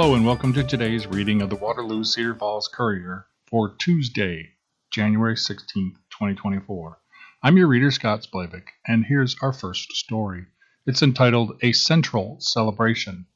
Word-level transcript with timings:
Hello 0.00 0.14
and 0.14 0.24
welcome 0.24 0.54
to 0.54 0.64
today's 0.64 1.06
reading 1.06 1.42
of 1.42 1.50
the 1.50 1.56
Waterloo 1.56 2.04
Cedar 2.04 2.34
Falls 2.34 2.68
Courier 2.68 3.26
for 3.50 3.74
Tuesday, 3.76 4.52
January 4.90 5.34
16th, 5.34 5.96
2024. 6.08 6.98
I'm 7.42 7.58
your 7.58 7.66
reader, 7.66 7.90
Scott 7.90 8.22
Splavik, 8.22 8.68
and 8.86 9.04
here's 9.04 9.36
our 9.42 9.52
first 9.52 9.92
story. 9.92 10.46
It's 10.86 11.02
entitled 11.02 11.58
A 11.62 11.72
Central 11.72 12.38
Celebration. 12.40 13.26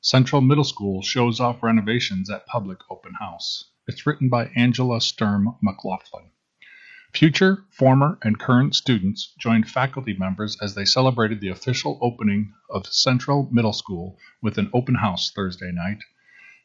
Central 0.00 0.40
Middle 0.40 0.64
School 0.64 1.02
shows 1.02 1.40
off 1.40 1.62
renovations 1.62 2.30
at 2.30 2.46
public 2.46 2.78
open 2.90 3.12
house. 3.20 3.72
It's 3.86 4.06
written 4.06 4.30
by 4.30 4.50
Angela 4.56 5.02
Sturm 5.02 5.54
McLaughlin. 5.62 6.30
Future, 7.12 7.64
former, 7.68 8.18
and 8.22 8.40
current 8.40 8.74
students 8.74 9.34
joined 9.38 9.68
faculty 9.68 10.16
members 10.18 10.56
as 10.62 10.74
they 10.74 10.86
celebrated 10.86 11.42
the 11.42 11.50
official 11.50 11.98
opening 12.00 12.54
of 12.70 12.86
Central 12.86 13.46
Middle 13.52 13.74
School 13.74 14.16
with 14.40 14.56
an 14.56 14.70
open 14.72 14.94
house 14.94 15.30
Thursday 15.30 15.70
night. 15.70 15.98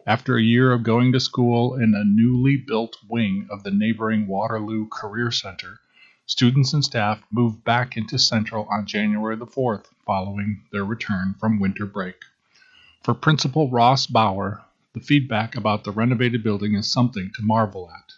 After 0.08 0.38
a 0.38 0.42
year 0.42 0.72
of 0.72 0.84
going 0.84 1.12
to 1.12 1.20
school 1.20 1.76
in 1.76 1.94
a 1.94 2.06
newly 2.06 2.56
built 2.56 2.96
wing 3.10 3.50
of 3.52 3.64
the 3.64 3.72
neighboring 3.72 4.28
Waterloo 4.28 4.88
Career 4.88 5.30
Center, 5.30 5.82
students 6.26 6.74
and 6.74 6.86
staff 6.86 7.22
moved 7.30 7.66
back 7.66 7.98
into 7.98 8.18
Central 8.18 8.66
on 8.72 8.86
January 8.86 9.36
the 9.36 9.46
4th 9.46 9.88
following 10.06 10.64
their 10.72 10.86
return 10.86 11.36
from 11.38 11.60
winter 11.60 11.86
break. 11.86 12.24
For 13.04 13.14
Principal 13.14 13.70
Ross 13.70 14.08
Bauer, 14.08 14.64
the 14.94 15.02
feedback 15.02 15.58
about 15.58 15.84
the 15.84 15.92
renovated 15.92 16.44
building 16.44 16.76
is 16.76 16.90
something 16.90 17.32
to 17.36 17.42
marvel 17.42 17.92
at. 17.92 18.14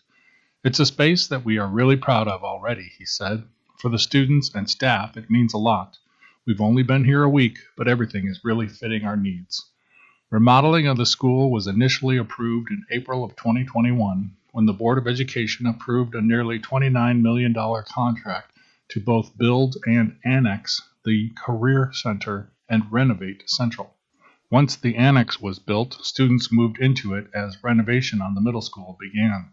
It's 0.64 0.80
a 0.80 0.86
space 0.86 1.25
that 1.25 1.44
we 1.44 1.58
are 1.58 1.67
really 1.67 1.98
proud 1.98 2.27
of 2.27 2.44
already, 2.44 2.92
he 3.00 3.05
said. 3.05 3.44
For 3.80 3.89
the 3.89 3.98
students 3.98 4.53
and 4.53 4.70
staff, 4.70 5.17
it 5.17 5.31
means 5.31 5.55
a 5.55 5.58
lot. 5.58 5.98
We've 6.45 6.61
only 6.61 6.83
been 6.83 7.05
here 7.05 7.23
a 7.23 7.30
week, 7.30 7.58
but 7.75 7.88
everything 7.88 8.27
is 8.27 8.44
really 8.44 8.67
fitting 8.67 9.03
our 9.03 9.17
needs. 9.17 9.70
Remodeling 10.31 10.87
of 10.87 10.95
the 10.95 11.05
school 11.05 11.51
was 11.51 11.67
initially 11.67 12.15
approved 12.15 12.71
in 12.71 12.85
April 12.89 13.25
of 13.25 13.35
2021 13.35 14.31
when 14.53 14.65
the 14.65 14.71
Board 14.71 14.97
of 14.97 15.05
Education 15.05 15.65
approved 15.65 16.15
a 16.15 16.21
nearly 16.21 16.57
$29 16.57 17.21
million 17.21 17.53
contract 17.53 18.57
to 18.91 19.02
both 19.02 19.37
build 19.37 19.75
and 19.85 20.15
annex 20.23 20.81
the 21.03 21.31
Career 21.31 21.91
Center 21.91 22.49
and 22.69 22.89
renovate 22.89 23.43
Central. 23.49 23.97
Once 24.49 24.77
the 24.77 24.95
annex 24.95 25.41
was 25.41 25.59
built, 25.59 25.97
students 26.02 26.49
moved 26.49 26.79
into 26.79 27.13
it 27.13 27.29
as 27.33 27.61
renovation 27.61 28.21
on 28.21 28.33
the 28.33 28.39
middle 28.39 28.61
school 28.61 28.95
began. 29.02 29.49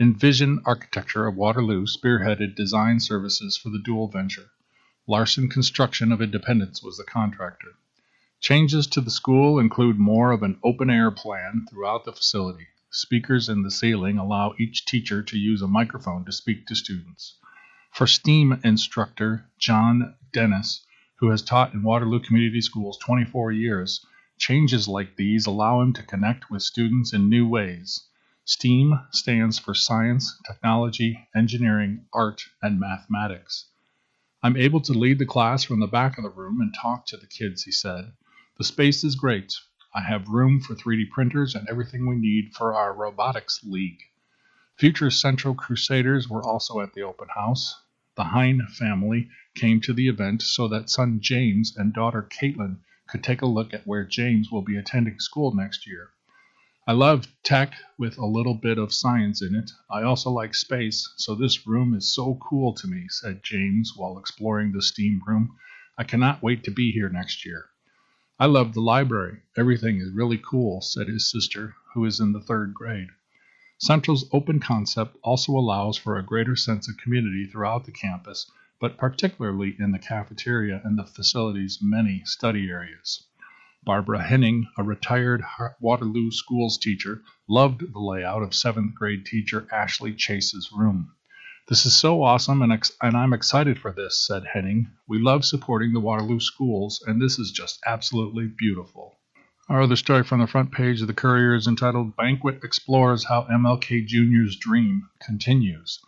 Envision 0.00 0.62
Architecture 0.64 1.26
of 1.26 1.36
Waterloo 1.36 1.84
spearheaded 1.84 2.54
design 2.54 3.00
services 3.00 3.58
for 3.58 3.68
the 3.68 3.82
dual 3.84 4.08
venture. 4.08 4.48
Larson 5.06 5.50
Construction 5.50 6.10
of 6.10 6.22
Independence 6.22 6.82
was 6.82 6.96
the 6.96 7.04
contractor. 7.04 7.74
Changes 8.48 8.86
to 8.86 9.00
the 9.00 9.10
school 9.10 9.58
include 9.58 9.98
more 9.98 10.30
of 10.30 10.44
an 10.44 10.60
open 10.62 10.88
air 10.88 11.10
plan 11.10 11.66
throughout 11.68 12.04
the 12.04 12.12
facility. 12.12 12.68
Speakers 12.92 13.48
in 13.48 13.62
the 13.62 13.72
ceiling 13.72 14.18
allow 14.18 14.54
each 14.56 14.84
teacher 14.84 15.20
to 15.20 15.36
use 15.36 15.62
a 15.62 15.66
microphone 15.66 16.24
to 16.24 16.30
speak 16.30 16.64
to 16.66 16.76
students. 16.76 17.38
For 17.90 18.06
STEAM 18.06 18.60
instructor 18.62 19.50
John 19.58 20.14
Dennis, 20.32 20.86
who 21.16 21.30
has 21.30 21.42
taught 21.42 21.74
in 21.74 21.82
Waterloo 21.82 22.20
Community 22.20 22.60
Schools 22.60 22.98
24 22.98 23.50
years, 23.50 24.06
changes 24.38 24.86
like 24.86 25.16
these 25.16 25.46
allow 25.46 25.80
him 25.80 25.92
to 25.94 26.04
connect 26.04 26.48
with 26.48 26.62
students 26.62 27.12
in 27.12 27.28
new 27.28 27.48
ways. 27.48 28.06
STEAM 28.44 28.96
stands 29.10 29.58
for 29.58 29.74
science, 29.74 30.40
technology, 30.46 31.18
engineering, 31.34 32.06
art, 32.12 32.44
and 32.62 32.78
mathematics. 32.78 33.66
I'm 34.40 34.56
able 34.56 34.82
to 34.82 34.92
lead 34.92 35.18
the 35.18 35.26
class 35.26 35.64
from 35.64 35.80
the 35.80 35.88
back 35.88 36.16
of 36.16 36.22
the 36.22 36.30
room 36.30 36.60
and 36.60 36.72
talk 36.72 37.06
to 37.06 37.16
the 37.16 37.26
kids, 37.26 37.64
he 37.64 37.72
said. 37.72 38.12
The 38.58 38.64
space 38.64 39.04
is 39.04 39.16
great. 39.16 39.54
I 39.94 40.00
have 40.00 40.28
room 40.28 40.60
for 40.60 40.74
3D 40.74 41.10
printers 41.10 41.54
and 41.54 41.68
everything 41.68 42.06
we 42.06 42.16
need 42.16 42.54
for 42.54 42.72
our 42.74 42.94
robotics 42.94 43.62
league. 43.62 44.00
Future 44.78 45.10
Central 45.10 45.54
Crusaders 45.54 46.30
were 46.30 46.42
also 46.42 46.80
at 46.80 46.94
the 46.94 47.02
open 47.02 47.28
house. 47.28 47.82
The 48.14 48.24
Hine 48.24 48.66
family 48.68 49.28
came 49.54 49.82
to 49.82 49.92
the 49.92 50.08
event 50.08 50.40
so 50.40 50.68
that 50.68 50.88
son 50.88 51.20
James 51.20 51.76
and 51.76 51.92
daughter 51.92 52.22
Caitlin 52.22 52.78
could 53.06 53.22
take 53.22 53.42
a 53.42 53.46
look 53.46 53.74
at 53.74 53.86
where 53.86 54.06
James 54.06 54.50
will 54.50 54.62
be 54.62 54.78
attending 54.78 55.20
school 55.20 55.54
next 55.54 55.86
year. 55.86 56.12
I 56.86 56.92
love 56.92 57.28
tech 57.42 57.74
with 57.98 58.16
a 58.16 58.24
little 58.24 58.54
bit 58.54 58.78
of 58.78 58.94
science 58.94 59.42
in 59.42 59.54
it. 59.54 59.70
I 59.90 60.02
also 60.02 60.30
like 60.30 60.54
space, 60.54 61.06
so 61.18 61.34
this 61.34 61.66
room 61.66 61.94
is 61.94 62.14
so 62.14 62.36
cool 62.36 62.72
to 62.72 62.86
me, 62.86 63.04
said 63.10 63.44
James 63.44 63.92
while 63.96 64.16
exploring 64.16 64.72
the 64.72 64.80
steam 64.80 65.20
room. 65.26 65.58
I 65.98 66.04
cannot 66.04 66.42
wait 66.42 66.64
to 66.64 66.70
be 66.70 66.90
here 66.90 67.10
next 67.10 67.44
year. 67.44 67.66
I 68.38 68.44
love 68.44 68.74
the 68.74 68.82
library. 68.82 69.38
Everything 69.56 69.96
is 69.96 70.10
really 70.10 70.36
cool, 70.36 70.82
said 70.82 71.08
his 71.08 71.30
sister, 71.30 71.74
who 71.94 72.04
is 72.04 72.20
in 72.20 72.32
the 72.32 72.40
third 72.40 72.74
grade. 72.74 73.08
Central's 73.78 74.28
open 74.30 74.60
concept 74.60 75.16
also 75.22 75.52
allows 75.52 75.96
for 75.96 76.18
a 76.18 76.22
greater 76.22 76.54
sense 76.54 76.86
of 76.86 76.98
community 76.98 77.46
throughout 77.46 77.86
the 77.86 77.92
campus, 77.92 78.50
but 78.78 78.98
particularly 78.98 79.74
in 79.78 79.90
the 79.92 79.98
cafeteria 79.98 80.82
and 80.84 80.98
the 80.98 81.06
facility's 81.06 81.78
many 81.80 82.22
study 82.26 82.68
areas. 82.68 83.26
Barbara 83.84 84.22
Henning, 84.22 84.66
a 84.76 84.82
retired 84.82 85.42
Waterloo 85.80 86.30
Schools 86.30 86.76
teacher, 86.76 87.22
loved 87.48 87.90
the 87.90 88.00
layout 88.00 88.42
of 88.42 88.54
seventh 88.54 88.94
grade 88.94 89.24
teacher 89.24 89.66
Ashley 89.72 90.12
Chase's 90.14 90.70
room. 90.72 91.12
This 91.68 91.84
is 91.84 91.96
so 91.96 92.22
awesome, 92.22 92.62
and, 92.62 92.72
ex- 92.72 92.92
and 93.02 93.16
I'm 93.16 93.32
excited 93.32 93.80
for 93.80 93.90
this, 93.90 94.24
said 94.24 94.44
Henning. 94.44 94.92
We 95.08 95.18
love 95.18 95.44
supporting 95.44 95.92
the 95.92 95.98
Waterloo 95.98 96.38
schools, 96.38 97.02
and 97.04 97.20
this 97.20 97.40
is 97.40 97.50
just 97.50 97.80
absolutely 97.84 98.46
beautiful. 98.46 99.18
Our 99.68 99.82
other 99.82 99.96
story 99.96 100.22
from 100.22 100.38
the 100.38 100.46
front 100.46 100.70
page 100.70 101.00
of 101.00 101.08
the 101.08 101.12
Courier 101.12 101.56
is 101.56 101.66
entitled 101.66 102.14
Banquet 102.14 102.62
Explores 102.62 103.24
How 103.24 103.48
MLK 103.50 104.06
Jr.'s 104.06 104.54
Dream 104.54 105.08
Continues. 105.20 105.98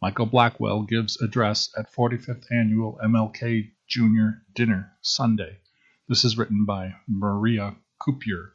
Michael 0.00 0.26
Blackwell 0.26 0.82
gives 0.82 1.20
address 1.20 1.68
at 1.76 1.92
45th 1.92 2.44
Annual 2.52 3.00
MLK 3.04 3.72
Jr. 3.88 4.38
Dinner 4.54 4.92
Sunday. 5.00 5.58
This 6.06 6.24
is 6.24 6.38
written 6.38 6.64
by 6.64 6.94
Maria 7.08 7.74
Kuiper. 8.00 8.52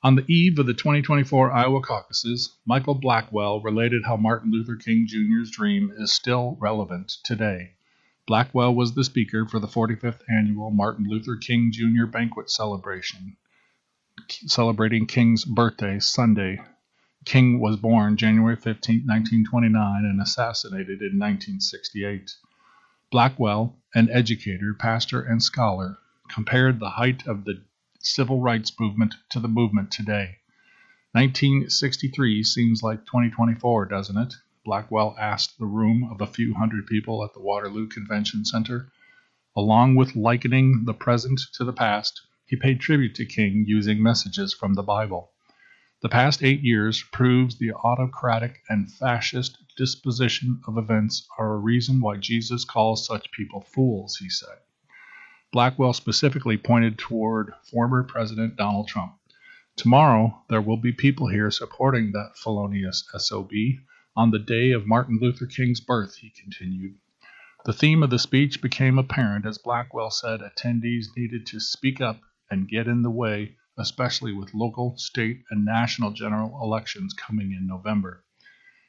On 0.00 0.14
the 0.14 0.32
eve 0.32 0.60
of 0.60 0.66
the 0.66 0.74
2024 0.74 1.50
Iowa 1.50 1.80
caucuses, 1.80 2.56
Michael 2.64 2.94
Blackwell 2.94 3.60
related 3.60 4.04
how 4.04 4.16
Martin 4.16 4.52
Luther 4.52 4.76
King 4.76 5.08
Jr.'s 5.08 5.50
dream 5.50 5.92
is 5.96 6.12
still 6.12 6.56
relevant 6.60 7.16
today. 7.24 7.72
Blackwell 8.24 8.72
was 8.72 8.94
the 8.94 9.02
speaker 9.02 9.44
for 9.44 9.58
the 9.58 9.66
45th 9.66 10.20
annual 10.30 10.70
Martin 10.70 11.08
Luther 11.08 11.34
King 11.34 11.72
Jr. 11.72 12.06
banquet 12.06 12.48
celebration, 12.48 13.36
celebrating 14.46 15.04
King's 15.04 15.44
birthday 15.44 15.98
Sunday. 15.98 16.60
King 17.24 17.58
was 17.58 17.76
born 17.76 18.16
January 18.16 18.54
15, 18.54 19.02
1929, 19.04 20.04
and 20.04 20.22
assassinated 20.22 21.02
in 21.02 21.18
1968. 21.18 22.36
Blackwell, 23.10 23.76
an 23.96 24.08
educator, 24.10 24.74
pastor, 24.74 25.20
and 25.22 25.42
scholar, 25.42 25.98
compared 26.28 26.78
the 26.78 26.90
height 26.90 27.26
of 27.26 27.44
the 27.44 27.64
civil 28.00 28.40
rights 28.40 28.72
movement 28.78 29.14
to 29.30 29.40
the 29.40 29.48
movement 29.48 29.90
today. 29.90 30.38
1963 31.12 32.42
seems 32.44 32.82
like 32.82 33.06
2024, 33.06 33.86
doesn't 33.86 34.18
it? 34.18 34.34
Blackwell 34.64 35.16
asked 35.18 35.58
the 35.58 35.66
room 35.66 36.08
of 36.10 36.20
a 36.20 36.26
few 36.26 36.54
hundred 36.54 36.86
people 36.86 37.24
at 37.24 37.32
the 37.32 37.40
Waterloo 37.40 37.88
Convention 37.88 38.44
Center. 38.44 38.92
Along 39.56 39.94
with 39.94 40.14
likening 40.14 40.84
the 40.84 40.94
present 40.94 41.40
to 41.54 41.64
the 41.64 41.72
past, 41.72 42.20
he 42.44 42.54
paid 42.54 42.80
tribute 42.80 43.14
to 43.16 43.24
King 43.24 43.64
using 43.66 44.02
messages 44.02 44.54
from 44.54 44.74
the 44.74 44.82
Bible. 44.82 45.32
The 46.00 46.08
past 46.08 46.44
eight 46.44 46.62
years 46.62 47.02
proves 47.02 47.58
the 47.58 47.72
autocratic 47.72 48.62
and 48.68 48.92
fascist 48.92 49.58
disposition 49.76 50.60
of 50.66 50.78
events 50.78 51.26
are 51.38 51.54
a 51.54 51.58
reason 51.58 52.00
why 52.00 52.18
Jesus 52.18 52.64
calls 52.64 53.06
such 53.06 53.32
people 53.32 53.62
fools, 53.62 54.16
he 54.16 54.28
said. 54.30 54.58
Blackwell 55.50 55.94
specifically 55.94 56.58
pointed 56.58 56.98
toward 56.98 57.54
former 57.70 58.02
President 58.02 58.56
Donald 58.56 58.86
Trump. 58.86 59.14
Tomorrow, 59.76 60.44
there 60.50 60.60
will 60.60 60.76
be 60.76 60.92
people 60.92 61.28
here 61.28 61.50
supporting 61.50 62.12
that 62.12 62.36
felonious 62.36 63.08
SOB 63.16 63.50
on 64.14 64.30
the 64.30 64.38
day 64.38 64.72
of 64.72 64.86
Martin 64.86 65.18
Luther 65.18 65.46
King's 65.46 65.80
birth, 65.80 66.16
he 66.16 66.28
continued. 66.30 66.96
The 67.64 67.72
theme 67.72 68.02
of 68.02 68.10
the 68.10 68.18
speech 68.18 68.60
became 68.60 68.98
apparent 68.98 69.46
as 69.46 69.56
Blackwell 69.56 70.10
said 70.10 70.40
attendees 70.40 71.16
needed 71.16 71.46
to 71.46 71.60
speak 71.60 72.00
up 72.00 72.20
and 72.50 72.68
get 72.68 72.86
in 72.86 73.00
the 73.00 73.10
way, 73.10 73.56
especially 73.78 74.34
with 74.34 74.52
local, 74.52 74.98
state, 74.98 75.44
and 75.50 75.64
national 75.64 76.10
general 76.10 76.60
elections 76.62 77.14
coming 77.14 77.52
in 77.52 77.66
November. 77.66 78.22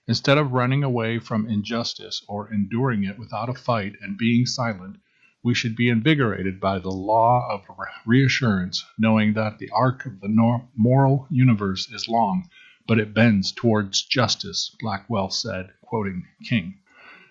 Instead 0.08 0.38
of 0.38 0.52
running 0.52 0.84
away 0.84 1.20
from 1.20 1.48
injustice 1.48 2.22
or 2.28 2.52
enduring 2.52 3.06
it 3.06 3.18
without 3.18 3.48
a 3.48 3.54
fight 3.54 3.96
and 4.02 4.18
being 4.18 4.46
silent, 4.46 4.98
we 5.42 5.54
should 5.54 5.76
be 5.76 5.90
invigorated 5.90 6.60
by 6.60 6.80
the 6.80 6.92
law 6.92 7.48
of 7.50 7.66
reassurance, 8.06 8.86
knowing 8.98 9.34
that 9.34 9.58
the 9.58 9.70
arc 9.70 10.06
of 10.06 10.20
the 10.20 10.62
moral 10.76 11.28
universe 11.30 11.90
is 11.92 12.10
long, 12.10 12.50
but 12.88 13.00
it 13.00 13.14
bends 13.14 13.52
towards 13.52 14.02
justice, 14.04 14.76
Blackwell 14.80 15.30
said, 15.30 15.70
quoting 15.82 16.26
King. 16.44 16.80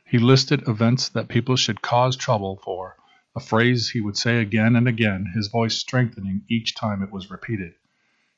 He 0.07 0.19
listed 0.19 0.67
events 0.67 1.11
that 1.11 1.29
people 1.29 1.57
should 1.57 1.83
cause 1.83 2.17
trouble 2.17 2.61
for, 2.65 2.97
a 3.37 3.41
phrase 3.41 3.91
he 3.91 4.01
would 4.01 4.17
say 4.17 4.41
again 4.41 4.75
and 4.75 4.89
again, 4.89 5.27
his 5.35 5.49
voice 5.49 5.77
strengthening 5.77 6.45
each 6.49 6.75
time 6.75 7.03
it 7.03 7.13
was 7.13 7.31
repeated. 7.31 7.75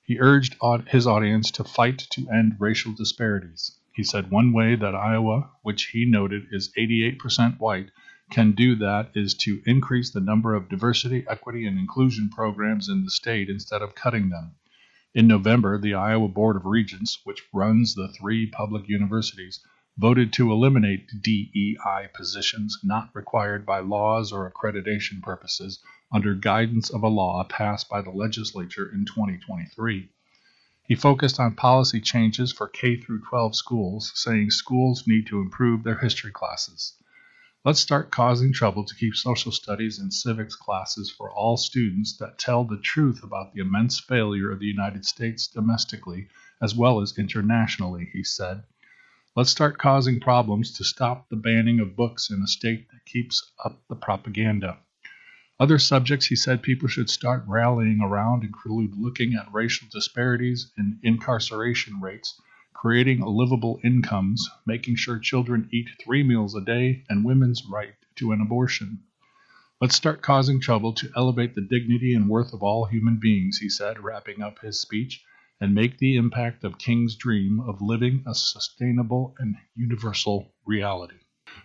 He 0.03 0.19
urged 0.19 0.57
his 0.89 1.07
audience 1.07 1.53
to 1.53 1.63
fight 1.63 1.99
to 2.11 2.29
end 2.29 2.57
racial 2.59 2.93
disparities. 2.93 3.79
He 3.93 4.03
said 4.03 4.33
one 4.33 4.53
way 4.53 4.75
that 4.75 4.97
Iowa, 4.97 5.51
which 5.63 5.87
he 5.87 6.05
noted 6.05 6.49
is 6.51 6.73
88% 6.77 7.61
white, 7.61 7.91
can 8.31 8.53
do 8.53 8.77
that 8.77 9.11
is 9.15 9.35
to 9.35 9.63
increase 9.67 10.11
the 10.11 10.21
number 10.21 10.55
of 10.55 10.69
diversity, 10.69 11.25
equity, 11.29 11.67
and 11.67 11.79
inclusion 11.79 12.29
programs 12.29 12.89
in 12.89 13.05
the 13.05 13.11
state 13.11 13.49
instead 13.49 13.83
of 13.83 13.95
cutting 13.95 14.31
them. 14.31 14.55
In 15.13 15.27
November, 15.27 15.77
the 15.77 15.95
Iowa 15.95 16.29
Board 16.29 16.55
of 16.57 16.67
Regents, 16.67 17.19
which 17.25 17.43
runs 17.53 17.95
the 17.95 18.09
three 18.09 18.47
public 18.47 18.89
universities, 18.89 19.61
voted 19.99 20.33
to 20.33 20.53
eliminate 20.53 21.11
DEI 21.21 22.09
positions 22.15 22.79
not 22.85 23.11
required 23.13 23.67
by 23.67 23.81
laws 23.81 24.33
or 24.33 24.51
accreditation 24.51 25.21
purposes 25.21 25.81
under 26.13 26.35
guidance 26.35 26.91
of 26.91 27.03
a 27.03 27.09
law 27.09 27.45
passed 27.45 27.89
by 27.89 28.01
the 28.01 28.11
legislature 28.11 28.89
in 28.93 29.05
2023. 29.05 30.09
He 30.85 30.95
focused 30.95 31.39
on 31.39 31.55
policy 31.55 32.01
changes 32.01 32.53
for 32.53 32.67
K 32.67 32.97
through 32.97 33.23
12 33.23 33.55
schools, 33.55 34.13
saying 34.15 34.51
schools 34.51 35.07
need 35.07 35.27
to 35.27 35.41
improve 35.41 35.83
their 35.83 35.99
history 35.99 36.33
classes. 36.33 36.95
Let's 37.63 37.81
start 37.81 38.11
causing 38.11 38.55
trouble 38.55 38.87
to 38.87 38.95
keep 38.95 39.15
social 39.15 39.53
studies 39.53 39.99
and 39.99 40.15
civics 40.15 40.57
classes 40.57 41.11
for 41.11 41.31
all 41.31 41.59
students 41.59 42.17
that 42.17 42.39
tell 42.39 42.65
the 42.65 42.79
truth 42.79 43.23
about 43.23 43.53
the 43.53 43.61
immense 43.61 44.01
failure 44.01 44.51
of 44.51 44.61
the 44.61 44.67
United 44.67 45.05
States 45.05 45.47
domestically 45.47 46.29
as 46.63 46.75
well 46.75 47.03
as 47.03 47.19
internationally, 47.19 48.09
he 48.15 48.25
said. 48.25 48.63
Let's 49.37 49.51
start 49.51 49.77
causing 49.77 50.21
problems 50.21 50.73
to 50.79 50.85
stop 50.85 51.29
the 51.29 51.37
banning 51.37 51.81
of 51.81 51.97
books 51.97 52.31
in 52.31 52.41
a 52.41 52.47
state 52.47 52.89
that 52.93 53.05
keeps 53.05 53.53
up 53.63 53.79
the 53.91 53.95
propaganda. 53.95 54.79
Other 55.59 55.79
subjects 55.79 56.29
he 56.29 56.37
said 56.37 56.63
people 56.63 56.89
should 56.89 57.11
start 57.11 57.45
rallying 57.47 58.01
around 58.01 58.43
include 58.43 58.97
looking 58.97 59.35
at 59.35 59.53
racial 59.53 59.87
disparities 59.93 60.73
and 60.79 60.99
incarceration 61.03 62.01
rates, 62.01 62.41
creating 62.81 63.21
livable 63.21 63.79
incomes, 63.85 64.49
making 64.65 64.97
sure 64.97 65.19
children 65.19 65.69
eat 65.71 65.87
three 66.03 66.23
meals 66.23 66.55
a 66.55 66.63
day, 66.63 67.05
and 67.11 67.27
women's 67.27 67.63
right 67.71 67.93
to 68.17 68.33
an 68.33 68.41
abortion. 68.41 68.99
Let's 69.83 69.95
start 69.95 70.23
causing 70.23 70.63
trouble 70.63 70.95
to 70.95 71.11
elevate 71.15 71.55
the 71.55 71.61
dignity 71.61 72.15
and 72.15 72.27
worth 72.27 72.55
of 72.55 72.63
all 72.63 72.87
human 72.87 73.19
beings, 73.21 73.59
he 73.59 73.69
said, 73.69 74.03
wrapping 74.03 74.41
up 74.41 74.61
his 74.61 74.81
speech, 74.81 75.23
and 75.61 75.75
make 75.75 75.99
the 75.99 76.17
impact 76.17 76.65
of 76.65 76.79
King's 76.79 77.17
dream 77.17 77.61
of 77.61 77.83
living 77.83 78.25
a 78.27 78.35
sustainable 78.35 79.35
and 79.39 79.57
universal 79.77 80.55
reality. 80.65 81.17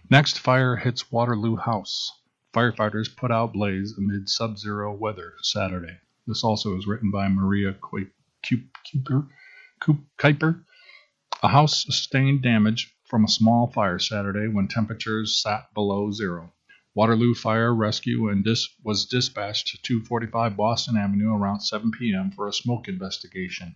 Next, 0.10 0.40
fire 0.40 0.76
hits 0.76 1.14
Waterloo 1.14 1.56
House. 1.56 2.12
Firefighters 2.54 3.16
put 3.16 3.32
out 3.32 3.54
blaze 3.54 3.94
amid 3.98 4.28
sub 4.28 4.58
zero 4.58 4.94
weather 4.94 5.36
Saturday. 5.42 5.98
This 6.28 6.44
also 6.44 6.78
is 6.78 6.88
written 6.88 7.10
by 7.10 7.30
Maria 7.30 7.74
Kuiper. 7.74 9.30
Kuiper. 10.20 10.66
A 11.44 11.50
house 11.50 11.84
sustained 11.84 12.44
damage 12.44 12.96
from 13.04 13.26
a 13.26 13.28
small 13.28 13.68
fire 13.68 14.00
Saturday 14.00 14.48
when 14.48 14.70
temperatures 14.70 15.42
sat 15.42 15.74
below 15.74 16.10
zero. 16.10 16.54
Waterloo 16.94 17.34
Fire 17.36 17.76
Rescue 17.76 18.30
and 18.30 18.42
dis- 18.42 18.70
was 18.84 19.06
dispatched 19.06 19.68
to 19.68 19.82
245 19.82 20.56
Boston 20.56 20.96
Avenue 20.96 21.36
around 21.36 21.60
7 21.60 21.92
p.m. 21.92 22.32
for 22.32 22.48
a 22.48 22.54
smoke 22.54 22.88
investigation. 22.88 23.76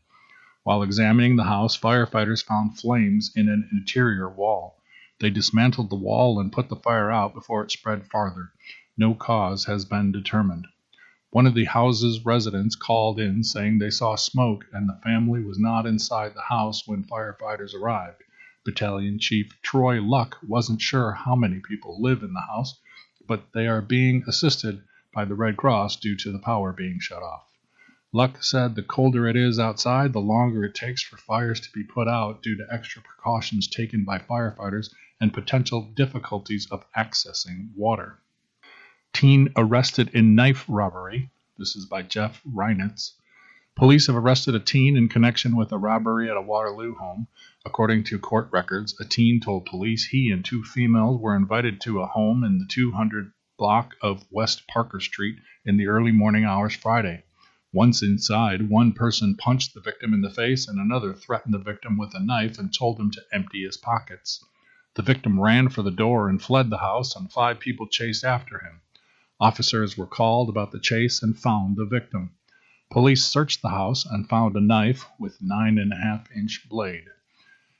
While 0.63 0.83
examining 0.83 1.35
the 1.35 1.43
house, 1.43 1.77
firefighters 1.77 2.45
found 2.45 2.79
flames 2.79 3.31
in 3.35 3.49
an 3.49 3.67
interior 3.73 4.29
wall. 4.29 4.81
They 5.19 5.29
dismantled 5.29 5.89
the 5.89 5.95
wall 5.97 6.39
and 6.39 6.53
put 6.53 6.69
the 6.69 6.77
fire 6.77 7.11
out 7.11 7.33
before 7.33 7.61
it 7.61 7.71
spread 7.71 8.07
farther. 8.07 8.53
No 8.97 9.13
cause 9.13 9.65
has 9.65 9.83
been 9.83 10.13
determined. 10.13 10.65
One 11.31 11.45
of 11.45 11.53
the 11.53 11.65
house's 11.65 12.25
residents 12.25 12.75
called 12.75 13.19
in 13.19 13.43
saying 13.43 13.77
they 13.77 13.91
saw 13.91 14.15
smoke 14.15 14.65
and 14.73 14.89
the 14.89 14.99
family 15.03 15.43
was 15.43 15.59
not 15.59 15.85
inside 15.85 16.33
the 16.33 16.41
house 16.41 16.87
when 16.87 17.03
firefighters 17.03 17.75
arrived. 17.75 18.23
Battalion 18.65 19.19
Chief 19.19 19.61
Troy 19.61 20.01
Luck 20.01 20.39
wasn't 20.41 20.81
sure 20.81 21.11
how 21.11 21.35
many 21.35 21.59
people 21.59 22.01
live 22.01 22.23
in 22.23 22.33
the 22.33 22.41
house, 22.41 22.81
but 23.27 23.53
they 23.53 23.67
are 23.67 23.79
being 23.79 24.23
assisted 24.27 24.81
by 25.13 25.23
the 25.23 25.35
Red 25.35 25.55
Cross 25.55 25.97
due 25.97 26.15
to 26.15 26.31
the 26.31 26.39
power 26.39 26.73
being 26.73 26.99
shut 26.99 27.21
off. 27.21 27.45
Luck 28.11 28.43
said 28.43 28.73
the 28.73 28.81
colder 28.81 29.27
it 29.27 29.35
is 29.35 29.59
outside, 29.59 30.13
the 30.13 30.19
longer 30.19 30.63
it 30.63 30.73
takes 30.73 31.03
for 31.03 31.17
fires 31.17 31.59
to 31.59 31.71
be 31.71 31.83
put 31.83 32.07
out 32.07 32.41
due 32.41 32.57
to 32.57 32.73
extra 32.73 33.03
precautions 33.03 33.67
taken 33.67 34.03
by 34.03 34.17
firefighters 34.17 34.91
and 35.21 35.31
potential 35.31 35.83
difficulties 35.93 36.67
of 36.71 36.91
accessing 36.93 37.69
water. 37.75 38.19
Teen 39.13 39.49
arrested 39.57 40.11
in 40.13 40.35
knife 40.35 40.63
robbery. 40.69 41.29
This 41.57 41.75
is 41.75 41.85
by 41.85 42.03
Jeff 42.03 42.41
Reinitz. 42.45 43.15
Police 43.75 44.07
have 44.07 44.15
arrested 44.15 44.55
a 44.55 44.61
teen 44.61 44.95
in 44.95 45.09
connection 45.09 45.57
with 45.57 45.73
a 45.73 45.77
robbery 45.77 46.29
at 46.29 46.37
a 46.37 46.41
Waterloo 46.41 46.95
home. 46.95 47.27
According 47.65 48.05
to 48.05 48.19
court 48.19 48.47
records, 48.51 48.97
a 48.99 49.03
teen 49.03 49.41
told 49.41 49.65
police 49.65 50.05
he 50.05 50.31
and 50.31 50.45
two 50.45 50.63
females 50.63 51.19
were 51.19 51.35
invited 51.35 51.81
to 51.81 52.01
a 52.01 52.07
home 52.07 52.45
in 52.45 52.59
the 52.59 52.65
200 52.65 53.33
block 53.57 53.95
of 54.01 54.25
West 54.31 54.67
Parker 54.67 55.01
Street 55.01 55.39
in 55.65 55.75
the 55.75 55.87
early 55.87 56.13
morning 56.13 56.45
hours 56.45 56.73
Friday. 56.73 57.23
Once 57.73 58.01
inside, 58.01 58.69
one 58.69 58.93
person 58.93 59.35
punched 59.35 59.73
the 59.73 59.81
victim 59.81 60.13
in 60.13 60.21
the 60.21 60.29
face 60.29 60.67
and 60.67 60.79
another 60.79 61.13
threatened 61.13 61.53
the 61.53 61.59
victim 61.59 61.97
with 61.97 62.15
a 62.15 62.19
knife 62.19 62.57
and 62.57 62.73
told 62.73 62.99
him 62.99 63.11
to 63.11 63.21
empty 63.33 63.63
his 63.63 63.75
pockets. 63.75 64.43
The 64.95 65.01
victim 65.01 65.39
ran 65.39 65.67
for 65.67 65.81
the 65.81 65.91
door 65.91 66.29
and 66.29 66.41
fled 66.41 66.69
the 66.69 66.77
house, 66.77 67.15
and 67.15 67.29
five 67.29 67.59
people 67.59 67.87
chased 67.87 68.23
after 68.23 68.59
him. 68.59 68.81
Officers 69.41 69.97
were 69.97 70.05
called 70.05 70.49
about 70.49 70.71
the 70.71 70.81
chase 70.81 71.23
and 71.23 71.37
found 71.37 71.77
the 71.77 71.85
victim. 71.85 72.31
Police 72.91 73.23
searched 73.25 73.61
the 73.61 73.69
house 73.69 74.05
and 74.05 74.27
found 74.27 74.57
a 74.57 74.59
knife 74.59 75.05
with 75.17 75.41
nine 75.41 75.77
and 75.77 75.93
a 75.93 75.95
half 75.95 76.29
inch 76.35 76.67
blade. 76.67 77.05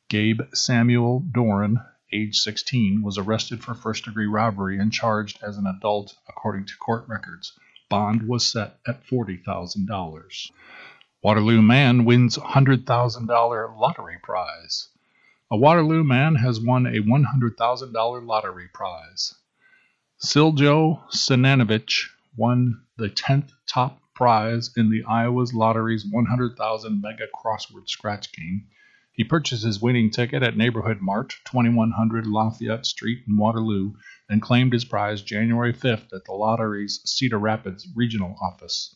Gabe 0.07 0.41
Samuel 0.53 1.19
Doran, 1.19 1.81
age 2.13 2.37
16, 2.37 3.01
was 3.01 3.17
arrested 3.17 3.61
for 3.61 3.73
first 3.73 4.05
degree 4.05 4.25
robbery 4.25 4.79
and 4.79 4.93
charged 4.93 5.43
as 5.43 5.57
an 5.57 5.67
adult 5.67 6.15
according 6.29 6.65
to 6.65 6.77
court 6.77 7.05
records. 7.09 7.51
Bond 7.89 8.27
was 8.27 8.45
set 8.45 8.79
at 8.87 9.05
$40,000. 9.05 10.51
Waterloo 11.21 11.61
man 11.61 12.05
wins 12.05 12.37
$100,000 12.37 13.77
lottery 13.77 14.17
prize. 14.23 14.87
A 15.51 15.57
Waterloo 15.57 16.05
man 16.05 16.35
has 16.35 16.61
won 16.61 16.85
a 16.85 17.01
$100,000 17.01 18.25
lottery 18.25 18.69
prize. 18.73 19.35
Siljo 20.21 21.09
Sinanovich 21.11 22.09
won 22.35 22.81
the 22.97 23.07
10th 23.07 23.51
top 23.65 24.01
prize 24.13 24.69
in 24.75 24.89
the 24.89 25.01
Iowa's 25.05 25.53
Lottery's 25.53 26.05
100,000 26.05 27.01
Mega 27.01 27.27
Crossword 27.33 27.87
Scratch 27.87 28.33
game. 28.33 28.67
He 29.13 29.23
purchased 29.23 29.63
his 29.63 29.81
winning 29.81 30.11
ticket 30.11 30.43
at 30.43 30.57
Neighborhood 30.57 30.99
Mart, 30.99 31.35
2100 31.45 32.27
Lafayette 32.27 32.85
Street 32.85 33.23
in 33.29 33.37
Waterloo, 33.37 33.93
and 34.27 34.41
claimed 34.41 34.73
his 34.73 34.83
prize 34.83 35.21
January 35.21 35.71
5th 35.71 36.11
at 36.11 36.25
the 36.25 36.33
lottery's 36.33 36.99
Cedar 37.05 37.39
Rapids 37.39 37.87
regional 37.95 38.35
office. 38.41 38.93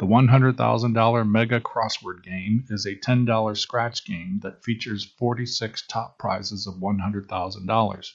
The 0.00 0.06
$100,000 0.06 1.30
Mega 1.30 1.60
Crossword 1.60 2.24
Game 2.24 2.64
is 2.68 2.84
a 2.84 2.96
$10 2.96 3.56
scratch 3.56 4.04
game 4.04 4.40
that 4.42 4.64
features 4.64 5.04
46 5.04 5.86
top 5.86 6.18
prizes 6.18 6.66
of 6.66 6.80
$100,000, 6.80 8.12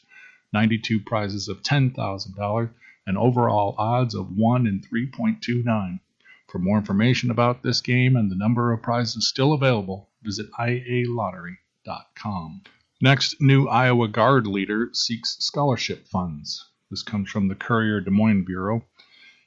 92 0.53 1.01
prizes 1.01 1.47
of 1.47 1.61
$10,000, 1.61 2.69
and 3.05 3.17
overall 3.17 3.75
odds 3.77 4.15
of 4.15 4.35
1 4.35 4.67
in 4.67 4.81
3.29. 4.81 5.99
For 6.47 6.59
more 6.59 6.77
information 6.77 7.29
about 7.29 7.61
this 7.61 7.81
game 7.81 8.15
and 8.15 8.31
the 8.31 8.35
number 8.35 8.71
of 8.71 8.81
prizes 8.81 9.27
still 9.27 9.53
available, 9.53 10.09
visit 10.23 10.47
ialottery.com. 10.59 12.61
Next, 13.01 13.39
new 13.39 13.67
Iowa 13.67 14.07
Guard 14.07 14.47
leader 14.47 14.89
seeks 14.93 15.37
scholarship 15.39 16.07
funds. 16.07 16.65
This 16.89 17.03
comes 17.03 17.29
from 17.29 17.47
the 17.47 17.55
Courier 17.55 18.01
Des 18.01 18.11
Moines 18.11 18.45
Bureau. 18.45 18.85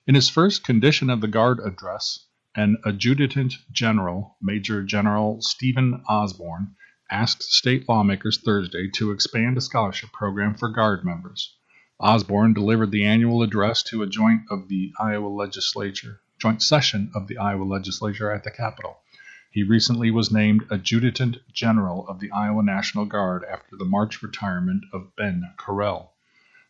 In 0.06 0.14
his 0.14 0.28
first 0.28 0.64
condition 0.64 1.10
of 1.10 1.20
the 1.20 1.28
Guard 1.28 1.60
address, 1.60 2.26
an 2.54 2.76
Adjutant 2.84 3.54
General, 3.70 4.36
Major 4.40 4.82
General 4.82 5.40
Stephen 5.42 6.02
Osborne, 6.08 6.74
asked 7.12 7.42
state 7.42 7.86
lawmakers 7.86 8.38
Thursday 8.38 8.88
to 8.88 9.10
expand 9.10 9.58
a 9.58 9.60
scholarship 9.60 10.10
program 10.12 10.54
for 10.54 10.70
Guard 10.70 11.04
members. 11.04 11.54
Osborne 12.00 12.54
delivered 12.54 12.90
the 12.90 13.04
annual 13.04 13.42
address 13.42 13.82
to 13.82 14.02
a 14.02 14.06
joint 14.06 14.44
of 14.50 14.68
the 14.68 14.94
Iowa 14.98 15.28
legislature, 15.28 16.22
joint 16.38 16.62
session 16.62 17.10
of 17.14 17.28
the 17.28 17.36
Iowa 17.36 17.64
legislature 17.64 18.32
at 18.32 18.44
the 18.44 18.50
Capitol. 18.50 18.96
He 19.50 19.62
recently 19.62 20.10
was 20.10 20.32
named 20.32 20.64
Adjutant 20.70 21.36
General 21.52 22.08
of 22.08 22.18
the 22.18 22.30
Iowa 22.30 22.62
National 22.62 23.04
Guard 23.04 23.44
after 23.44 23.76
the 23.76 23.84
March 23.84 24.22
retirement 24.22 24.84
of 24.94 25.14
Ben 25.14 25.52
Corell. 25.58 26.12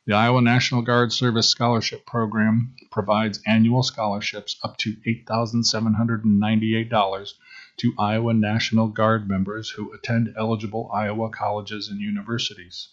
The 0.05 0.15
Iowa 0.15 0.43
National 0.43 0.83
Guard 0.83 1.13
Service 1.13 1.49
Scholarship 1.49 2.05
Program 2.05 2.75
provides 2.91 3.41
annual 3.47 3.85
scholarships 3.85 4.59
up 4.65 4.77
to 4.79 4.97
$8,798 5.07 7.35
to 7.83 7.93
Iowa 7.99 8.33
National 8.33 8.87
Guard 8.87 9.29
members 9.29 9.71
who 9.71 9.93
attend 9.93 10.33
eligible 10.39 10.89
Iowa 10.95 11.31
colleges 11.31 11.89
and 11.89 12.01
universities. 12.01 12.91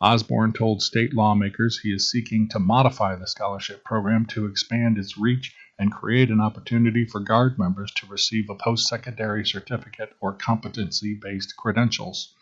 Osborne 0.00 0.54
told 0.54 0.80
state 0.80 1.12
lawmakers 1.12 1.80
he 1.80 1.92
is 1.92 2.10
seeking 2.10 2.48
to 2.48 2.58
modify 2.58 3.14
the 3.14 3.26
scholarship 3.26 3.84
program 3.84 4.24
to 4.24 4.46
expand 4.46 4.96
its 4.96 5.18
reach 5.18 5.54
and 5.78 5.92
create 5.92 6.30
an 6.30 6.40
opportunity 6.40 7.04
for 7.04 7.20
Guard 7.20 7.58
members 7.58 7.92
to 7.92 8.06
receive 8.06 8.48
a 8.48 8.54
post 8.54 8.88
secondary 8.88 9.44
certificate 9.44 10.16
or 10.18 10.32
competency 10.32 11.12
based 11.12 11.54
credentials. 11.58 12.34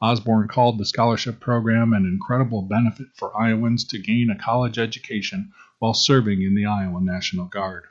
Osborne 0.00 0.48
called 0.48 0.78
the 0.78 0.86
scholarship 0.86 1.38
program 1.38 1.92
an 1.92 2.06
incredible 2.06 2.62
benefit 2.62 3.08
for 3.14 3.38
Iowans 3.38 3.84
to 3.88 3.98
gain 3.98 4.30
a 4.30 4.38
college 4.38 4.78
education 4.78 5.52
while 5.80 5.92
serving 5.92 6.40
in 6.40 6.54
the 6.54 6.64
Iowa 6.64 7.02
National 7.02 7.44
Guard. 7.44 7.84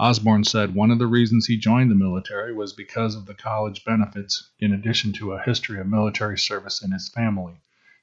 Osborne 0.00 0.44
said 0.44 0.76
one 0.76 0.92
of 0.92 1.00
the 1.00 1.08
reasons 1.08 1.46
he 1.46 1.56
joined 1.56 1.90
the 1.90 1.94
military 1.96 2.54
was 2.54 2.72
because 2.72 3.16
of 3.16 3.26
the 3.26 3.34
college 3.34 3.84
benefits, 3.84 4.48
in 4.60 4.72
addition 4.72 5.12
to 5.12 5.32
a 5.32 5.42
history 5.42 5.80
of 5.80 5.88
military 5.88 6.38
service 6.38 6.82
in 6.82 6.92
his 6.92 7.08
family. 7.08 7.54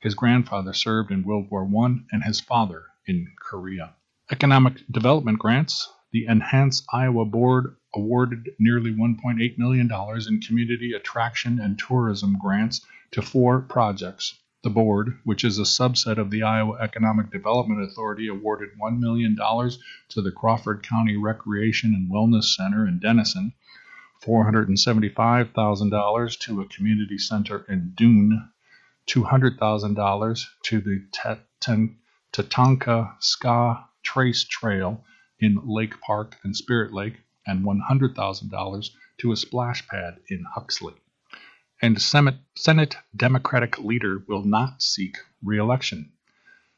His 0.02 0.14
grandfather 0.14 0.74
served 0.74 1.10
in 1.10 1.24
World 1.24 1.50
War 1.50 1.64
I 1.64 2.00
and 2.12 2.24
his 2.24 2.42
father 2.42 2.84
in 3.08 3.32
Korea. 3.40 3.96
Economic 4.30 4.84
development 4.92 5.40
grants. 5.40 5.90
The 6.12 6.28
Enhance 6.28 6.86
Iowa 6.92 7.24
Board 7.24 7.78
awarded 7.96 8.50
nearly 8.60 8.94
$1.8 8.94 9.58
million 9.58 9.90
in 10.28 10.42
community 10.42 10.92
attraction 10.92 11.60
and 11.62 11.80
tourism 11.80 12.38
grants 12.38 12.86
to 13.12 13.22
four 13.22 13.62
projects. 13.62 14.38
The 14.66 14.72
board, 14.72 15.20
which 15.24 15.44
is 15.44 15.60
a 15.60 15.62
subset 15.62 16.18
of 16.18 16.32
the 16.32 16.42
Iowa 16.42 16.80
Economic 16.82 17.30
Development 17.30 17.84
Authority, 17.84 18.28
awarded 18.28 18.72
$1 18.82 18.98
million 18.98 19.36
to 19.36 20.22
the 20.24 20.32
Crawford 20.32 20.82
County 20.82 21.18
Recreation 21.18 21.94
and 21.94 22.10
Wellness 22.10 22.56
Center 22.56 22.88
in 22.88 22.98
Denison, 22.98 23.54
$475,000 24.24 26.40
to 26.40 26.62
a 26.62 26.68
community 26.68 27.20
center 27.20 27.64
in 27.70 27.94
Dune, 27.96 28.50
$200,000 29.06 30.46
to 30.64 30.82
the 30.82 31.06
Tatanka 32.34 33.16
Ska 33.20 33.86
Trace 34.02 34.46
Trail 34.46 35.04
in 35.40 35.62
Lake 35.64 36.02
Park 36.02 36.38
and 36.44 36.58
Spirit 36.58 36.92
Lake, 36.92 37.22
and 37.46 37.64
$100,000 37.64 38.90
to 39.20 39.32
a 39.32 39.36
splash 39.36 39.88
pad 39.88 40.18
in 40.28 40.44
Huxley 40.56 40.96
and 41.82 42.02
Senate 42.02 42.98
Democratic 43.16 43.78
leader 43.80 44.24
will 44.28 44.44
not 44.44 44.82
seek 44.82 45.18
reelection. 45.44 46.12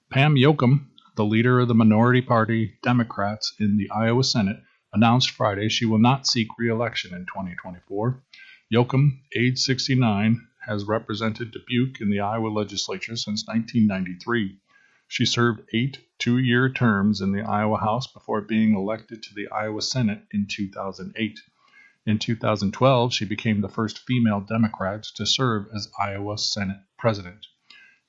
Pam 0.10 0.36
Jochum, 0.36 0.88
the 1.16 1.26
leader 1.26 1.60
of 1.60 1.68
the 1.68 1.76
minority 1.76 2.22
party 2.22 2.78
Democrats 2.82 3.54
in 3.60 3.78
the 3.78 3.90
Iowa 3.90 4.24
Senate, 4.24 4.62
announced 4.94 5.30
Friday 5.30 5.70
she 5.70 5.86
will 5.86 6.00
not 6.00 6.26
seek 6.26 6.48
reelection 6.58 7.14
in 7.14 7.26
2024. 7.26 8.24
Jochum, 8.74 9.20
age 9.36 9.60
69, 9.60 10.48
has 10.68 10.84
represented 10.84 11.52
Dubuque 11.52 12.02
in 12.02 12.10
the 12.10 12.20
Iowa 12.20 12.50
legislature 12.50 13.16
since 13.16 13.48
1993. 13.48 14.58
She 15.08 15.26
served 15.26 15.62
eight 15.74 16.00
two 16.20 16.38
year 16.38 16.70
terms 16.70 17.22
in 17.22 17.32
the 17.32 17.42
Iowa 17.42 17.78
House 17.78 18.08
before 18.08 18.42
being 18.42 18.76
elected 18.76 19.24
to 19.24 19.34
the 19.34 19.48
Iowa 19.50 19.82
Senate 19.82 20.24
in 20.32 20.48
2008. 20.50 21.40
In 22.08 22.20
2012, 22.20 23.14
she 23.14 23.26
became 23.26 23.60
the 23.60 23.68
first 23.68 24.00
female 24.00 24.40
Democrat 24.40 25.04
to 25.16 25.26
serve 25.26 25.68
as 25.76 25.92
Iowa 26.00 26.38
Senate 26.38 26.80
President. 26.98 27.46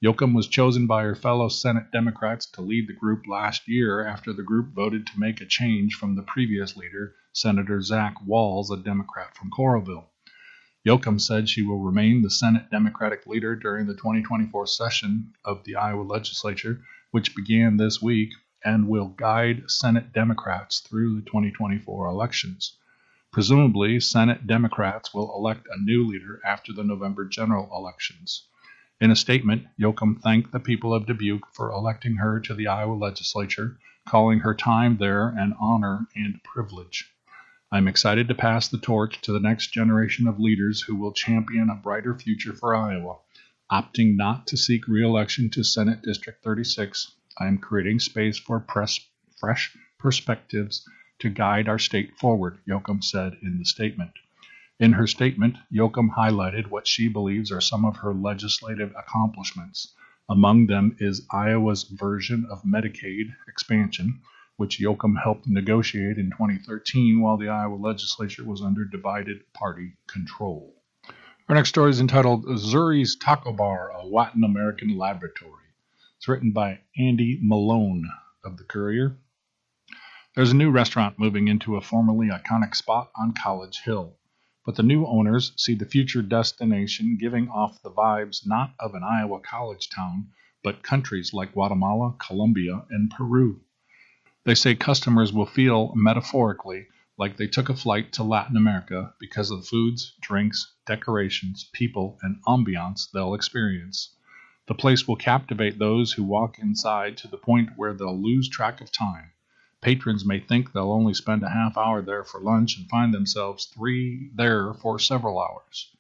Jochum 0.01 0.37
was 0.37 0.47
chosen 0.47 0.87
by 0.87 1.03
her 1.03 1.17
fellow 1.17 1.49
Senate 1.49 1.91
Democrats 1.91 2.47
to 2.53 2.63
lead 2.63 2.87
the 2.87 2.93
group 2.93 3.27
last 3.27 3.67
year 3.67 4.07
after 4.07 4.33
the 4.33 4.45
group 4.45 4.73
voted 4.73 5.05
to 5.09 5.19
make 5.19 5.41
a 5.41 5.47
change 5.47 5.97
from 5.97 6.15
the 6.15 6.23
previous 6.23 6.77
leader, 6.77 7.17
Senator 7.33 7.83
Zach 7.83 8.15
Wahls, 8.25 8.71
a 8.71 8.77
Democrat 8.77 9.37
from 9.37 9.51
Coralville. 9.51 10.07
Jochum 10.87 11.21
said 11.21 11.49
she 11.49 11.63
will 11.63 11.81
remain 11.81 12.23
the 12.23 12.31
Senate 12.31 12.71
Democratic 12.71 13.27
leader 13.27 13.57
during 13.57 13.89
the 13.89 13.97
2024 13.97 14.65
session 14.69 15.33
of 15.45 15.65
the 15.65 15.75
Iowa 15.75 16.03
legislature, 16.03 16.85
which 17.11 17.35
began 17.35 17.79
this 17.79 18.01
week, 18.01 18.31
and 18.65 18.87
will 18.87 19.09
guide 19.09 19.69
Senate 19.69 20.13
Democrats 20.13 20.79
through 20.79 21.17
the 21.17 21.27
2024 21.27 22.07
elections. 22.07 22.77
Presumably, 23.39 24.01
Senate 24.01 24.49
Democrats 24.49 25.15
will 25.15 25.33
elect 25.33 25.69
a 25.71 25.81
new 25.81 26.05
leader 26.05 26.41
after 26.45 26.73
the 26.73 26.83
November 26.83 27.25
general 27.25 27.71
elections. 27.73 28.49
In 29.01 29.13
a 29.13 29.15
statement, 29.15 29.69
Jochum 29.81 30.21
thanked 30.21 30.51
the 30.51 30.59
people 30.59 30.93
of 30.93 31.07
Dubuque 31.07 31.47
for 31.55 31.71
electing 31.71 32.17
her 32.17 32.41
to 32.41 32.53
the 32.53 32.67
Iowa 32.67 32.95
legislature, 32.95 33.79
calling 34.09 34.41
her 34.41 34.57
time 34.57 34.97
there 34.97 35.29
an 35.29 35.55
honor 35.61 36.09
and 36.17 36.43
privilege. 36.43 37.15
I'm 37.71 37.87
excited 37.87 38.27
to 38.27 38.35
pass 38.35 38.67
the 38.67 38.77
torch 38.77 39.21
to 39.21 39.31
the 39.31 39.39
next 39.39 39.69
generation 39.69 40.27
of 40.27 40.41
leaders 40.41 40.83
who 40.83 40.97
will 40.97 41.13
champion 41.13 41.71
a 41.71 41.77
brighter 41.77 42.19
future 42.19 42.55
for 42.55 42.75
Iowa. 42.75 43.19
Opting 43.71 44.17
not 44.17 44.49
to 44.49 44.57
seek 44.57 44.89
reelection 44.89 45.49
to 45.51 45.63
Senate 45.63 46.03
District 46.03 46.43
36, 46.43 47.13
I 47.39 47.47
am 47.47 47.59
creating 47.59 48.01
space 48.01 48.37
for 48.37 48.59
press, 48.59 48.99
fresh 49.39 49.77
perspectives 49.97 50.85
to 51.19 51.31
guide 51.31 51.69
our 51.69 51.79
state 51.79 52.17
forward, 52.17 52.59
Jochum 52.67 53.03
said 53.03 53.39
in 53.43 53.59
the 53.59 53.65
statement. 53.65 54.13
In 54.81 54.93
her 54.93 55.07
statement, 55.07 55.57
Jochum 55.73 56.11
highlighted 56.17 56.69
what 56.69 56.87
she 56.87 57.09
believes 57.09 57.51
are 57.51 57.61
some 57.61 57.85
of 57.85 57.97
her 57.97 58.15
legislative 58.15 58.95
accomplishments. 58.97 59.95
Among 60.29 60.67
them 60.67 60.97
is 61.01 61.27
Iowa's 61.31 61.83
version 61.85 62.47
of 62.51 62.63
Medicaid 62.63 63.35
expansion, 63.49 64.21
which 64.57 64.79
Jochum 64.79 65.21
helped 65.21 65.47
negotiate 65.47 66.19
in 66.19 66.31
2013 66.31 67.21
while 67.21 67.37
the 67.37 67.49
Iowa 67.49 67.77
legislature 67.77 68.45
was 68.45 68.63
under 68.63 68.85
divided 68.85 69.53
party 69.53 69.95
control. 70.07 70.75
Our 71.49 71.55
next 71.55 71.71
story 71.71 71.91
is 71.91 72.01
entitled 72.01 72.45
Zuri's 72.59 73.17
Taco 73.17 73.53
Bar, 73.53 73.91
a 73.91 74.07
Latin 74.07 74.45
American 74.45 74.99
Laboratory. 74.99 75.65
It's 76.19 76.29
written 76.29 76.53
by 76.53 76.81
Andy 76.99 77.41
Milone 77.43 78.11
of 78.45 78.59
the 78.59 78.65
Courier. 78.65 79.17
There's 80.39 80.53
a 80.53 80.57
new 80.57 80.71
restaurant 80.71 81.19
moving 81.19 81.49
into 81.49 81.75
a 81.75 81.81
formerly 81.81 82.29
iconic 82.29 82.77
spot 82.77 83.11
on 83.17 83.33
College 83.33 83.81
Hill, 83.81 84.15
but 84.65 84.77
the 84.77 84.85
new 84.85 85.05
owners 85.05 85.53
see 85.57 85.75
the 85.75 85.85
future 85.85 86.23
destination 86.23 87.19
giving 87.21 87.49
off 87.49 87.83
the 87.83 87.91
vibes 87.91 88.47
not 88.47 88.73
of 88.79 88.95
an 88.95 89.03
Iowa 89.03 89.41
college 89.41 89.91
town, 89.91 90.29
but 90.63 90.85
countries 90.85 91.35
like 91.35 91.55
Guatemala, 91.55 92.15
Colombia, 92.25 92.85
and 92.89 93.11
Peru. 93.11 93.63
They 94.45 94.55
say 94.55 94.77
customers 94.77 95.33
will 95.33 95.45
feel, 95.45 95.93
metaphorically, 95.97 96.87
like 97.17 97.37
they 97.37 97.49
took 97.49 97.69
a 97.69 97.75
flight 97.75 98.13
to 98.13 98.23
Latin 98.23 98.57
America 98.57 99.15
because 99.19 99.51
of 99.51 99.63
the 99.63 99.67
foods, 99.67 100.15
drinks, 100.21 100.73
decorations, 100.87 101.69
people, 101.73 102.17
and 102.23 102.41
ambiance 102.47 103.11
they'll 103.11 103.35
experience. 103.35 104.15
The 104.69 104.75
place 104.75 105.09
will 105.09 105.17
captivate 105.17 105.81
those 105.81 106.13
who 106.13 106.23
walk 106.23 106.61
inside 106.61 107.17
to 107.17 107.27
the 107.27 107.39
point 107.39 107.71
where 107.75 107.93
they'll 107.93 108.23
lose 108.23 108.49
track 108.49 108.81
of 108.81 108.93
time. 108.93 109.33
Patrons 109.81 110.25
may 110.25 110.41
think 110.41 110.73
they'll 110.73 110.91
only 110.91 111.15
spend 111.15 111.45
a 111.45 111.51
half 111.51 111.77
hour 111.79 112.03
there 112.03 112.25
for 112.25 112.41
lunch 112.41 112.77
and 112.77 112.89
find 112.89 113.15
themselves 113.15 113.67
three 113.67 114.29
there 114.35 114.75
for 114.75 114.99
several 114.99 115.41
hours. 115.41 115.95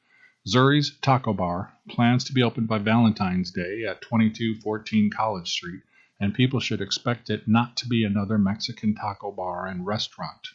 Zuri's 0.49 0.99
Taco 1.00 1.32
Bar 1.32 1.73
plans 1.88 2.25
to 2.25 2.32
be 2.32 2.42
opened 2.42 2.66
by 2.66 2.78
Valentine's 2.78 3.52
Day 3.52 3.85
at 3.85 4.02
2214 4.02 5.11
College 5.11 5.49
Street, 5.49 5.82
and 6.18 6.35
people 6.35 6.58
should 6.58 6.80
expect 6.80 7.30
it 7.30 7.47
not 7.47 7.76
to 7.76 7.87
be 7.87 8.02
another 8.02 8.37
Mexican 8.37 8.97
taco 8.97 9.30
bar 9.30 9.68
and 9.68 9.87
restaurant. 9.87 10.49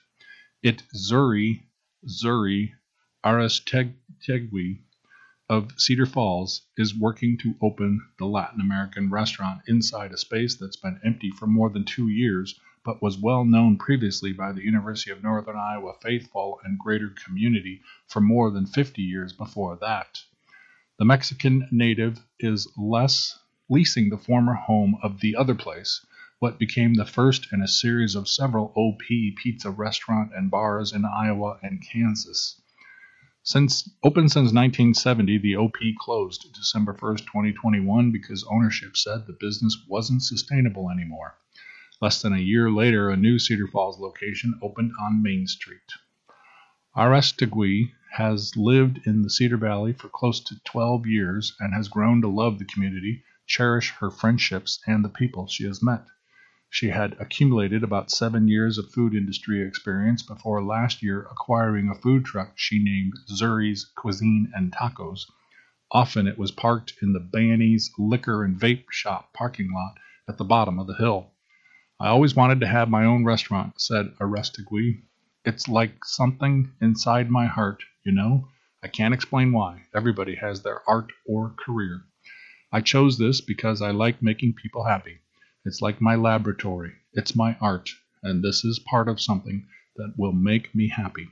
It 0.61 0.83
Zuri, 0.93 1.63
Zuri 2.05 2.73
Aristegui 3.23 4.81
of 5.47 5.71
Cedar 5.77 6.05
Falls 6.05 6.63
is 6.75 6.93
working 6.93 7.37
to 7.37 7.55
open 7.61 8.01
the 8.19 8.25
Latin 8.25 8.59
American 8.59 9.09
restaurant 9.09 9.61
inside 9.67 10.11
a 10.11 10.17
space 10.17 10.55
that's 10.55 10.75
been 10.75 10.99
empty 11.05 11.31
for 11.31 11.47
more 11.47 11.69
than 11.69 11.85
two 11.85 12.09
years 12.09 12.59
but 12.85 13.01
was 13.01 13.17
well 13.17 13.45
known 13.45 13.77
previously 13.77 14.33
by 14.33 14.51
the 14.51 14.63
University 14.63 15.09
of 15.09 15.23
Northern 15.23 15.55
Iowa 15.55 15.93
faithful 16.01 16.59
and 16.63 16.77
greater 16.77 17.09
community 17.09 17.81
for 18.07 18.19
more 18.19 18.51
than 18.51 18.65
50 18.65 19.01
years 19.01 19.31
before 19.31 19.77
that. 19.77 20.21
The 20.99 21.05
Mexican 21.05 21.67
native 21.71 22.19
is 22.39 22.67
less 22.77 23.39
leasing 23.69 24.09
the 24.09 24.17
former 24.17 24.53
home 24.53 24.97
of 25.01 25.21
the 25.21 25.35
other 25.35 25.55
place, 25.55 26.05
what 26.39 26.59
became 26.59 26.93
the 26.93 27.05
first 27.05 27.53
in 27.53 27.61
a 27.61 27.67
series 27.67 28.15
of 28.15 28.27
several 28.27 28.73
OP 28.75 29.01
pizza 29.37 29.71
restaurant 29.71 30.31
and 30.35 30.51
bars 30.51 30.91
in 30.91 31.05
Iowa 31.05 31.57
and 31.63 31.81
Kansas. 31.81 32.61
Since 33.43 33.89
open 34.03 34.29
since 34.29 34.53
1970, 34.53 35.37
the 35.37 35.55
OP 35.55 35.77
closed 35.99 36.53
December 36.53 36.93
1st, 36.93 37.25
2021 37.25 38.11
because 38.11 38.45
ownership 38.49 38.95
said 38.95 39.25
the 39.25 39.37
business 39.39 39.77
wasn't 39.87 40.23
sustainable 40.23 40.89
anymore. 40.89 41.35
Less 42.03 42.21
than 42.21 42.33
a 42.33 42.37
year 42.37 42.69
later, 42.69 43.09
a 43.09 43.15
new 43.15 43.39
Cedar 43.39 43.65
Falls 43.65 43.97
location 43.97 44.59
opened 44.61 44.91
on 44.99 45.23
Main 45.23 45.47
Street. 45.47 45.89
Aristegui 46.97 47.93
has 48.15 48.57
lived 48.57 48.99
in 49.07 49.21
the 49.21 49.29
Cedar 49.29 49.55
Valley 49.55 49.93
for 49.93 50.09
close 50.09 50.41
to 50.41 50.61
12 50.65 51.07
years 51.07 51.55
and 51.61 51.73
has 51.73 51.87
grown 51.87 52.21
to 52.21 52.27
love 52.27 52.59
the 52.59 52.65
community, 52.65 53.23
cherish 53.47 53.91
her 54.01 54.11
friendships, 54.11 54.81
and 54.85 55.05
the 55.05 55.07
people 55.07 55.47
she 55.47 55.63
has 55.63 55.81
met. 55.81 56.05
She 56.69 56.89
had 56.89 57.13
accumulated 57.21 57.83
about 57.83 58.11
seven 58.11 58.49
years 58.49 58.77
of 58.77 58.91
food 58.91 59.15
industry 59.15 59.65
experience 59.65 60.23
before 60.23 60.61
last 60.61 61.03
year 61.03 61.21
acquiring 61.31 61.87
a 61.87 61.95
food 61.95 62.25
truck 62.25 62.51
she 62.57 62.83
named 62.83 63.13
Zuri's 63.29 63.85
Cuisine 63.95 64.51
and 64.53 64.73
Tacos. 64.73 65.25
Often 65.89 66.27
it 66.27 66.37
was 66.37 66.51
parked 66.51 66.95
in 67.01 67.13
the 67.13 67.21
Banny's 67.21 67.93
liquor 67.97 68.43
and 68.43 68.59
vape 68.59 68.91
shop 68.91 69.31
parking 69.31 69.71
lot 69.71 69.97
at 70.27 70.37
the 70.37 70.43
bottom 70.43 70.79
of 70.79 70.87
the 70.87 70.95
hill. 70.95 71.32
I 71.99 72.07
always 72.07 72.35
wanted 72.35 72.59
to 72.61 72.67
have 72.67 72.89
my 72.89 73.05
own 73.05 73.23
restaurant, 73.23 73.79
said 73.79 74.15
Aristegui. 74.19 75.03
It's 75.45 75.67
like 75.67 76.03
something 76.03 76.71
inside 76.81 77.29
my 77.29 77.45
heart, 77.45 77.83
you 78.03 78.11
know? 78.11 78.47
I 78.83 78.87
can't 78.87 79.13
explain 79.13 79.51
why. 79.53 79.83
Everybody 79.95 80.35
has 80.35 80.61
their 80.63 80.81
art 80.89 81.11
or 81.25 81.51
career. 81.51 82.03
I 82.71 82.81
chose 82.81 83.17
this 83.17 83.41
because 83.41 83.81
I 83.81 83.91
like 83.91 84.21
making 84.21 84.55
people 84.55 84.83
happy. 84.85 85.19
It's 85.65 85.81
like 85.81 86.01
my 86.01 86.15
laboratory. 86.15 86.93
It's 87.13 87.35
my 87.35 87.55
art, 87.61 87.91
and 88.23 88.43
this 88.43 88.65
is 88.65 88.79
part 88.79 89.07
of 89.07 89.21
something 89.21 89.67
that 89.95 90.15
will 90.17 90.33
make 90.33 90.73
me 90.73 90.87
happy. 90.89 91.29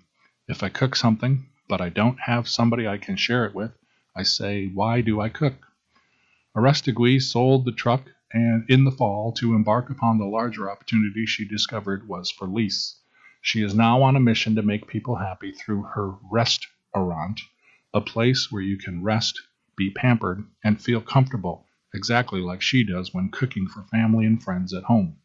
If 0.48 0.62
I 0.62 0.70
cook 0.70 0.96
something, 0.96 1.48
but 1.68 1.82
I 1.82 1.89
don't 1.89 2.20
have 2.20 2.48
somebody 2.48 2.88
I 2.88 2.98
can 3.00 3.15
share 3.15 3.46
it 3.46 3.56
with, 3.56 3.72
I 4.15 4.24
say, 4.24 4.68
Why 4.68 5.01
do 5.01 5.20
I 5.20 5.30
cook? 5.30 5.56
Aristegui 6.56 7.22
sold 7.22 7.65
the 7.65 7.72
truck 7.72 8.12
and 8.34 8.70
in 8.70 8.84
the 8.84 8.92
fall 8.92 9.32
to 9.34 9.54
embark 9.54 9.90
upon 9.90 10.18
the 10.18 10.26
larger 10.26 10.72
opportunity 10.72 11.26
she 11.26 11.46
discovered 11.46 12.08
was 12.08 12.32
for 12.32 12.48
lease. 12.48 13.00
She 13.42 13.64
is 13.64 13.74
now 13.74 14.02
on 14.04 14.16
a 14.16 14.20
mission 14.20 14.56
to 14.56 14.62
make 14.62 14.88
people 14.88 15.16
happy 15.16 15.52
through 15.52 15.84
her 15.84 16.16
restaurant, 16.32 17.42
a 17.94 18.02
place 18.02 18.52
where 18.52 18.62
you 18.62 18.78
can 18.78 19.04
rest, 19.04 19.42
be 19.76 19.90
pampered, 19.90 20.44
and 20.64 20.82
feel 20.82 21.02
comfortable, 21.02 21.68
exactly 21.94 22.40
like 22.40 22.62
she 22.62 22.84
does 22.84 23.14
when 23.14 23.32
cooking 23.32 23.68
for 23.68 23.84
family 23.84 24.26
and 24.26 24.44
friends 24.44 24.74
at 24.74 24.84
home. 24.84 25.18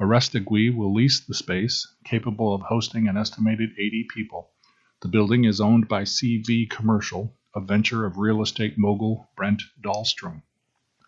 Aristegui 0.00 0.74
will 0.74 0.92
lease 0.92 1.20
the 1.20 1.34
space, 1.34 1.86
capable 2.04 2.52
of 2.52 2.60
hosting 2.62 3.08
an 3.08 3.16
estimated 3.16 3.70
80 3.78 4.08
people. 4.12 4.50
The 5.00 5.08
building 5.08 5.44
is 5.44 5.60
owned 5.60 5.88
by 5.88 6.02
CV 6.02 6.68
Commercial, 6.68 7.34
a 7.54 7.60
venture 7.60 8.04
of 8.04 8.18
real 8.18 8.42
estate 8.42 8.76
mogul 8.76 9.30
Brent 9.36 9.62
Dahlstrom. 9.80 10.42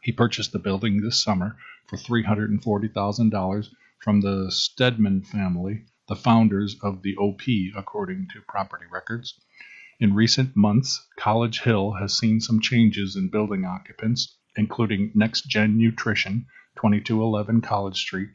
He 0.00 0.12
purchased 0.12 0.52
the 0.52 0.59
building 0.59 1.00
this 1.00 1.23
summer 1.23 1.57
for 1.87 1.97
$340,000 1.97 3.69
from 3.99 4.21
the 4.21 4.50
Stedman 4.50 5.23
family, 5.23 5.85
the 6.09 6.14
founders 6.14 6.76
of 6.83 7.02
the 7.02 7.17
OP, 7.17 7.43
according 7.76 8.28
to 8.33 8.40
property 8.43 8.87
records. 8.90 9.35
In 10.00 10.14
recent 10.14 10.57
months, 10.57 11.05
College 11.17 11.61
Hill 11.61 11.93
has 11.95 12.17
seen 12.17 12.40
some 12.40 12.61
changes 12.61 13.17
in 13.17 13.28
building 13.28 13.64
occupants, 13.64 14.37
including 14.57 15.11
Next 15.14 15.49
Gen 15.49 15.76
Nutrition, 15.76 16.47
2211 16.76 17.61
College 17.61 17.99
Street, 17.99 18.31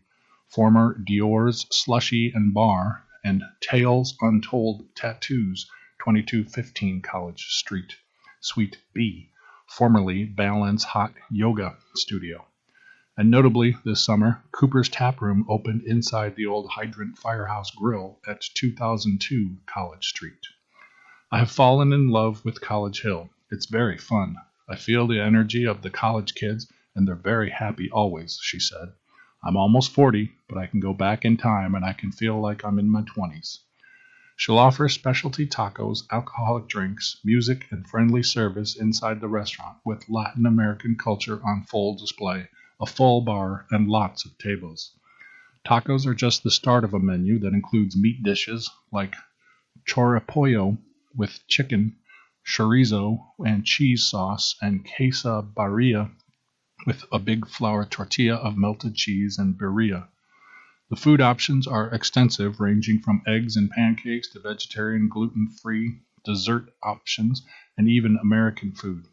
former 0.50 0.98
Dior's 1.06 1.66
Slushy 1.72 2.32
and 2.34 2.54
Bar, 2.54 3.06
and 3.24 3.42
Tales 3.62 4.18
Untold 4.22 4.94
Tattoos, 4.96 5.70
2215 6.00 7.02
College 7.02 7.46
Street. 7.46 7.96
Suite 8.42 8.78
B, 8.94 9.30
formerly 9.68 10.26
Balance 10.26 10.84
Hot 10.84 11.14
Yoga 11.32 11.78
Studio. 11.96 12.46
And 13.18 13.30
notably, 13.30 13.78
this 13.86 14.04
summer, 14.04 14.44
Cooper's 14.52 14.90
Tap 14.90 15.22
Room 15.22 15.46
opened 15.48 15.84
inside 15.84 16.36
the 16.36 16.48
old 16.48 16.70
Hydrant 16.70 17.18
Firehouse 17.18 17.72
Grill 17.72 18.20
at 18.28 18.42
2002 18.42 19.58
College 19.66 20.06
Street. 20.08 20.48
I 21.32 21.40
have 21.40 21.52
fallen 21.52 21.94
in 21.94 22.10
love 22.10 22.44
with 22.44 22.62
College 22.62 23.02
Hill. 23.02 23.30
It's 23.52 23.68
very 23.68 23.98
fun. 23.98 24.36
I 24.68 24.76
feel 24.76 25.08
the 25.08 25.20
energy 25.20 25.66
of 25.66 25.82
the 25.82 25.90
college 25.90 26.36
kids, 26.36 26.72
and 26.96 27.08
they're 27.08 27.16
very 27.16 27.50
happy 27.50 27.90
always, 27.92 28.40
she 28.42 28.60
said. 28.60 28.94
I'm 29.44 29.58
almost 29.58 29.92
40, 29.92 30.32
but 30.48 30.58
I 30.58 30.68
can 30.68 30.80
go 30.80 30.94
back 30.94 31.26
in 31.26 31.38
time 31.38 31.76
and 31.76 31.84
I 31.84 31.94
can 31.94 32.12
feel 32.12 32.40
like 32.40 32.64
I'm 32.64 32.80
in 32.80 32.90
my 32.90 33.02
20s. 33.02 33.60
She'll 34.36 34.58
offer 34.58 34.90
specialty 34.90 35.46
tacos, 35.46 36.08
alcoholic 36.12 36.68
drinks, 36.68 37.20
music, 37.24 37.68
and 37.70 37.88
friendly 37.88 38.24
service 38.24 38.76
inside 38.76 39.22
the 39.22 39.28
restaurant 39.28 39.78
with 39.86 40.10
Latin 40.10 40.48
American 40.48 40.96
culture 40.98 41.40
on 41.46 41.64
full 41.64 41.96
display, 41.96 42.50
a 42.82 42.86
full 42.88 43.22
bar, 43.22 43.68
and 43.70 43.88
lots 43.88 44.26
of 44.26 44.38
tables. 44.40 44.98
Tacos 45.66 46.08
are 46.08 46.16
just 46.16 46.42
the 46.42 46.52
start 46.52 46.84
of 46.84 46.94
a 46.94 47.00
menu 47.00 47.38
that 47.40 47.54
includes 47.54 47.96
meat 47.96 48.24
dishes 48.24 48.70
like 48.92 49.16
choripollo 49.88 50.80
with 51.16 51.46
chicken, 51.48 51.96
chorizo 52.44 53.20
and 53.46 53.66
cheese 53.66 54.06
sauce, 54.06 54.56
and 54.62 54.84
quesadilla 54.84 56.12
with 56.86 57.06
a 57.12 57.20
big 57.20 57.48
flour 57.48 57.86
tortilla 57.86 58.36
of 58.36 58.58
melted 58.58 58.96
cheese 58.96 59.38
and 59.38 59.58
birria. 59.58 60.08
The 60.94 61.00
food 61.00 61.22
options 61.22 61.66
are 61.66 61.92
extensive, 61.92 62.60
ranging 62.60 63.00
from 63.00 63.24
eggs 63.26 63.58
and 63.58 63.72
pancakes 63.72 64.28
to 64.30 64.40
vegetarian, 64.40 65.10
gluten 65.10 65.48
free 65.48 66.02
dessert 66.24 66.72
options, 66.84 67.44
and 67.76 67.90
even 67.90 68.20
American 68.22 68.74
food. 68.74 69.08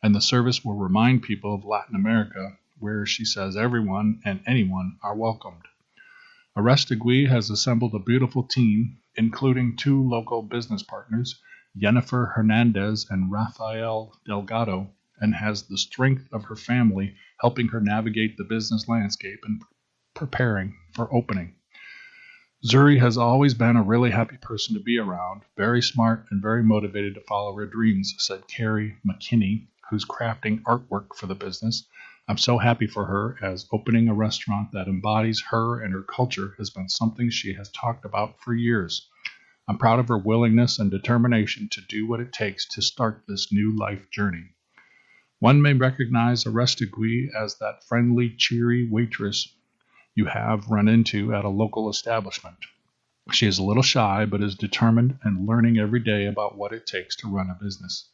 And 0.00 0.14
the 0.14 0.20
service 0.20 0.64
will 0.64 0.76
remind 0.76 1.24
people 1.24 1.52
of 1.52 1.64
Latin 1.64 1.96
America, 1.96 2.56
where 2.78 3.04
she 3.04 3.24
says 3.24 3.56
everyone 3.56 4.20
and 4.24 4.44
anyone 4.46 4.96
are 5.02 5.16
welcomed. 5.16 5.64
Aristegui 6.56 7.26
has 7.26 7.50
assembled 7.50 7.96
a 7.96 7.98
beautiful 7.98 8.44
team, 8.44 8.98
including 9.16 9.74
two 9.74 10.08
local 10.08 10.40
business 10.40 10.84
partners, 10.84 11.42
Jennifer 11.76 12.26
Hernandez 12.36 13.08
and 13.10 13.32
Rafael 13.32 14.16
Delgado, 14.24 14.92
and 15.18 15.34
has 15.34 15.64
the 15.64 15.78
strength 15.78 16.32
of 16.32 16.44
her 16.44 16.54
family 16.54 17.16
helping 17.40 17.66
her 17.66 17.80
navigate 17.80 18.36
the 18.36 18.44
business 18.44 18.86
landscape 18.86 19.40
and 19.44 19.60
preparing 20.14 20.76
for 20.92 21.12
opening. 21.12 21.54
Zuri 22.64 22.98
has 22.98 23.18
always 23.18 23.52
been 23.52 23.76
a 23.76 23.82
really 23.82 24.10
happy 24.10 24.38
person 24.38 24.74
to 24.74 24.80
be 24.80 24.98
around, 24.98 25.42
very 25.56 25.82
smart 25.82 26.24
and 26.30 26.40
very 26.40 26.62
motivated 26.62 27.14
to 27.14 27.20
follow 27.20 27.54
her 27.56 27.66
dreams, 27.66 28.14
said 28.18 28.48
Carrie 28.48 28.96
McKinney, 29.06 29.66
who's 29.90 30.06
crafting 30.06 30.62
artwork 30.62 31.14
for 31.14 31.26
the 31.26 31.34
business. 31.34 31.86
I'm 32.26 32.38
so 32.38 32.56
happy 32.56 32.86
for 32.86 33.04
her, 33.04 33.36
as 33.42 33.68
opening 33.70 34.08
a 34.08 34.14
restaurant 34.14 34.72
that 34.72 34.88
embodies 34.88 35.42
her 35.50 35.82
and 35.82 35.92
her 35.92 36.02
culture 36.02 36.54
has 36.56 36.70
been 36.70 36.88
something 36.88 37.28
she 37.28 37.52
has 37.52 37.68
talked 37.70 38.06
about 38.06 38.40
for 38.40 38.54
years. 38.54 39.10
I'm 39.68 39.76
proud 39.76 39.98
of 39.98 40.08
her 40.08 40.16
willingness 40.16 40.78
and 40.78 40.90
determination 40.90 41.68
to 41.72 41.82
do 41.82 42.06
what 42.06 42.20
it 42.20 42.32
takes 42.32 42.66
to 42.68 42.80
start 42.82 43.24
this 43.28 43.52
new 43.52 43.76
life 43.76 44.10
journey. 44.10 44.54
One 45.38 45.60
may 45.60 45.74
recognize 45.74 46.44
Aristegui 46.44 47.28
as 47.34 47.56
that 47.56 47.84
friendly, 47.84 48.30
cheery 48.30 48.88
waitress 48.90 49.54
you 50.16 50.26
have 50.26 50.68
run 50.68 50.86
into 50.86 51.34
at 51.34 51.44
a 51.44 51.48
local 51.48 51.90
establishment. 51.90 52.56
She 53.32 53.48
is 53.48 53.58
a 53.58 53.64
little 53.64 53.82
shy, 53.82 54.26
but 54.26 54.42
is 54.42 54.54
determined 54.54 55.18
and 55.24 55.48
learning 55.48 55.78
every 55.78 55.98
day 55.98 56.26
about 56.26 56.56
what 56.56 56.72
it 56.72 56.86
takes 56.86 57.16
to 57.16 57.28
run 57.28 57.50
a 57.50 57.58
business. 57.60 58.08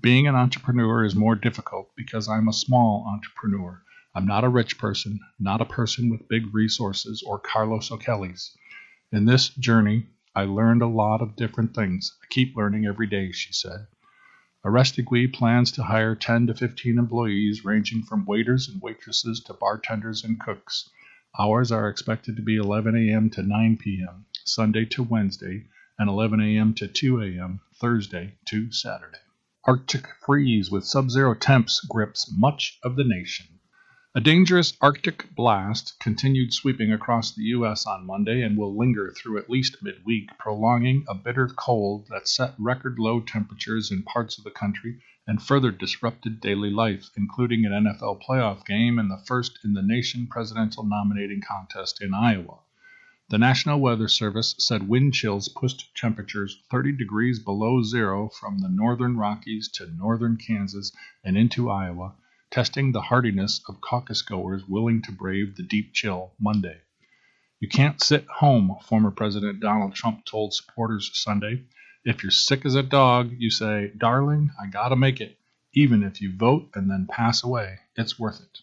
Being 0.00 0.26
an 0.26 0.34
entrepreneur 0.34 1.04
is 1.04 1.14
more 1.14 1.34
difficult 1.34 1.90
because 1.94 2.26
I'm 2.26 2.48
a 2.48 2.54
small 2.54 3.04
entrepreneur. 3.06 3.82
I'm 4.14 4.26
not 4.26 4.44
a 4.44 4.48
rich 4.48 4.78
person, 4.78 5.20
not 5.38 5.60
a 5.60 5.66
person 5.66 6.08
with 6.08 6.28
big 6.28 6.54
resources 6.54 7.22
or 7.26 7.38
Carlos 7.38 7.90
O'Kelly's. 7.90 8.56
In 9.12 9.26
this 9.26 9.50
journey, 9.50 10.06
I 10.34 10.44
learned 10.44 10.80
a 10.80 10.86
lot 10.86 11.20
of 11.20 11.36
different 11.36 11.74
things. 11.74 12.16
I 12.22 12.26
keep 12.30 12.56
learning 12.56 12.86
every 12.86 13.08
day, 13.08 13.32
she 13.32 13.52
said. 13.52 13.88
Aristegui 14.64 15.32
plans 15.32 15.70
to 15.72 15.82
hire 15.82 16.14
10 16.14 16.46
to 16.46 16.54
15 16.54 16.98
employees, 16.98 17.64
ranging 17.64 18.02
from 18.04 18.24
waiters 18.24 18.68
and 18.68 18.80
waitresses 18.80 19.40
to 19.40 19.52
bartenders 19.52 20.24
and 20.24 20.40
cooks. 20.40 20.88
Hours 21.38 21.70
are 21.70 21.90
expected 21.90 22.36
to 22.36 22.42
be 22.42 22.56
11 22.56 22.96
a.m. 22.96 23.28
to 23.28 23.42
9 23.42 23.76
p.m., 23.76 24.24
Sunday 24.46 24.86
to 24.86 25.02
Wednesday, 25.02 25.66
and 25.98 26.08
11 26.08 26.40
a.m. 26.40 26.72
to 26.72 26.88
2 26.88 27.20
a.m., 27.20 27.60
Thursday 27.74 28.38
to 28.46 28.72
Saturday. 28.72 29.18
Arctic 29.64 30.06
freeze 30.24 30.70
with 30.70 30.86
sub 30.86 31.10
zero 31.10 31.34
temps 31.34 31.84
grips 31.90 32.32
much 32.34 32.78
of 32.82 32.96
the 32.96 33.04
nation. 33.04 33.46
A 34.14 34.20
dangerous 34.20 34.78
Arctic 34.80 35.34
blast 35.34 36.00
continued 36.00 36.54
sweeping 36.54 36.90
across 36.90 37.34
the 37.34 37.42
U.S. 37.42 37.84
on 37.84 38.06
Monday 38.06 38.40
and 38.40 38.56
will 38.56 38.74
linger 38.74 39.12
through 39.12 39.36
at 39.36 39.50
least 39.50 39.82
midweek, 39.82 40.30
prolonging 40.38 41.04
a 41.06 41.14
bitter 41.14 41.48
cold 41.48 42.06
that 42.08 42.28
set 42.28 42.54
record 42.58 42.98
low 42.98 43.20
temperatures 43.20 43.90
in 43.90 44.04
parts 44.04 44.38
of 44.38 44.44
the 44.44 44.50
country 44.50 45.02
and 45.26 45.42
further 45.42 45.70
disrupted 45.70 46.40
daily 46.40 46.70
life, 46.70 47.10
including 47.16 47.64
an 47.64 47.72
NFL 47.72 48.22
playoff 48.22 48.64
game 48.64 48.98
and 48.98 49.10
the 49.10 49.22
first 49.26 49.58
in 49.64 49.74
the 49.74 49.82
nation 49.82 50.26
presidential 50.26 50.84
nominating 50.84 51.40
contest 51.40 52.00
in 52.02 52.14
Iowa. 52.14 52.58
The 53.28 53.38
National 53.38 53.80
Weather 53.80 54.08
Service 54.08 54.54
said 54.58 54.88
wind 54.88 55.14
chills 55.14 55.48
pushed 55.48 55.96
temperatures 55.96 56.62
30 56.70 56.92
degrees 56.92 57.38
below 57.38 57.82
zero 57.82 58.28
from 58.28 58.58
the 58.58 58.68
northern 58.68 59.16
Rockies 59.16 59.68
to 59.72 59.90
northern 59.96 60.36
Kansas 60.36 60.92
and 61.24 61.36
into 61.36 61.68
Iowa 61.70 62.14
testing 62.50 62.92
the 62.92 63.02
hardiness 63.02 63.60
of 63.68 63.80
caucus 63.80 64.22
goers 64.22 64.62
willing 64.68 65.02
to 65.02 65.12
brave 65.12 65.56
the 65.56 65.62
deep 65.62 65.92
chill 65.92 66.32
Monday. 66.38 66.80
You 67.58 67.68
can't 67.68 68.00
sit 68.00 68.26
home, 68.26 68.76
former 68.82 69.10
President 69.10 69.60
Donald 69.60 69.94
Trump 69.94 70.24
told 70.24 70.54
supporters 70.54 71.10
Sunday. 71.12 71.64
If 72.08 72.22
you're 72.22 72.30
sick 72.30 72.64
as 72.64 72.76
a 72.76 72.84
dog, 72.84 73.34
you 73.36 73.50
say, 73.50 73.90
Darling, 73.98 74.52
I 74.62 74.68
gotta 74.68 74.94
make 74.94 75.20
it. 75.20 75.40
Even 75.74 76.04
if 76.04 76.20
you 76.20 76.32
vote 76.32 76.70
and 76.76 76.88
then 76.88 77.08
pass 77.10 77.42
away, 77.42 77.80
it's 77.96 78.16
worth 78.16 78.40
it. 78.40 78.60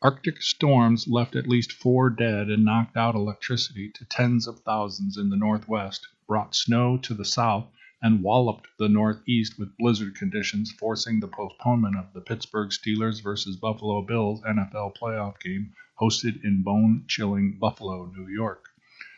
Arctic 0.00 0.40
storms 0.40 1.08
left 1.08 1.34
at 1.34 1.48
least 1.48 1.72
four 1.72 2.10
dead 2.10 2.46
and 2.46 2.64
knocked 2.64 2.96
out 2.96 3.16
electricity 3.16 3.90
to 3.96 4.04
tens 4.04 4.46
of 4.46 4.60
thousands 4.60 5.16
in 5.16 5.30
the 5.30 5.36
Northwest, 5.36 6.06
brought 6.28 6.54
snow 6.54 6.96
to 6.98 7.12
the 7.12 7.24
South, 7.24 7.66
and 8.00 8.22
walloped 8.22 8.68
the 8.78 8.88
Northeast 8.88 9.58
with 9.58 9.76
blizzard 9.76 10.14
conditions, 10.14 10.70
forcing 10.70 11.18
the 11.18 11.26
postponement 11.26 11.96
of 11.96 12.12
the 12.12 12.20
Pittsburgh 12.20 12.70
Steelers 12.70 13.20
versus 13.20 13.56
Buffalo 13.56 14.00
Bills 14.02 14.42
NFL 14.42 14.96
playoff 14.96 15.40
game 15.40 15.72
hosted 16.00 16.44
in 16.44 16.62
bone 16.62 17.04
chilling 17.08 17.58
Buffalo, 17.58 18.06
New 18.16 18.28
York. 18.28 18.66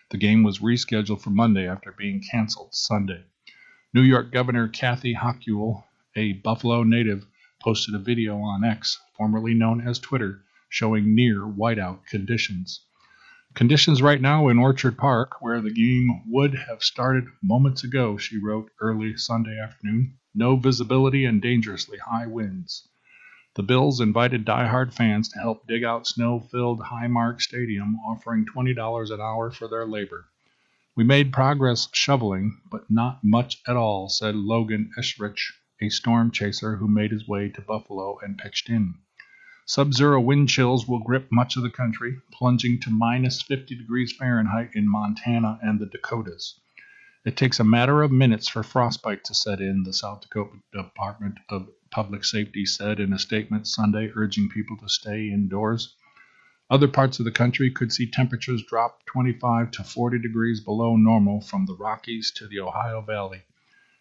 The 0.09 0.17
game 0.17 0.43
was 0.43 0.61
rescheduled 0.61 1.21
for 1.21 1.29
Monday 1.29 1.69
after 1.69 1.93
being 1.93 2.23
canceled 2.23 2.75
Sunday. 2.75 3.27
New 3.95 4.01
York 4.01 4.33
Governor 4.33 4.69
Kathy 4.69 5.15
Hochul, 5.15 5.85
a 6.17 6.33
Buffalo 6.33 6.83
native, 6.83 7.27
posted 7.63 7.95
a 7.95 7.99
video 7.99 8.39
on 8.39 8.65
X, 8.65 8.99
formerly 9.15 9.53
known 9.53 9.87
as 9.87 9.99
Twitter, 9.99 10.41
showing 10.71 11.15
near 11.15 11.41
whiteout 11.41 12.07
conditions. 12.07 12.87
Conditions 13.53 14.01
right 14.01 14.23
now 14.23 14.49
in 14.49 14.59
Orchard 14.59 14.97
Park, 14.97 15.43
where 15.43 15.61
the 15.61 15.71
game 15.71 16.23
would 16.27 16.55
have 16.55 16.83
started 16.83 17.27
moments 17.43 17.85
ago, 17.85 18.17
she 18.17 18.39
wrote 18.39 18.71
early 18.81 19.15
Sunday 19.19 19.61
afternoon. 19.61 20.17
No 20.35 20.57
visibility 20.57 21.27
and 21.27 21.43
dangerously 21.43 21.99
high 21.99 22.27
winds. 22.27 22.89
The 23.57 23.63
Bills 23.63 24.01
invited 24.01 24.47
die-hard 24.47 24.95
fans 24.95 25.29
to 25.29 25.39
help 25.39 25.67
dig 25.67 25.85
out 25.85 26.07
snow 26.07 26.41
filled 26.41 26.81
Highmark 26.81 27.43
Stadium, 27.43 27.97
offering 27.97 28.47
$20 28.47 29.11
an 29.13 29.21
hour 29.21 29.51
for 29.51 29.69
their 29.69 29.87
labor. 29.87 30.32
We 30.95 31.05
made 31.05 31.33
progress 31.33 31.89
shoveling, 31.95 32.61
but 32.71 32.91
not 32.91 33.25
much 33.25 33.63
at 33.67 33.77
all, 33.77 34.11
said 34.11 34.35
Logan 34.35 34.91
Esrich, 34.99 35.53
a 35.81 35.89
storm 35.89 36.31
chaser 36.31 36.77
who 36.77 36.87
made 36.87 37.13
his 37.13 37.27
way 37.27 37.49
to 37.49 37.63
Buffalo 37.63 38.19
and 38.19 38.37
pitched 38.37 38.69
in. 38.69 38.97
Sub 39.65 39.95
zero 39.95 40.21
wind 40.21 40.51
chills 40.51 40.87
will 40.87 40.99
grip 40.99 41.33
much 41.33 41.57
of 41.57 41.63
the 41.63 41.71
country, 41.71 42.21
plunging 42.31 42.79
to 42.81 42.91
minus 42.91 43.41
50 43.41 43.75
degrees 43.75 44.13
Fahrenheit 44.13 44.73
in 44.75 44.87
Montana 44.87 45.59
and 45.63 45.81
the 45.81 45.87
Dakotas. 45.87 46.61
It 47.25 47.39
takes 47.39 47.59
a 47.59 47.65
matter 47.65 48.03
of 48.03 48.13
minutes 48.13 48.49
for 48.49 48.63
frostbite 48.63 49.25
to 49.25 49.35
set 49.35 49.63
in, 49.63 49.85
the 49.85 49.95
South 49.95 50.21
Dakota 50.21 50.59
Department 50.75 51.39
of 51.49 51.71
Public 51.91 52.23
Safety 52.23 52.67
said 52.67 53.01
in 53.01 53.15
a 53.15 53.19
statement 53.19 53.67
Sunday, 53.67 54.11
urging 54.15 54.51
people 54.51 54.77
to 54.77 54.91
stay 54.91 55.31
indoors. 55.31 55.97
Other 56.73 56.89
parts 56.89 57.19
of 57.19 57.27
the 57.27 57.31
country 57.31 57.71
could 57.71 57.93
see 57.93 58.07
temperatures 58.07 58.65
drop 58.65 59.05
25 59.05 59.73
to 59.73 59.85
40 59.85 60.19
degrees 60.21 60.63
below 60.63 60.97
normal 60.97 61.43
from 61.43 61.67
the 61.67 61.75
Rockies 61.75 62.31
to 62.37 62.47
the 62.47 62.61
Ohio 62.61 63.03
Valley. 63.03 63.43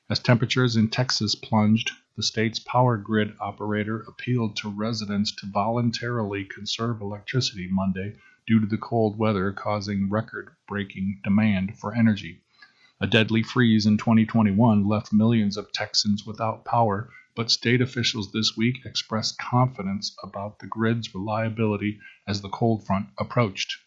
As 0.09 0.19
temperatures 0.19 0.77
in 0.77 0.87
Texas 0.87 1.35
plunged, 1.35 1.91
the 2.15 2.23
state's 2.23 2.59
power 2.59 2.95
grid 2.95 3.35
operator 3.41 4.05
appealed 4.07 4.55
to 4.55 4.69
residents 4.69 5.35
to 5.35 5.47
voluntarily 5.47 6.45
conserve 6.45 7.01
electricity 7.01 7.67
Monday 7.69 8.15
due 8.47 8.61
to 8.61 8.65
the 8.65 8.77
cold 8.77 9.17
weather 9.17 9.51
causing 9.51 10.09
record 10.09 10.51
breaking 10.65 11.19
demand 11.25 11.77
for 11.77 11.93
energy. 11.93 12.39
A 13.01 13.05
deadly 13.07 13.43
freeze 13.43 13.85
in 13.85 13.97
2021 13.97 14.87
left 14.87 15.11
millions 15.11 15.57
of 15.57 15.73
Texans 15.73 16.25
without 16.25 16.63
power, 16.63 17.09
but 17.35 17.49
state 17.49 17.81
officials 17.81 18.31
this 18.31 18.57
week 18.57 18.85
expressed 18.85 19.37
confidence 19.37 20.15
about 20.23 20.59
the 20.59 20.67
grid's 20.67 21.13
reliability 21.15 21.99
as 22.27 22.41
the 22.41 22.49
cold 22.49 22.85
front 22.85 23.07
approached. 23.17 23.77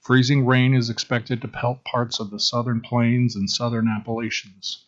Freezing 0.00 0.46
rain 0.46 0.74
is 0.74 0.90
expected 0.90 1.40
to 1.40 1.48
pelt 1.48 1.84
parts 1.84 2.20
of 2.20 2.30
the 2.30 2.38
southern 2.38 2.80
plains 2.80 3.36
and 3.36 3.50
southern 3.50 3.88
Appalachians. 3.88 4.84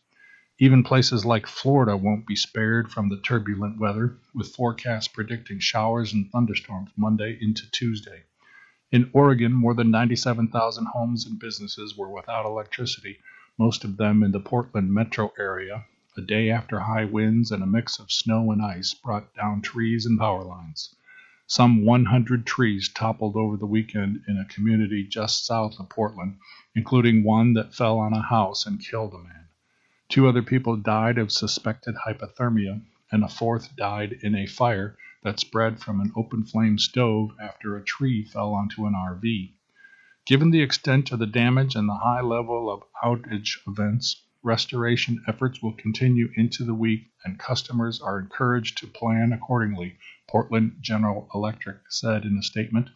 Even 0.59 0.83
places 0.83 1.25
like 1.25 1.47
Florida 1.47 1.97
won't 1.97 2.27
be 2.27 2.37
spared 2.37 2.91
from 2.91 3.09
the 3.09 3.21
turbulent 3.21 3.79
weather, 3.79 4.17
with 4.35 4.55
forecasts 4.55 5.09
predicting 5.09 5.59
showers 5.59 6.13
and 6.13 6.31
thunderstorms 6.31 6.91
Monday 6.97 7.39
into 7.41 7.71
Tuesday. 7.71 8.23
In 8.91 9.11
Oregon, 9.13 9.53
more 9.53 9.75
than 9.75 9.91
97,000 9.91 10.87
homes 10.87 11.27
and 11.27 11.39
businesses 11.39 11.97
were 11.97 12.11
without 12.11 12.47
electricity 12.47 13.19
most 13.59 13.83
of 13.83 13.97
them 13.97 14.23
in 14.23 14.31
the 14.31 14.39
Portland 14.39 14.95
metro 14.95 15.33
area, 15.37 15.85
a 16.19 16.21
day 16.21 16.51
after 16.51 16.81
high 16.81 17.05
winds 17.05 17.53
and 17.53 17.63
a 17.63 17.67
mix 17.67 18.01
of 18.01 18.11
snow 18.11 18.51
and 18.51 18.61
ice 18.61 18.93
brought 18.93 19.33
down 19.35 19.63
trees 19.63 20.05
and 20.05 20.19
power 20.19 20.43
lines. 20.43 20.95
Some 21.47 21.85
100 21.85 22.45
trees 22.45 22.89
toppled 22.89 23.37
over 23.37 23.57
the 23.57 23.67
weekend 23.67 24.25
in 24.27 24.37
a 24.37 24.45
community 24.45 25.05
just 25.05 25.47
south 25.47 25.79
of 25.79 25.89
Portland, 25.89 26.39
including 26.75 27.23
one 27.23 27.55
that 27.55 27.73
fell 27.73 27.99
on 27.99 28.13
a 28.13 28.21
house 28.21 28.67
and 28.67 28.85
killed 28.85 29.15
a 29.15 29.19
man. 29.19 29.47
Two 30.09 30.27
other 30.27 30.43
people 30.43 30.77
died 30.77 31.19
of 31.19 31.31
suspected 31.31 31.95
hypothermia, 31.95 32.83
and 33.13 33.23
a 33.23 33.29
fourth 33.29 33.77
died 33.77 34.15
in 34.21 34.35
a 34.35 34.47
fire 34.47 34.97
that 35.23 35.39
spread 35.39 35.79
from 35.81 36.01
an 36.01 36.13
open 36.17 36.45
flame 36.45 36.79
stove 36.79 37.31
after 37.41 37.77
a 37.77 37.85
tree 37.85 38.25
fell 38.25 38.53
onto 38.53 38.87
an 38.87 38.95
RV. 38.95 39.53
Given 40.27 40.51
the 40.51 40.63
extent 40.63 41.13
of 41.13 41.21
the 41.21 41.27
damage 41.27 41.77
and 41.77 41.89
the 41.89 41.95
high 42.03 42.23
level 42.23 42.71
of 42.71 42.83
outage 43.03 43.59
events, 43.67 44.21
restoration 44.43 45.23
efforts 45.27 45.63
will 45.63 45.73
continue 45.73 46.29
into 46.37 46.65
the 46.65 46.75
week 46.75 47.11
and 47.25 47.39
customers 47.39 48.01
are 48.01 48.21
encouraged 48.21 48.79
to 48.79 48.87
plan 48.87 49.33
accordingly, 49.33 49.97
Portland 50.29 50.77
General 50.81 51.29
Electric 51.35 51.79
said 51.91 52.25
in 52.25 52.37
a 52.39 52.43
statement. 52.43 52.89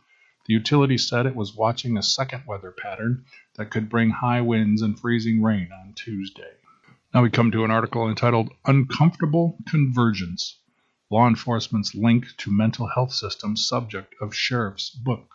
The 0.47 0.55
utility 0.55 0.99
said 0.99 1.27
it 1.27 1.37
was 1.37 1.55
watching 1.55 1.97
a 1.97 2.03
second 2.03 2.45
weather 2.47 2.73
pattern 2.73 3.25
that 3.55 3.71
could 3.71 3.89
bring 3.89 4.11
high 4.11 4.41
winds 4.41 4.83
and 4.83 4.99
freezing 4.99 5.43
rain 5.43 5.71
on 5.73 5.95
Tuesday. 5.95 6.53
Now 7.15 7.23
we 7.23 7.31
come 7.31 7.51
to 7.51 7.65
an 7.65 7.71
article 7.71 8.09
entitled 8.09 8.51
Uncomfortable 8.65 9.59
Convergence 9.69 10.59
Law 11.11 11.29
Enforcement's 11.29 11.95
Link 11.95 12.27
to 12.39 12.51
Mental 12.51 12.87
Health 12.87 13.13
Systems 13.13 13.69
Subject 13.69 14.15
of 14.21 14.35
Sheriff's 14.35 14.89
Book. 14.89 15.35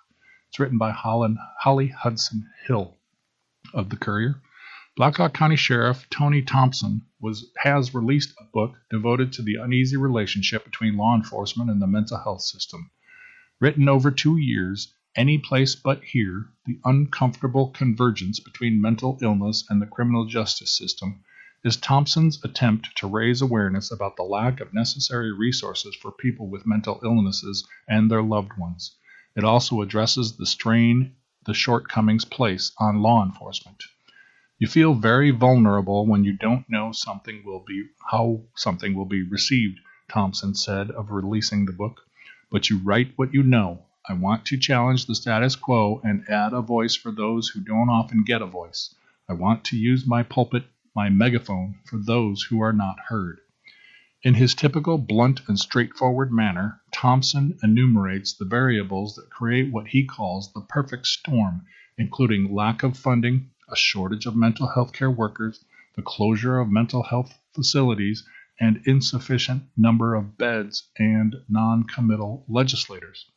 It's 0.50 0.60
written 0.60 0.80
by 0.80 0.89
Holland, 0.89 1.38
Holly 1.60 1.89
Hudson 1.89 2.50
Hill 2.65 2.98
of 3.76 3.89
the 3.89 3.96
Courier. 3.96 4.41
Blackhawk 4.97 5.36
County 5.36 5.55
Sheriff 5.55 6.10
Tony 6.10 6.41
Thompson 6.41 7.03
was, 7.21 7.51
has 7.57 7.93
released 7.93 8.33
a 8.39 8.45
book 8.45 8.79
devoted 8.89 9.31
to 9.33 9.43
the 9.43 9.53
uneasy 9.53 9.95
relationship 9.95 10.65
between 10.65 10.97
law 10.97 11.13
enforcement 11.13 11.69
and 11.69 11.79
the 11.79 11.86
mental 11.86 12.17
health 12.17 12.41
system. 12.41 12.89
Written 13.60 13.88
over 13.88 14.10
two 14.10 14.38
years, 14.38 14.95
Any 15.15 15.38
Place 15.38 15.75
But 15.75 16.03
Here 16.03 16.49
The 16.65 16.79
Uncomfortable 16.83 17.69
Convergence 17.69 18.39
Between 18.39 18.81
Mental 18.81 19.19
Illness 19.21 19.65
and 19.69 19.79
the 19.79 19.86
Criminal 19.86 20.25
Justice 20.25 20.75
System 20.75 21.23
is 21.63 21.77
Thompson's 21.77 22.43
attempt 22.43 22.97
to 22.97 23.05
raise 23.05 23.43
awareness 23.43 23.91
about 23.91 24.15
the 24.15 24.23
lack 24.23 24.60
of 24.60 24.73
necessary 24.73 25.31
resources 25.31 25.95
for 25.95 26.12
people 26.12 26.49
with 26.49 26.65
mental 26.65 26.99
illnesses 27.03 27.67
and 27.88 28.10
their 28.10 28.23
loved 28.23 28.57
ones. 28.57 28.95
It 29.36 29.43
also 29.43 29.81
addresses 29.81 30.38
the 30.38 30.47
strain 30.47 31.13
the 31.45 31.53
shortcomings 31.53 32.25
place 32.25 32.71
on 32.79 33.03
law 33.03 33.23
enforcement. 33.23 33.83
You 34.60 34.65
feel 34.65 34.96
very 34.96 35.30
vulnerable 35.30 36.08
when 36.08 36.24
you 36.24 36.34
don't 36.34 36.67
know 36.67 36.91
something 36.91 37.43
will 37.46 37.63
be 37.67 37.89
how 38.10 38.41
something 38.56 38.96
will 38.96 39.06
be 39.06 39.22
received, 39.22 39.80
Thompson 40.10 40.56
said 40.56 40.89
of 40.89 41.12
releasing 41.12 41.65
the 41.65 41.72
book. 41.72 42.02
But 42.50 42.67
you 42.67 42.80
write 42.80 43.13
what 43.17 43.36
you 43.36 43.43
know. 43.43 43.86
I 44.10 44.13
want 44.13 44.46
to 44.46 44.58
challenge 44.58 45.06
the 45.06 45.13
status 45.13 45.56
quo 45.56 46.02
and 46.04 46.28
add 46.28 46.54
a 46.54 46.62
voice 46.63 46.96
for 46.96 47.12
those 47.12 47.50
who 47.50 47.62
don't 47.62 47.89
often 47.89 48.24
get 48.24 48.41
a 48.41 48.48
voice. 48.48 48.96
I 49.30 49.34
want 49.34 49.63
to 49.65 49.78
use 49.78 50.08
my 50.08 50.24
pulpit, 50.24 50.63
my 50.96 51.10
megaphone, 51.10 51.76
for 51.86 51.98
those 51.98 52.41
who 52.41 52.60
are 52.60 52.74
not 52.74 52.98
heard. 53.10 53.39
In 54.24 54.34
his 54.34 54.56
typical 54.56 54.98
blunt 54.98 55.41
and 55.48 55.60
straightforward 55.60 56.32
manner, 56.32 56.82
Thompson 56.91 57.60
enumerates 57.62 58.34
the 58.34 58.46
variables 58.46 59.13
that 59.17 59.30
create 59.30 59.72
what 59.72 59.89
he 59.89 60.04
calls 60.04 60.52
the 60.52 60.62
perfect 60.62 61.06
storm, 61.06 61.67
including 61.96 62.56
lack 62.56 62.82
of 62.82 62.98
funding, 62.98 63.52
a 63.69 63.75
shortage 63.75 64.25
of 64.25 64.36
mental 64.36 64.67
health 64.67 64.93
care 64.93 65.12
workers, 65.12 65.63
the 65.95 66.01
closure 66.01 66.60
of 66.60 66.69
mental 66.69 67.03
health 67.03 67.38
facilities, 67.53 68.23
and 68.60 68.82
insufficient 68.86 69.63
number 69.75 70.15
of 70.15 70.38
beds 70.38 70.89
and 70.97 71.36
non-committal 71.49 72.45
legislators. 72.47 73.30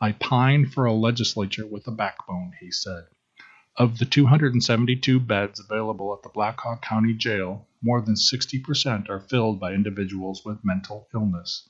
I 0.00 0.12
pine 0.12 0.66
for 0.66 0.84
a 0.84 0.92
legislature 0.92 1.66
with 1.66 1.86
a 1.86 1.92
backbone, 1.92 2.52
he 2.60 2.70
said. 2.70 3.04
Of 3.76 3.98
the 3.98 4.04
272 4.04 5.20
beds 5.20 5.60
available 5.60 6.12
at 6.12 6.22
the 6.22 6.28
Blackhawk 6.28 6.82
County 6.82 7.14
Jail, 7.14 7.68
more 7.82 8.00
than 8.00 8.14
60% 8.14 9.08
are 9.08 9.20
filled 9.20 9.58
by 9.58 9.72
individuals 9.72 10.44
with 10.44 10.64
mental 10.64 11.08
illness. 11.14 11.68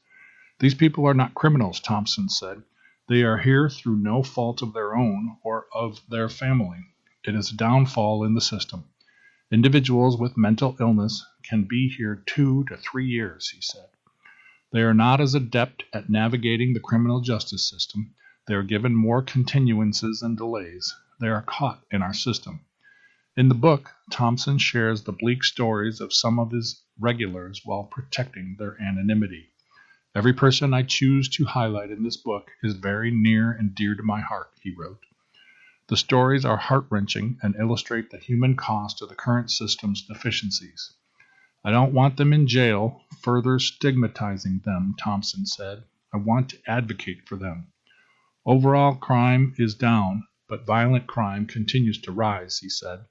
These 0.58 0.74
people 0.74 1.06
are 1.06 1.14
not 1.14 1.34
criminals, 1.34 1.80
Thompson 1.80 2.28
said. 2.28 2.62
They 3.08 3.22
are 3.22 3.38
here 3.38 3.68
through 3.68 3.96
no 3.96 4.22
fault 4.22 4.62
of 4.62 4.72
their 4.72 4.96
own 4.96 5.36
or 5.42 5.66
of 5.74 6.00
their 6.08 6.28
family. 6.28 6.78
It 7.24 7.34
is 7.36 7.52
a 7.52 7.56
downfall 7.56 8.24
in 8.24 8.34
the 8.34 8.40
system. 8.40 8.84
Individuals 9.50 10.18
with 10.18 10.36
mental 10.36 10.76
illness 10.80 11.24
can 11.42 11.64
be 11.64 11.88
here 11.88 12.22
two 12.26 12.64
to 12.64 12.76
three 12.76 13.06
years, 13.06 13.50
he 13.50 13.60
said. 13.60 13.88
They 14.72 14.82
are 14.82 14.94
not 14.94 15.20
as 15.20 15.34
adept 15.34 15.84
at 15.92 16.10
navigating 16.10 16.72
the 16.72 16.80
criminal 16.80 17.20
justice 17.20 17.64
system. 17.68 18.14
They 18.48 18.54
are 18.54 18.62
given 18.62 18.96
more 18.96 19.22
continuances 19.22 20.22
and 20.22 20.36
delays 20.36 20.94
they 21.20 21.28
are 21.28 21.42
caught 21.42 21.84
in 21.92 22.02
our 22.02 22.12
system. 22.12 22.60
In 23.36 23.48
the 23.48 23.54
book, 23.54 23.90
Thompson 24.10 24.58
shares 24.58 25.04
the 25.04 25.12
bleak 25.12 25.44
stories 25.44 26.00
of 26.00 26.12
some 26.12 26.40
of 26.40 26.50
his 26.50 26.82
regulars 26.98 27.60
while 27.64 27.84
protecting 27.84 28.56
their 28.58 28.76
anonymity. 28.82 29.50
Every 30.16 30.32
person 30.32 30.74
I 30.74 30.82
choose 30.82 31.28
to 31.28 31.44
highlight 31.44 31.90
in 31.90 32.02
this 32.02 32.16
book 32.16 32.50
is 32.64 32.74
very 32.74 33.12
near 33.12 33.52
and 33.52 33.74
dear 33.74 33.94
to 33.94 34.02
my 34.02 34.20
heart, 34.20 34.50
he 34.60 34.74
wrote. 34.76 35.04
The 35.92 35.98
stories 35.98 36.46
are 36.46 36.56
heart 36.56 36.86
wrenching 36.88 37.36
and 37.42 37.54
illustrate 37.54 38.08
the 38.08 38.16
human 38.16 38.56
cost 38.56 39.02
of 39.02 39.10
the 39.10 39.14
current 39.14 39.50
system's 39.50 40.00
deficiencies. 40.00 40.94
I 41.62 41.70
don't 41.70 41.92
want 41.92 42.16
them 42.16 42.32
in 42.32 42.46
jail, 42.46 43.02
further 43.20 43.58
stigmatizing 43.58 44.62
them, 44.64 44.94
Thompson 44.98 45.44
said. 45.44 45.84
I 46.10 46.16
want 46.16 46.48
to 46.48 46.58
advocate 46.66 47.28
for 47.28 47.36
them. 47.36 47.74
Overall 48.46 48.94
crime 48.94 49.54
is 49.58 49.74
down, 49.74 50.26
but 50.48 50.64
violent 50.64 51.08
crime 51.08 51.44
continues 51.44 52.00
to 52.00 52.10
rise, 52.10 52.60
he 52.60 52.70
said. 52.70 53.04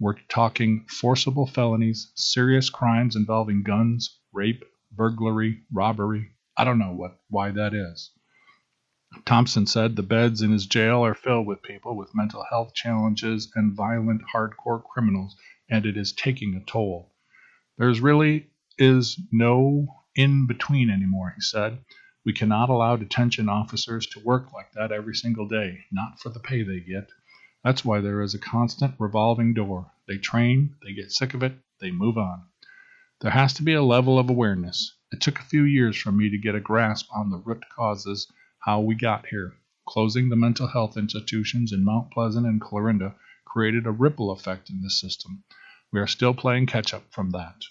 We're 0.00 0.18
talking 0.28 0.84
forcible 0.88 1.46
felonies, 1.46 2.10
serious 2.16 2.70
crimes 2.70 3.14
involving 3.14 3.62
guns, 3.62 4.18
rape, 4.32 4.64
burglary, 4.90 5.62
robbery. 5.72 6.32
I 6.56 6.64
don't 6.64 6.80
know 6.80 6.92
what 6.92 7.20
why 7.28 7.52
that 7.52 7.72
is. 7.72 8.10
Thompson 9.24 9.66
said 9.66 9.94
the 9.94 10.02
beds 10.02 10.42
in 10.42 10.50
his 10.50 10.66
jail 10.66 11.04
are 11.04 11.14
filled 11.14 11.46
with 11.46 11.62
people 11.62 11.96
with 11.96 12.14
mental 12.14 12.44
health 12.50 12.74
challenges 12.74 13.50
and 13.54 13.76
violent 13.76 14.22
hardcore 14.34 14.82
criminals 14.82 15.36
and 15.68 15.84
it 15.84 15.96
is 15.96 16.12
taking 16.12 16.54
a 16.54 16.64
toll. 16.64 17.12
There's 17.78 18.00
really 18.00 18.50
is 18.78 19.20
no 19.32 19.86
in 20.14 20.46
between 20.46 20.90
anymore, 20.90 21.32
he 21.34 21.40
said. 21.40 21.78
We 22.24 22.32
cannot 22.32 22.68
allow 22.68 22.96
detention 22.96 23.48
officers 23.48 24.06
to 24.08 24.20
work 24.20 24.52
like 24.52 24.72
that 24.72 24.92
every 24.92 25.14
single 25.14 25.46
day, 25.46 25.84
not 25.92 26.20
for 26.20 26.28
the 26.28 26.40
pay 26.40 26.62
they 26.62 26.80
get. 26.80 27.08
That's 27.62 27.84
why 27.84 28.00
there 28.00 28.22
is 28.22 28.34
a 28.34 28.38
constant 28.38 28.94
revolving 28.98 29.54
door. 29.54 29.90
They 30.06 30.18
train, 30.18 30.76
they 30.84 30.94
get 30.94 31.12
sick 31.12 31.34
of 31.34 31.42
it, 31.42 31.54
they 31.80 31.90
move 31.90 32.16
on. 32.16 32.44
There 33.20 33.30
has 33.30 33.54
to 33.54 33.62
be 33.62 33.74
a 33.74 33.82
level 33.82 34.18
of 34.18 34.30
awareness. 34.30 34.94
It 35.10 35.20
took 35.20 35.38
a 35.38 35.44
few 35.44 35.62
years 35.62 35.96
for 35.96 36.12
me 36.12 36.30
to 36.30 36.38
get 36.38 36.54
a 36.54 36.60
grasp 36.60 37.08
on 37.14 37.30
the 37.30 37.38
root 37.38 37.62
causes, 37.74 38.30
how 38.66 38.80
we 38.80 38.96
got 38.96 39.24
here. 39.26 39.54
Closing 39.88 40.28
the 40.28 40.34
mental 40.34 40.66
health 40.66 40.96
institutions 40.96 41.72
in 41.72 41.84
Mount 41.84 42.10
Pleasant 42.10 42.44
and 42.44 42.60
Clarinda 42.60 43.14
created 43.44 43.86
a 43.86 43.92
ripple 43.92 44.32
effect 44.32 44.70
in 44.70 44.82
the 44.82 44.90
system. 44.90 45.44
We 45.92 46.00
are 46.00 46.08
still 46.08 46.34
playing 46.34 46.66
catch 46.66 46.92
up 46.92 47.04
from 47.12 47.30
that. 47.30 47.62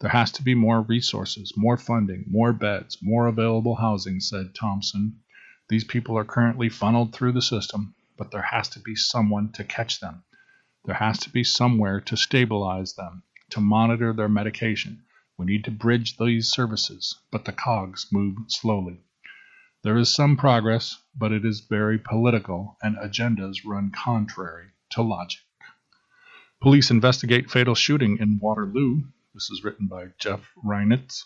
There 0.00 0.10
has 0.10 0.30
to 0.32 0.42
be 0.42 0.54
more 0.54 0.82
resources, 0.82 1.54
more 1.56 1.78
funding, 1.78 2.26
more 2.28 2.52
beds, 2.52 2.98
more 3.00 3.28
available 3.28 3.76
housing, 3.76 4.20
said 4.20 4.54
Thompson. 4.54 5.20
These 5.70 5.84
people 5.84 6.18
are 6.18 6.24
currently 6.24 6.68
funneled 6.68 7.14
through 7.14 7.32
the 7.32 7.40
system, 7.40 7.94
but 8.18 8.30
there 8.30 8.42
has 8.42 8.68
to 8.68 8.80
be 8.80 8.94
someone 8.94 9.52
to 9.52 9.64
catch 9.64 10.00
them. 10.00 10.22
There 10.84 10.96
has 10.96 11.18
to 11.20 11.30
be 11.30 11.44
somewhere 11.44 11.98
to 12.02 12.16
stabilize 12.18 12.92
them, 12.92 13.22
to 13.52 13.62
monitor 13.62 14.12
their 14.12 14.28
medication. 14.28 15.02
We 15.38 15.46
need 15.46 15.64
to 15.64 15.70
bridge 15.70 16.18
these 16.18 16.48
services, 16.48 17.18
but 17.30 17.46
the 17.46 17.52
cogs 17.54 18.08
move 18.12 18.36
slowly. 18.48 19.00
There 19.86 19.98
is 19.98 20.12
some 20.12 20.36
progress, 20.36 21.00
but 21.16 21.30
it 21.30 21.44
is 21.44 21.60
very 21.60 21.96
political, 21.96 22.76
and 22.82 22.96
agendas 22.96 23.64
run 23.64 23.92
contrary 23.92 24.70
to 24.90 25.02
logic. 25.02 25.42
Police 26.60 26.90
investigate 26.90 27.52
fatal 27.52 27.76
shooting 27.76 28.18
in 28.18 28.40
Waterloo. 28.40 29.04
This 29.32 29.48
is 29.48 29.62
written 29.62 29.86
by 29.86 30.08
Jeff 30.18 30.50
Reinitz. 30.56 31.22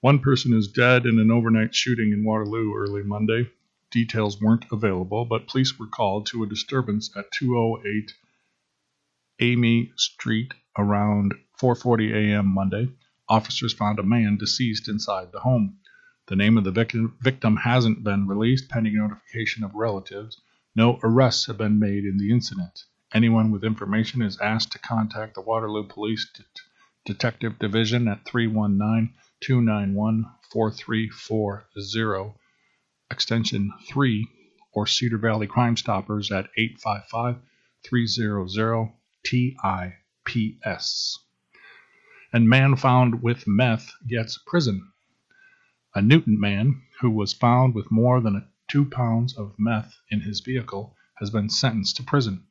One 0.00 0.20
person 0.20 0.54
is 0.54 0.68
dead 0.68 1.04
in 1.04 1.18
an 1.18 1.30
overnight 1.30 1.74
shooting 1.74 2.12
in 2.12 2.24
Waterloo 2.24 2.72
early 2.74 3.02
Monday. 3.02 3.50
Details 3.90 4.40
weren't 4.40 4.64
available, 4.72 5.26
but 5.26 5.46
police 5.46 5.78
were 5.78 5.86
called 5.86 6.24
to 6.28 6.42
a 6.42 6.48
disturbance 6.48 7.14
at 7.14 7.30
208 7.32 8.14
Amy 9.40 9.92
Street 9.96 10.54
around 10.78 11.34
4:40 11.60 12.14
a.m. 12.14 12.46
Monday. 12.46 12.88
Officers 13.28 13.74
found 13.74 13.98
a 13.98 14.02
man 14.02 14.38
deceased 14.38 14.88
inside 14.88 15.30
the 15.30 15.40
home. 15.40 15.80
The 16.28 16.36
name 16.36 16.58
of 16.58 16.64
the 16.64 16.70
victim, 16.70 17.16
victim 17.22 17.56
hasn't 17.56 18.04
been 18.04 18.28
released 18.28 18.68
pending 18.68 18.96
notification 18.96 19.64
of 19.64 19.74
relatives. 19.74 20.38
No 20.76 21.00
arrests 21.02 21.46
have 21.46 21.56
been 21.56 21.78
made 21.78 22.04
in 22.04 22.18
the 22.18 22.30
incident. 22.30 22.84
Anyone 23.14 23.50
with 23.50 23.64
information 23.64 24.20
is 24.20 24.38
asked 24.38 24.72
to 24.72 24.78
contact 24.78 25.34
the 25.34 25.40
Waterloo 25.40 25.84
Police 25.88 26.28
Det- 26.36 26.44
Detective 27.06 27.58
Division 27.58 28.06
at 28.08 28.26
319 28.26 29.14
291 29.40 30.26
4340, 30.52 32.34
extension 33.10 33.72
3, 33.88 34.28
or 34.74 34.86
Cedar 34.86 35.16
Valley 35.16 35.46
Crime 35.46 35.78
Stoppers 35.78 36.30
at 36.30 36.50
855 36.58 37.36
300 37.86 38.92
TIPS. 39.24 41.18
And 42.34 42.48
man 42.50 42.76
found 42.76 43.22
with 43.22 43.46
meth 43.46 43.90
gets 44.06 44.38
prison. 44.46 44.92
A 45.98 46.00
Newton 46.00 46.38
man 46.38 46.82
who 47.00 47.10
was 47.10 47.32
found 47.32 47.74
with 47.74 47.90
more 47.90 48.20
than 48.20 48.46
two 48.68 48.84
pounds 48.84 49.36
of 49.36 49.58
meth 49.58 49.96
in 50.12 50.20
his 50.20 50.38
vehicle 50.38 50.94
has 51.16 51.28
been 51.30 51.50
sentenced 51.50 51.96
to 51.96 52.04
prison. 52.04 52.44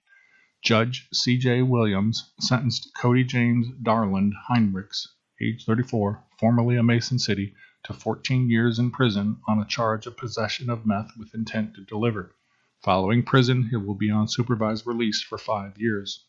Judge 0.62 1.07
C. 1.13 1.38
J. 1.38 1.62
Williams 1.62 2.33
sentenced 2.41 2.91
Cody 2.99 3.23
James 3.23 3.69
Darland 3.81 4.33
Heinrichs, 4.49 5.07
age 5.41 5.63
34, 5.63 6.25
formerly 6.38 6.75
a 6.75 6.83
Mason 6.83 7.19
City, 7.19 7.55
to 7.86 7.93
14 7.93 8.49
years 8.49 8.79
in 8.79 8.91
prison 8.91 9.39
on 9.47 9.62
a 9.62 9.65
charge 9.65 10.05
of 10.07 10.17
possession 10.17 10.69
of 10.69 10.86
meth 10.86 11.15
with 11.17 11.33
intent 11.33 11.73
to 11.75 11.86
deliver. 11.86 12.36
Following 12.83 13.23
prison, 13.23 13.69
he 13.69 13.77
will 13.77 13.95
be 13.95 14.12
on 14.12 14.27
supervised 14.27 14.86
release 14.86 15.21
for 15.21 15.38
five 15.38 15.79
years. 15.79 16.25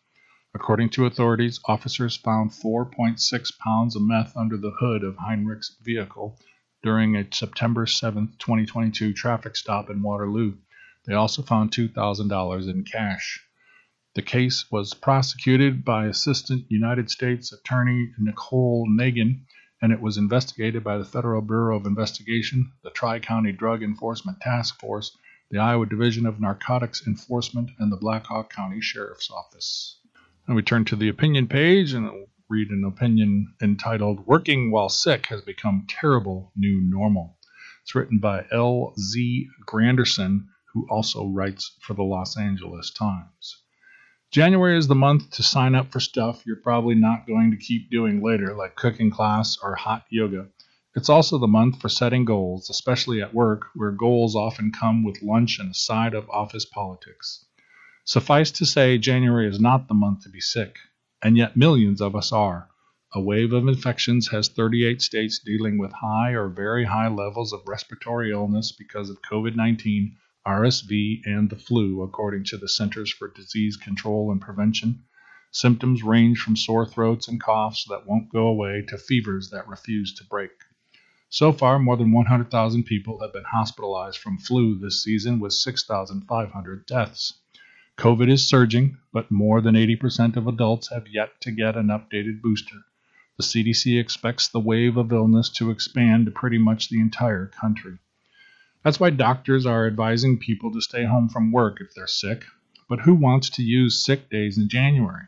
According 0.54 0.90
to 0.90 1.06
authorities, 1.06 1.58
officers 1.64 2.16
found 2.16 2.52
4.6 2.52 3.58
pounds 3.58 3.96
of 3.96 4.02
meth 4.02 4.36
under 4.36 4.56
the 4.56 4.76
hood 4.78 5.02
of 5.02 5.16
Heinrich's 5.16 5.76
vehicle 5.82 6.38
during 6.82 7.16
a 7.16 7.26
September 7.32 7.86
7, 7.86 8.34
2022 8.38 9.12
traffic 9.12 9.56
stop 9.56 9.90
in 9.90 10.02
Waterloo. 10.02 10.54
They 11.06 11.14
also 11.14 11.42
found 11.42 11.72
$2,000 11.72 12.70
in 12.70 12.84
cash. 12.84 13.40
The 14.14 14.22
case 14.22 14.70
was 14.70 14.94
prosecuted 14.94 15.84
by 15.84 16.06
Assistant 16.06 16.66
United 16.68 17.10
States 17.10 17.52
Attorney 17.52 18.12
Nicole 18.18 18.86
Nagan, 18.88 19.44
and 19.80 19.92
it 19.92 20.00
was 20.00 20.16
investigated 20.16 20.82
by 20.82 20.98
the 20.98 21.04
Federal 21.04 21.40
Bureau 21.40 21.76
of 21.76 21.86
Investigation, 21.86 22.72
the 22.82 22.90
Tri 22.90 23.20
County 23.20 23.52
Drug 23.52 23.82
Enforcement 23.82 24.40
Task 24.40 24.78
Force, 24.80 25.16
the 25.50 25.58
Iowa 25.58 25.86
Division 25.86 26.26
of 26.26 26.40
Narcotics 26.40 27.06
Enforcement, 27.06 27.70
and 27.78 27.90
the 27.90 27.96
Blackhawk 27.96 28.52
County 28.52 28.80
Sheriff's 28.80 29.30
Office. 29.30 30.00
And 30.46 30.56
we 30.56 30.62
turn 30.62 30.84
to 30.86 30.96
the 30.96 31.08
opinion 31.08 31.46
page 31.46 31.92
and 31.92 32.26
read 32.50 32.70
an 32.70 32.82
opinion 32.82 33.54
entitled 33.60 34.26
Working 34.26 34.70
While 34.70 34.88
Sick 34.88 35.26
Has 35.26 35.42
Become 35.42 35.84
Terrible 35.86 36.50
New 36.56 36.80
Normal. 36.80 37.36
It's 37.82 37.94
written 37.94 38.20
by 38.20 38.46
L.Z. 38.50 39.48
Granderson, 39.66 40.46
who 40.72 40.86
also 40.88 41.26
writes 41.26 41.76
for 41.82 41.92
the 41.92 42.02
Los 42.02 42.38
Angeles 42.38 42.90
Times. 42.90 43.62
January 44.30 44.78
is 44.78 44.88
the 44.88 44.94
month 44.94 45.30
to 45.32 45.42
sign 45.42 45.74
up 45.74 45.92
for 45.92 46.00
stuff 46.00 46.42
you're 46.46 46.56
probably 46.56 46.94
not 46.94 47.26
going 47.26 47.50
to 47.50 47.58
keep 47.58 47.90
doing 47.90 48.22
later, 48.22 48.54
like 48.54 48.76
cooking 48.76 49.10
class 49.10 49.58
or 49.62 49.74
hot 49.74 50.06
yoga. 50.08 50.46
It's 50.94 51.10
also 51.10 51.36
the 51.36 51.46
month 51.46 51.82
for 51.82 51.90
setting 51.90 52.24
goals, 52.24 52.70
especially 52.70 53.20
at 53.20 53.34
work, 53.34 53.66
where 53.74 53.90
goals 53.90 54.34
often 54.34 54.72
come 54.72 55.04
with 55.04 55.20
lunch 55.20 55.58
and 55.58 55.72
a 55.72 55.74
side 55.74 56.14
of 56.14 56.30
office 56.30 56.64
politics. 56.64 57.44
Suffice 58.04 58.50
to 58.52 58.64
say, 58.64 58.96
January 58.96 59.46
is 59.46 59.60
not 59.60 59.86
the 59.86 59.92
month 59.92 60.22
to 60.22 60.30
be 60.30 60.40
sick, 60.40 60.78
and 61.22 61.36
yet 61.36 61.56
millions 61.56 62.00
of 62.00 62.14
us 62.14 62.32
are. 62.32 62.68
A 63.14 63.20
wave 63.20 63.52
of 63.52 63.66
infections 63.66 64.28
has 64.28 64.48
38 64.48 65.00
states 65.00 65.38
dealing 65.38 65.78
with 65.78 65.92
high 65.92 66.32
or 66.32 66.48
very 66.48 66.84
high 66.84 67.08
levels 67.08 67.52
of 67.52 67.66
respiratory 67.66 68.30
illness 68.30 68.72
because 68.72 69.10
of 69.10 69.22
COVID 69.22 69.56
19 69.56 70.16
RSV, 70.48 71.20
and 71.26 71.50
the 71.50 71.58
flu, 71.58 72.00
according 72.00 72.44
to 72.44 72.56
the 72.56 72.70
Centers 72.70 73.12
for 73.12 73.28
Disease 73.28 73.76
Control 73.76 74.32
and 74.32 74.40
Prevention. 74.40 75.04
Symptoms 75.50 76.02
range 76.02 76.40
from 76.40 76.56
sore 76.56 76.86
throats 76.86 77.28
and 77.28 77.38
coughs 77.38 77.84
that 77.90 78.06
won't 78.06 78.30
go 78.30 78.46
away 78.46 78.80
to 78.88 78.96
fevers 78.96 79.50
that 79.50 79.68
refuse 79.68 80.14
to 80.14 80.24
break. 80.24 80.52
So 81.28 81.52
far, 81.52 81.78
more 81.78 81.98
than 81.98 82.12
100,000 82.12 82.84
people 82.84 83.20
have 83.20 83.34
been 83.34 83.44
hospitalized 83.44 84.16
from 84.16 84.38
flu 84.38 84.78
this 84.78 85.02
season, 85.02 85.38
with 85.38 85.52
6,500 85.52 86.86
deaths. 86.86 87.34
COVID 87.98 88.30
is 88.30 88.46
surging, 88.46 88.96
but 89.12 89.28
more 89.28 89.60
than 89.60 89.74
80% 89.74 90.36
of 90.36 90.46
adults 90.46 90.90
have 90.90 91.08
yet 91.08 91.40
to 91.40 91.50
get 91.50 91.74
an 91.74 91.88
updated 91.88 92.40
booster. 92.40 92.76
The 93.36 93.42
CDC 93.42 94.00
expects 94.00 94.46
the 94.46 94.60
wave 94.60 94.96
of 94.96 95.12
illness 95.12 95.48
to 95.54 95.72
expand 95.72 96.26
to 96.26 96.30
pretty 96.30 96.58
much 96.58 96.88
the 96.88 97.00
entire 97.00 97.46
country. 97.46 97.98
That's 98.84 99.00
why 99.00 99.10
doctors 99.10 99.66
are 99.66 99.84
advising 99.84 100.38
people 100.38 100.72
to 100.72 100.80
stay 100.80 101.06
home 101.06 101.28
from 101.28 101.50
work 101.50 101.80
if 101.80 101.92
they're 101.92 102.06
sick. 102.06 102.44
But 102.88 103.00
who 103.00 103.16
wants 103.16 103.50
to 103.50 103.64
use 103.64 104.04
sick 104.04 104.30
days 104.30 104.58
in 104.58 104.68
January? 104.68 105.24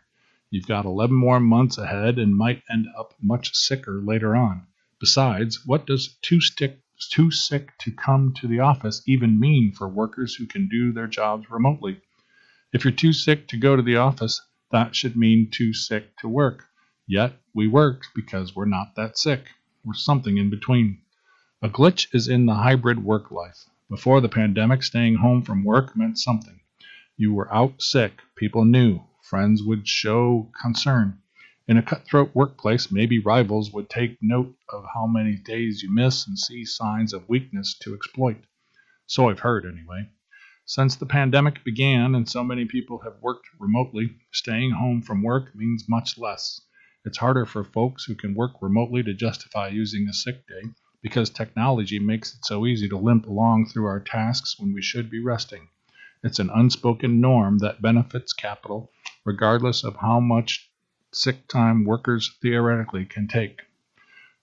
You've 0.49 0.69
got 0.69 0.85
11 0.85 1.17
more 1.17 1.41
months 1.41 1.77
ahead 1.77 2.21
and 2.21 2.37
might 2.37 2.63
end 2.71 2.87
up 2.97 3.15
much 3.21 3.53
sicker 3.53 4.01
later 4.01 4.37
on. 4.37 4.69
Besides, 5.01 5.67
what 5.67 5.89
does 5.89 6.15
too 6.23 6.41
sick, 6.41 6.79
too 7.11 7.33
sick 7.33 7.77
to 7.79 7.91
come 7.91 8.33
to 8.35 8.47
the 8.47 8.61
office 8.61 9.03
even 9.09 9.41
mean 9.41 9.73
for 9.73 9.89
workers 9.89 10.37
who 10.37 10.47
can 10.47 10.69
do 10.69 10.93
their 10.93 11.09
jobs 11.09 11.51
remotely? 11.51 12.01
If 12.73 12.85
you're 12.85 12.93
too 12.93 13.13
sick 13.13 13.49
to 13.49 13.57
go 13.57 13.75
to 13.75 13.83
the 13.83 13.97
office, 13.97 14.41
that 14.71 14.95
should 14.95 15.17
mean 15.17 15.51
too 15.51 15.75
sick 15.75 16.17
to 16.19 16.29
work. 16.29 16.67
Yet 17.05 17.33
we 17.53 17.67
work 17.67 18.05
because 18.15 18.55
we're 18.55 18.67
not 18.67 18.95
that 18.95 19.19
sick. 19.19 19.49
We're 19.85 19.95
something 19.95 20.39
in 20.39 20.51
between. 20.51 21.01
A 21.63 21.69
glitch 21.69 22.15
is 22.15 22.29
in 22.29 22.47
the 22.47 22.55
hybrid 22.55 23.03
work 23.03 23.33
life. 23.33 23.65
Before 23.89 24.21
the 24.21 24.29
pandemic, 24.29 24.85
staying 24.85 25.17
home 25.17 25.43
from 25.43 25.65
work 25.65 25.97
meant 25.97 26.17
something. 26.19 26.61
You 27.17 27.35
were 27.35 27.53
out 27.53 27.83
sick, 27.83 28.21
people 28.37 28.65
knew, 28.65 29.03
friends 29.21 29.65
would 29.65 29.89
show 29.89 30.53
concern. 30.63 31.19
In 31.67 31.77
a 31.77 31.83
cutthroat 31.83 32.31
workplace, 32.35 32.93
maybe 32.93 33.19
rivals 33.19 33.73
would 33.73 33.91
take 33.91 34.23
note 34.23 34.55
of 34.69 34.85
how 34.95 35.09
many 35.09 35.35
days 35.35 35.83
you 35.83 35.93
miss 35.93 36.27
and 36.29 36.39
see 36.39 36.65
signs 36.65 37.13
of 37.13 37.29
weakness 37.29 37.75
to 37.81 37.95
exploit. 37.95 38.45
So 39.07 39.29
I've 39.29 39.41
heard, 39.41 39.67
anyway. 39.67 40.09
Since 40.73 40.95
the 40.95 41.05
pandemic 41.05 41.65
began 41.65 42.15
and 42.15 42.29
so 42.29 42.45
many 42.45 42.65
people 42.65 43.01
have 43.01 43.21
worked 43.21 43.49
remotely, 43.59 44.15
staying 44.31 44.71
home 44.71 45.03
from 45.03 45.21
work 45.21 45.53
means 45.53 45.89
much 45.89 46.17
less. 46.17 46.61
It's 47.05 47.19
harder 47.19 47.45
for 47.45 47.65
folks 47.65 48.05
who 48.05 48.15
can 48.15 48.37
work 48.37 48.53
remotely 48.63 49.03
to 49.03 49.13
justify 49.13 49.67
using 49.67 50.07
a 50.07 50.13
sick 50.13 50.47
day 50.47 50.69
because 51.03 51.29
technology 51.29 51.99
makes 51.99 52.37
it 52.37 52.45
so 52.45 52.67
easy 52.67 52.89
to 52.89 52.97
limp 52.97 53.27
along 53.27 53.67
through 53.67 53.87
our 53.87 53.99
tasks 53.99 54.61
when 54.61 54.73
we 54.73 54.81
should 54.81 55.11
be 55.11 55.19
resting. 55.21 55.67
It's 56.23 56.39
an 56.39 56.51
unspoken 56.55 57.21
norm 57.21 57.59
that 57.59 57.83
benefits 57.83 58.33
capital, 58.33 58.93
regardless 59.25 59.83
of 59.83 59.97
how 59.97 60.21
much 60.21 60.71
sick 61.13 61.49
time 61.49 61.85
workers 61.85 62.39
theoretically 62.41 63.07
can 63.07 63.27
take. 63.27 63.63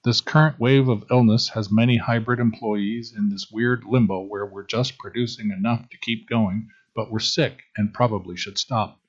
This 0.08 0.22
current 0.22 0.58
wave 0.58 0.88
of 0.88 1.04
illness 1.12 1.50
has 1.50 1.70
many 1.70 1.98
hybrid 1.98 2.40
employees 2.40 3.14
in 3.14 3.28
this 3.28 3.52
weird 3.52 3.84
limbo 3.84 4.22
where 4.22 4.46
we're 4.46 4.64
just 4.64 4.98
producing 4.98 5.52
enough 5.52 5.90
to 5.90 5.98
keep 5.98 6.30
going, 6.30 6.70
but 6.96 7.12
we're 7.12 7.20
sick 7.20 7.64
and 7.76 7.94
probably 7.94 8.38
should 8.38 8.58
stop. 8.58 9.02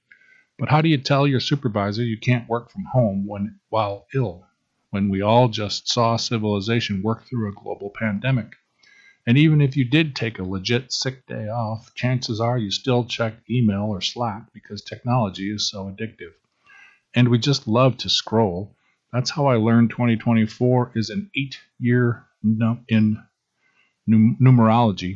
But 0.58 0.70
how 0.70 0.80
do 0.80 0.88
you 0.88 0.98
tell 0.98 1.24
your 1.24 1.38
supervisor 1.38 2.02
you 2.02 2.18
can't 2.18 2.48
work 2.48 2.72
from 2.72 2.86
home 2.86 3.28
when 3.28 3.60
while 3.68 4.08
ill? 4.12 4.48
when 4.90 5.08
we 5.08 5.22
all 5.22 5.46
just 5.46 5.88
saw 5.88 6.16
civilization 6.16 7.00
work 7.00 7.22
through 7.22 7.48
a 7.48 7.62
global 7.62 7.90
pandemic. 7.94 8.56
And 9.24 9.38
even 9.38 9.60
if 9.60 9.76
you 9.76 9.84
did 9.84 10.16
take 10.16 10.40
a 10.40 10.42
legit 10.42 10.92
sick 10.92 11.28
day 11.28 11.46
off, 11.48 11.94
chances 11.94 12.40
are 12.40 12.58
you 12.58 12.72
still 12.72 13.04
check 13.04 13.34
email 13.48 13.84
or 13.84 14.00
Slack 14.00 14.52
because 14.52 14.82
technology 14.82 15.48
is 15.54 15.70
so 15.70 15.84
addictive. 15.84 16.32
And 17.14 17.28
we 17.28 17.38
just 17.38 17.68
love 17.68 17.98
to 17.98 18.10
scroll. 18.10 18.74
That's 19.12 19.30
how 19.30 19.46
I 19.46 19.56
learned 19.56 19.90
2024 19.90 20.92
is 20.94 21.10
an 21.10 21.30
eight 21.36 21.58
year 21.78 22.26
in 22.88 23.22
numerology. 24.08 25.14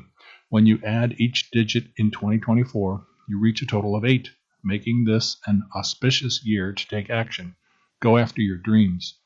When 0.49 0.67
you 0.67 0.81
add 0.85 1.15
each 1.19 1.51
digit 1.51 1.85
in 1.97 2.11
2024, 2.11 3.07
you 3.29 3.41
reach 3.41 3.63
a 3.63 3.67
total 3.67 3.97
of 3.97 4.05
eight, 4.05 4.31
making 4.63 5.05
this 5.05 5.37
an 5.47 5.63
auspicious 5.75 6.45
year 6.45 6.73
to 6.73 6.89
take 6.89 7.11
action. 7.11 7.55
Go 8.01 8.19
after 8.19 8.43
your 8.43 8.59
dreams 8.59 9.19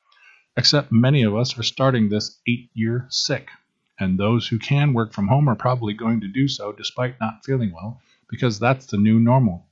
except 0.56 0.90
many 0.90 1.22
of 1.22 1.36
us 1.36 1.58
are 1.58 1.62
starting 1.62 2.08
this 2.08 2.40
eight 2.48 2.70
year 2.74 3.06
sick. 3.10 3.50
And 4.00 4.18
those 4.18 4.48
who 4.48 4.58
can 4.58 4.94
work 4.94 5.12
from 5.12 5.28
home 5.28 5.48
are 5.48 5.54
probably 5.54 5.94
going 5.94 6.20
to 6.22 6.28
do 6.28 6.48
so 6.48 6.72
despite 6.72 7.20
not 7.20 7.44
feeling 7.44 7.72
well, 7.72 8.00
because 8.28 8.58
that's 8.58 8.86
the 8.86 8.96
new 8.96 9.18
normal. 9.18 9.66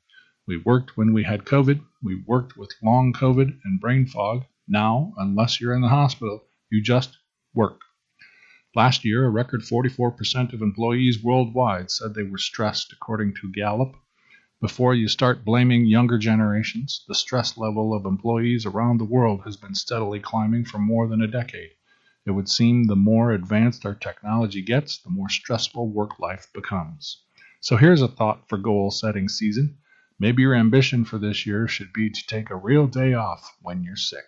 We 0.46 0.58
worked 0.58 0.96
when 0.96 1.12
we 1.12 1.24
had 1.24 1.44
COVID, 1.44 1.80
we 2.02 2.22
worked 2.26 2.56
with 2.56 2.74
long 2.82 3.12
COVID 3.12 3.58
and 3.64 3.80
brain 3.80 4.06
fog. 4.06 4.44
Now, 4.66 5.12
unless 5.16 5.60
you're 5.60 5.74
in 5.74 5.82
the 5.82 5.88
hospital, 5.88 6.44
you 6.70 6.82
just 6.82 7.16
work. 7.54 7.80
Last 8.74 9.04
year, 9.04 9.24
a 9.24 9.30
record 9.30 9.62
44% 9.62 10.52
of 10.52 10.62
employees 10.62 11.22
worldwide 11.22 11.90
said 11.90 12.14
they 12.14 12.22
were 12.22 12.38
stressed, 12.38 12.92
according 12.92 13.34
to 13.34 13.52
Gallup, 13.52 13.96
before 14.64 14.94
you 14.94 15.08
start 15.08 15.44
blaming 15.44 15.84
younger 15.84 16.16
generations, 16.16 17.04
the 17.06 17.14
stress 17.14 17.58
level 17.58 17.92
of 17.92 18.06
employees 18.06 18.64
around 18.64 18.96
the 18.96 19.04
world 19.04 19.42
has 19.44 19.58
been 19.58 19.74
steadily 19.74 20.20
climbing 20.20 20.64
for 20.64 20.78
more 20.78 21.06
than 21.06 21.20
a 21.20 21.26
decade. 21.26 21.72
It 22.24 22.30
would 22.30 22.48
seem 22.48 22.84
the 22.84 22.96
more 22.96 23.32
advanced 23.32 23.84
our 23.84 23.94
technology 23.94 24.62
gets, 24.62 24.96
the 24.96 25.10
more 25.10 25.28
stressful 25.28 25.90
work 25.90 26.18
life 26.18 26.46
becomes. 26.54 27.22
So 27.60 27.76
here's 27.76 28.00
a 28.00 28.08
thought 28.08 28.48
for 28.48 28.56
goal 28.56 28.90
setting 28.90 29.28
season. 29.28 29.76
Maybe 30.18 30.40
your 30.40 30.54
ambition 30.54 31.04
for 31.04 31.18
this 31.18 31.44
year 31.44 31.68
should 31.68 31.92
be 31.92 32.08
to 32.08 32.26
take 32.26 32.48
a 32.48 32.56
real 32.56 32.86
day 32.86 33.12
off 33.12 33.58
when 33.60 33.82
you're 33.82 33.96
sick. 33.96 34.24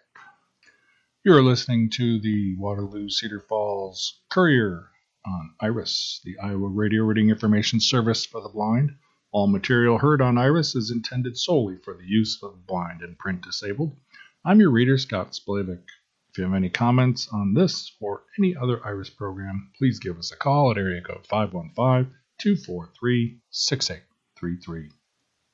You're 1.27 1.43
listening 1.43 1.91
to 1.91 2.21
the 2.21 2.55
Waterloo 2.57 3.11
Cedar 3.11 3.41
Falls 3.41 4.21
Courier 4.31 4.91
on 5.27 5.55
IRIS, 5.61 6.21
the 6.25 6.39
Iowa 6.39 6.69
Radio 6.69 7.03
Reading 7.03 7.31
Information 7.31 7.81
Service 7.81 8.25
for 8.25 8.41
the 8.41 8.49
Blind. 8.49 8.95
All 9.33 9.49
material 9.49 9.99
heard 9.99 10.23
on 10.23 10.39
Iris 10.39 10.77
is 10.77 10.93
intended 10.93 11.37
solely 11.37 11.79
for 11.79 11.95
the 11.95 12.07
use 12.07 12.41
of 12.45 12.53
the 12.53 12.59
blind 12.59 13.03
and 13.03 13.19
print 13.19 13.43
disabled. 13.43 13.97
I'm 14.45 14.61
your 14.61 14.71
reader, 14.71 14.97
Scott 14.99 15.33
Splavik. 15.33 15.83
If 16.31 16.39
you 16.39 16.45
have 16.45 16.55
any 16.55 16.71
comments 16.71 17.27
on 17.33 17.55
this 17.55 17.91
or 18.01 18.23
any 18.39 18.55
other 18.55 18.81
Iris 18.87 19.11
program, 19.11 19.73
please 19.77 19.99
give 19.99 20.21
us 20.21 20.31
a 20.31 20.37
call 20.37 20.71
at 20.71 20.79
area 20.79 21.01
code 21.01 21.27
515 21.27 22.15
243 22.39 23.41
6833. 23.51 24.91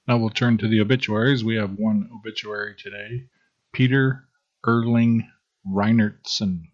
Now 0.07 0.19
we'll 0.19 0.29
turn 0.29 0.59
to 0.59 0.69
the 0.69 0.83
obituaries. 0.83 1.43
We 1.43 1.57
have 1.57 1.79
one 1.79 2.11
obituary 2.15 2.75
today 2.77 3.29
Peter 3.73 4.29
Erling 4.67 5.31
Reinertsen 5.67 6.69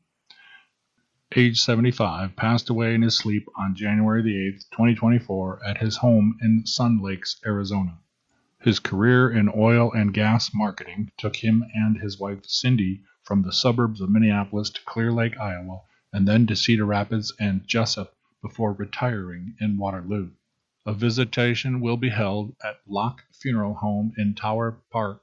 age 1.36 1.60
75, 1.60 2.34
passed 2.36 2.70
away 2.70 2.94
in 2.94 3.02
his 3.02 3.16
sleep 3.16 3.46
on 3.54 3.74
January 3.74 4.22
the 4.22 4.34
8th, 4.34 4.70
2024, 4.70 5.62
at 5.62 5.78
his 5.78 5.98
home 5.98 6.38
in 6.40 6.64
Sun 6.64 7.02
Lakes, 7.02 7.38
Arizona. 7.44 7.98
His 8.60 8.80
career 8.80 9.30
in 9.30 9.50
oil 9.54 9.92
and 9.92 10.14
gas 10.14 10.52
marketing 10.54 11.12
took 11.18 11.36
him 11.36 11.64
and 11.74 11.98
his 11.98 12.18
wife 12.18 12.46
Cindy 12.46 13.04
from 13.22 13.42
the 13.42 13.52
suburbs 13.52 14.00
of 14.00 14.08
Minneapolis 14.08 14.70
to 14.70 14.80
Clear 14.86 15.12
Lake, 15.12 15.38
Iowa, 15.38 15.82
and 16.12 16.26
then 16.26 16.46
to 16.46 16.56
Cedar 16.56 16.86
Rapids 16.86 17.32
and 17.38 17.68
Jessup 17.68 18.16
before 18.40 18.72
retiring 18.72 19.54
in 19.60 19.76
Waterloo. 19.76 20.30
A 20.86 20.94
visitation 20.94 21.80
will 21.80 21.98
be 21.98 22.08
held 22.08 22.56
at 22.64 22.80
Locke 22.86 23.22
Funeral 23.32 23.74
Home 23.74 24.12
in 24.16 24.34
Tower 24.34 24.80
Park, 24.90 25.22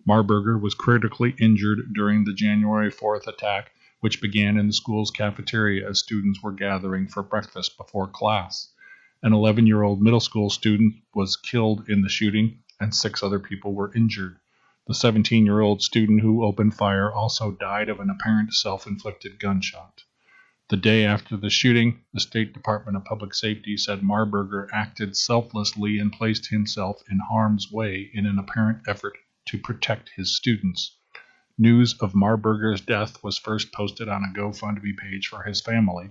Marburger 0.08 0.58
was 0.58 0.74
critically 0.74 1.36
injured 1.38 1.94
during 1.94 2.24
the 2.24 2.34
January 2.34 2.90
4th 2.90 3.28
attack, 3.28 3.72
which 4.00 4.22
began 4.22 4.58
in 4.58 4.68
the 4.68 4.74
school's 4.74 5.12
cafeteria 5.12 5.90
as 5.90 6.00
students 6.00 6.42
were 6.42 6.54
gathering 6.54 7.10
for 7.10 7.22
breakfast 7.24 7.78
before 7.78 8.08
class. 8.08 8.74
An 9.22 9.34
11 9.34 9.68
year 9.68 9.84
old 9.84 10.02
middle 10.02 10.22
school 10.22 10.50
student 10.50 10.96
was 11.14 11.36
killed 11.36 11.90
in 11.90 12.04
the 12.04 12.10
shooting, 12.10 12.64
and 12.80 12.96
six 12.96 13.22
other 13.22 13.40
people 13.40 13.74
were 13.74 13.94
injured. 13.94 14.40
The 14.88 14.94
17 14.94 15.46
year 15.46 15.60
old 15.60 15.82
student 15.82 16.22
who 16.22 16.46
opened 16.46 16.74
fire 16.74 17.12
also 17.12 17.52
died 17.52 17.90
of 17.90 18.00
an 18.00 18.10
apparent 18.10 18.54
self 18.54 18.88
inflicted 18.88 19.42
gunshot. 19.42 20.06
The 20.70 20.76
day 20.76 21.06
after 21.06 21.38
the 21.38 21.50
shooting, 21.50 22.02
the 22.14 22.20
State 22.20 22.54
Department 22.54 22.98
of 22.98 23.06
Public 23.06 23.34
Safety 23.34 23.78
said 23.78 24.02
Marburger 24.02 24.68
acted 24.74 25.16
selflessly 25.16 25.98
and 25.98 26.12
placed 26.12 26.50
himself 26.50 27.02
in 27.10 27.20
harm's 27.20 27.72
way 27.72 28.12
in 28.14 28.26
an 28.26 28.38
apparent 28.38 28.82
effort 28.86 29.18
to 29.46 29.58
protect 29.58 30.10
his 30.18 30.36
students. 30.36 30.98
News 31.58 31.94
of 32.02 32.12
Marburger's 32.12 32.82
death 32.82 33.24
was 33.24 33.38
first 33.38 33.72
posted 33.72 34.10
on 34.10 34.26
a 34.26 34.38
GoFundMe 34.38 34.98
page 34.98 35.28
for 35.28 35.44
his 35.44 35.62
family. 35.62 36.10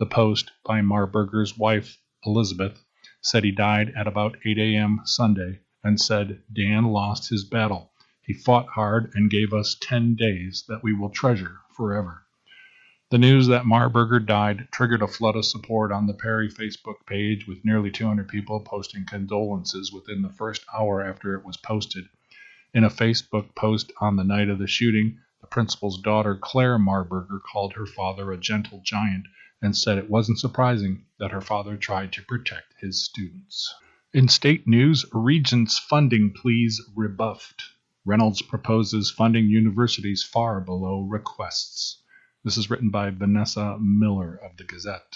The 0.00 0.06
post 0.06 0.50
by 0.64 0.80
Marburger's 0.80 1.56
wife, 1.56 1.96
Elizabeth, 2.26 2.82
said 3.20 3.44
he 3.44 3.52
died 3.52 3.92
at 3.96 4.08
about 4.08 4.36
8 4.44 4.58
a.m. 4.58 5.02
Sunday 5.04 5.60
and 5.84 6.00
said 6.00 6.42
Dan 6.52 6.86
lost 6.86 7.30
his 7.30 7.44
battle. 7.44 7.92
He 8.20 8.32
fought 8.32 8.66
hard 8.66 9.12
and 9.14 9.30
gave 9.30 9.52
us 9.52 9.76
10 9.80 10.16
days 10.16 10.64
that 10.66 10.82
we 10.82 10.92
will 10.92 11.10
treasure 11.10 11.60
forever. 11.76 12.21
The 13.12 13.18
news 13.18 13.46
that 13.48 13.66
Marburger 13.66 14.24
died 14.24 14.68
triggered 14.72 15.02
a 15.02 15.06
flood 15.06 15.36
of 15.36 15.44
support 15.44 15.92
on 15.92 16.06
the 16.06 16.14
Perry 16.14 16.48
Facebook 16.48 17.04
page, 17.04 17.46
with 17.46 17.62
nearly 17.62 17.90
200 17.90 18.26
people 18.26 18.58
posting 18.60 19.04
condolences 19.04 19.92
within 19.92 20.22
the 20.22 20.30
first 20.30 20.64
hour 20.72 21.06
after 21.06 21.34
it 21.34 21.44
was 21.44 21.58
posted. 21.58 22.06
In 22.72 22.84
a 22.84 22.88
Facebook 22.88 23.54
post 23.54 23.92
on 24.00 24.16
the 24.16 24.24
night 24.24 24.48
of 24.48 24.58
the 24.58 24.66
shooting, 24.66 25.18
the 25.42 25.46
principal's 25.46 26.00
daughter, 26.00 26.38
Claire 26.40 26.78
Marburger, 26.78 27.38
called 27.42 27.74
her 27.74 27.84
father 27.84 28.32
a 28.32 28.38
gentle 28.38 28.80
giant 28.82 29.26
and 29.60 29.76
said 29.76 29.98
it 29.98 30.08
wasn't 30.08 30.40
surprising 30.40 31.04
that 31.18 31.32
her 31.32 31.42
father 31.42 31.76
tried 31.76 32.14
to 32.14 32.22
protect 32.22 32.80
his 32.80 33.04
students. 33.04 33.74
In 34.14 34.26
state 34.26 34.66
news, 34.66 35.04
Regents 35.12 35.78
funding 35.78 36.32
pleas 36.32 36.80
rebuffed. 36.96 37.62
Reynolds 38.06 38.40
proposes 38.40 39.10
funding 39.10 39.48
universities 39.48 40.24
far 40.24 40.62
below 40.62 41.02
requests. 41.02 41.98
This 42.44 42.56
is 42.56 42.68
written 42.68 42.90
by 42.90 43.10
Vanessa 43.10 43.78
Miller 43.80 44.34
of 44.34 44.56
the 44.56 44.64
Gazette. 44.64 45.14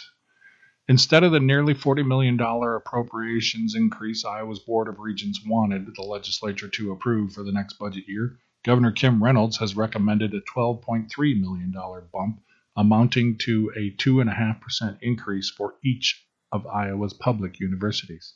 Instead 0.86 1.24
of 1.24 1.32
the 1.32 1.40
nearly 1.40 1.74
$40 1.74 2.06
million 2.06 2.40
appropriations 2.40 3.74
increase 3.74 4.24
Iowa's 4.24 4.60
Board 4.60 4.86
of 4.86 5.00
Regents 5.00 5.44
wanted 5.44 5.86
the 5.86 6.02
legislature 6.02 6.68
to 6.68 6.92
approve 6.92 7.32
for 7.32 7.42
the 7.42 7.50
next 7.50 7.80
budget 7.80 8.04
year, 8.06 8.38
Governor 8.64 8.92
Kim 8.92 9.24
Reynolds 9.24 9.56
has 9.56 9.74
recommended 9.76 10.34
a 10.34 10.40
$12.3 10.40 11.40
million 11.40 11.72
bump, 12.12 12.40
amounting 12.76 13.38
to 13.38 13.72
a 13.76 13.90
2.5% 13.96 14.98
increase 15.02 15.50
for 15.50 15.74
each 15.84 16.24
of 16.52 16.64
Iowa's 16.68 17.14
public 17.14 17.58
universities. 17.58 18.34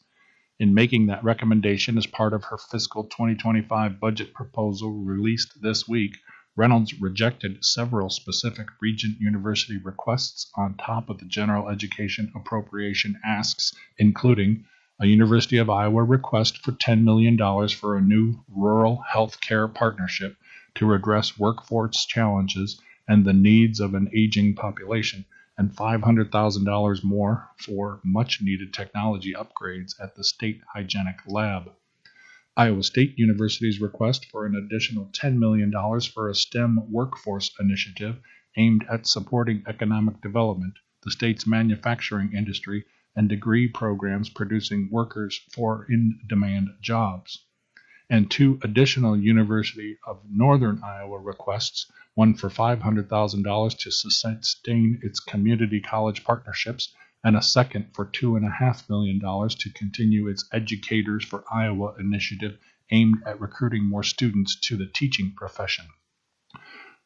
In 0.59 0.75
making 0.75 1.07
that 1.07 1.23
recommendation 1.23 1.97
as 1.97 2.09
part 2.09 2.33
of 2.33 2.43
her 2.43 2.59
fiscal 2.59 3.05
2025 3.05 4.01
budget 4.01 4.35
proposal 4.35 5.05
released 5.05 5.63
this 5.63 5.87
week, 5.87 6.17
Reynolds 6.57 7.01
rejected 7.01 7.65
several 7.65 8.11
specific 8.11 8.69
Regent 8.81 9.21
University 9.21 9.79
requests 9.79 10.51
on 10.57 10.75
top 10.75 11.09
of 11.09 11.19
the 11.19 11.25
general 11.25 11.69
education 11.69 12.33
appropriation 12.35 13.21
asks, 13.25 13.73
including 13.99 14.65
a 14.99 15.07
University 15.07 15.59
of 15.59 15.71
Iowa 15.71 16.03
request 16.03 16.59
for 16.59 16.73
$10 16.73 17.05
million 17.05 17.39
for 17.69 17.97
a 17.97 18.03
new 18.03 18.45
rural 18.49 19.03
health 19.09 19.41
care 19.41 19.69
partnership 19.69 20.37
to 20.75 20.93
address 20.93 21.39
workforce 21.39 22.05
challenges 22.05 22.81
and 23.09 23.25
the 23.25 23.33
needs 23.33 23.81
of 23.81 23.95
an 23.95 24.11
aging 24.15 24.55
population, 24.55 25.25
and 25.57 25.71
$500,000 25.71 27.05
more 27.05 27.49
for 27.59 28.01
much 28.05 28.43
needed 28.43 28.75
technology 28.75 29.35
upgrades 29.35 29.95
at 30.03 30.17
the 30.17 30.25
state 30.25 30.61
hygienic 30.75 31.17
lab. 31.27 31.71
Iowa 32.61 32.83
State 32.83 33.19
University's 33.19 33.81
request 33.81 34.27
for 34.27 34.45
an 34.45 34.55
additional 34.55 35.07
$10 35.07 35.39
million 35.39 35.73
for 36.13 36.29
a 36.29 36.35
STEM 36.35 36.93
workforce 36.93 37.51
initiative 37.59 38.21
aimed 38.55 38.85
at 38.93 39.07
supporting 39.07 39.63
economic 39.67 40.21
development, 40.21 40.75
the 41.03 41.11
state's 41.11 41.47
manufacturing 41.47 42.35
industry, 42.35 42.85
and 43.17 43.31
degree 43.31 43.67
programs 43.67 44.29
producing 44.29 44.91
workers 44.93 45.41
for 45.55 45.87
in 45.89 46.21
demand 46.29 46.69
jobs. 46.83 47.47
And 48.11 48.31
two 48.31 48.61
additional 48.63 49.17
University 49.17 49.97
of 50.07 50.21
Northern 50.31 50.83
Iowa 50.85 51.19
requests 51.19 51.91
one 52.13 52.35
for 52.35 52.51
$500,000 52.51 53.79
to 53.79 53.91
sustain 53.91 55.01
its 55.03 55.19
community 55.19 55.81
college 55.81 56.25
partnerships 56.25 56.95
and 57.23 57.37
a 57.37 57.43
second 57.43 57.95
for 57.95 58.07
$2.5 58.07 58.89
million 58.89 59.21
to 59.21 59.73
continue 59.75 60.29
its 60.29 60.49
Educators 60.53 61.25
for 61.25 61.45
Iowa 61.53 61.95
initiative 61.99 62.59
aimed 62.91 63.23
at 63.27 63.41
recruiting 63.41 63.85
more 63.85 64.03
students 64.03 64.59
to 64.61 64.77
the 64.77 64.87
teaching 64.87 65.33
profession. 65.37 65.87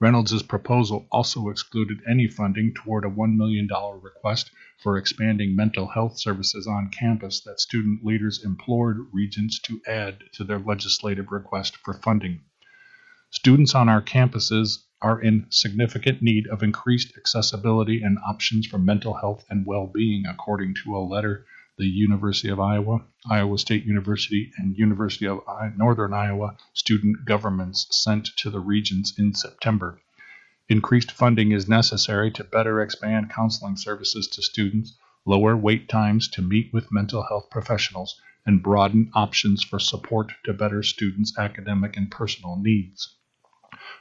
Reynolds' 0.00 0.42
proposal 0.42 1.06
also 1.10 1.48
excluded 1.48 2.02
any 2.08 2.26
funding 2.26 2.74
toward 2.74 3.04
a 3.04 3.08
$1 3.08 3.36
million 3.36 3.68
request 4.02 4.50
for 4.82 4.98
expanding 4.98 5.54
mental 5.54 5.86
health 5.86 6.18
services 6.18 6.66
on 6.66 6.90
campus 6.90 7.40
that 7.40 7.60
student 7.60 8.04
leaders 8.04 8.44
implored 8.44 8.98
regents 9.12 9.58
to 9.60 9.80
add 9.86 10.24
to 10.32 10.44
their 10.44 10.58
legislative 10.58 11.30
request 11.30 11.76
for 11.76 11.94
funding. 11.94 12.40
Students 13.30 13.74
on 13.74 13.88
our 13.88 14.02
campuses 14.02 14.84
are 15.04 15.20
in 15.20 15.44
significant 15.50 16.22
need 16.22 16.46
of 16.46 16.62
increased 16.62 17.12
accessibility 17.18 18.02
and 18.02 18.16
options 18.26 18.66
for 18.66 18.78
mental 18.78 19.12
health 19.12 19.44
and 19.50 19.66
well 19.66 19.86
being, 19.86 20.24
according 20.24 20.74
to 20.74 20.96
a 20.96 21.06
letter 21.06 21.44
the 21.76 21.84
University 21.84 22.48
of 22.48 22.58
Iowa, 22.58 23.04
Iowa 23.28 23.58
State 23.58 23.84
University, 23.84 24.50
and 24.56 24.78
University 24.78 25.26
of 25.26 25.40
Northern 25.76 26.14
Iowa 26.14 26.56
student 26.72 27.26
governments 27.26 27.86
sent 27.90 28.28
to 28.38 28.48
the 28.48 28.60
regents 28.60 29.18
in 29.18 29.34
September. 29.34 30.00
Increased 30.70 31.12
funding 31.12 31.52
is 31.52 31.68
necessary 31.68 32.30
to 32.30 32.44
better 32.44 32.80
expand 32.80 33.28
counseling 33.28 33.76
services 33.76 34.26
to 34.28 34.42
students, 34.42 34.96
lower 35.26 35.54
wait 35.54 35.86
times 35.86 36.28
to 36.28 36.40
meet 36.40 36.72
with 36.72 36.90
mental 36.90 37.24
health 37.24 37.50
professionals, 37.50 38.18
and 38.46 38.62
broaden 38.62 39.10
options 39.12 39.62
for 39.62 39.78
support 39.78 40.32
to 40.44 40.54
better 40.54 40.82
students' 40.82 41.36
academic 41.36 41.96
and 41.98 42.10
personal 42.10 42.56
needs. 42.56 43.16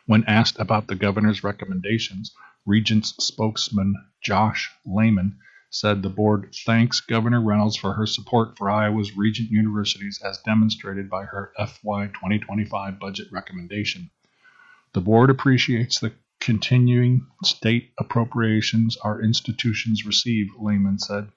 When 0.06 0.24
asked 0.26 0.60
about 0.60 0.88
the 0.88 0.96
governor's 0.96 1.44
recommendations, 1.44 2.34
Regents 2.66 3.14
spokesman 3.20 3.96
Josh 4.22 4.72
Lehman 4.86 5.38
said 5.70 6.02
the 6.02 6.10
board 6.10 6.54
thanks 6.66 7.02
Governor 7.02 7.42
Reynolds 7.42 7.76
for 7.76 7.94
her 7.94 8.06
support 8.06 8.58
for 8.58 8.70
Iowa's 8.70 9.18
Regent 9.18 9.50
universities 9.50 10.22
as 10.24 10.38
demonstrated 10.38 11.10
by 11.10 11.26
her 11.26 11.52
FY 11.58 12.08
2025 12.08 13.00
budget 13.00 13.28
recommendation. 13.32 14.10
The 14.94 15.02
board 15.02 15.30
appreciates 15.30 16.00
the 16.00 16.14
continuing 16.40 17.26
state 17.44 17.92
appropriations 17.98 18.98
our 18.98 19.22
institutions 19.22 20.06
receive, 20.06 20.48
Lehman 20.60 21.00
said. 21.00 21.30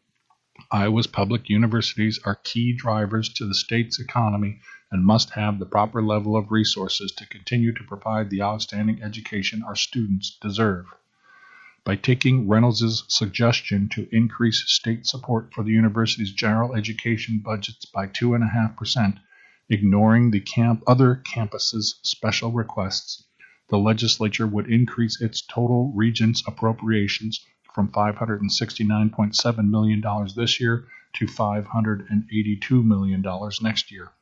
Iowa's 0.70 1.06
public 1.06 1.48
universities 1.48 2.20
are 2.24 2.34
key 2.34 2.72
drivers 2.72 3.28
to 3.34 3.46
the 3.46 3.54
state's 3.54 3.98
economy 3.98 4.60
and 4.90 5.04
must 5.04 5.30
have 5.30 5.58
the 5.58 5.66
proper 5.66 6.02
level 6.02 6.36
of 6.36 6.50
resources 6.50 7.12
to 7.12 7.26
continue 7.26 7.72
to 7.72 7.84
provide 7.84 8.30
the 8.30 8.42
outstanding 8.42 9.02
education 9.02 9.62
our 9.62 9.74
students 9.74 10.36
deserve. 10.40 10.86
By 11.84 11.96
taking 11.96 12.48
Reynolds' 12.48 13.04
suggestion 13.08 13.88
to 13.90 14.08
increase 14.10 14.64
state 14.66 15.06
support 15.06 15.52
for 15.54 15.62
the 15.62 15.72
university's 15.72 16.32
general 16.32 16.74
education 16.74 17.38
budgets 17.44 17.84
by 17.84 18.06
2.5%, 18.08 19.18
ignoring 19.68 20.30
the 20.30 20.40
camp 20.40 20.82
other 20.86 21.22
campuses' 21.24 21.94
special 22.02 22.52
requests, 22.52 23.24
the 23.68 23.78
legislature 23.78 24.46
would 24.46 24.70
increase 24.70 25.20
its 25.20 25.42
total 25.42 25.92
regents 25.94 26.42
appropriations 26.46 27.44
from 27.74 27.88
$569.7 27.88 29.68
million 29.68 30.02
this 30.36 30.60
year 30.60 30.86
to 31.12 31.26
$582 31.26 32.84
million 32.84 33.24
next 33.62 33.90
year. 33.90 34.12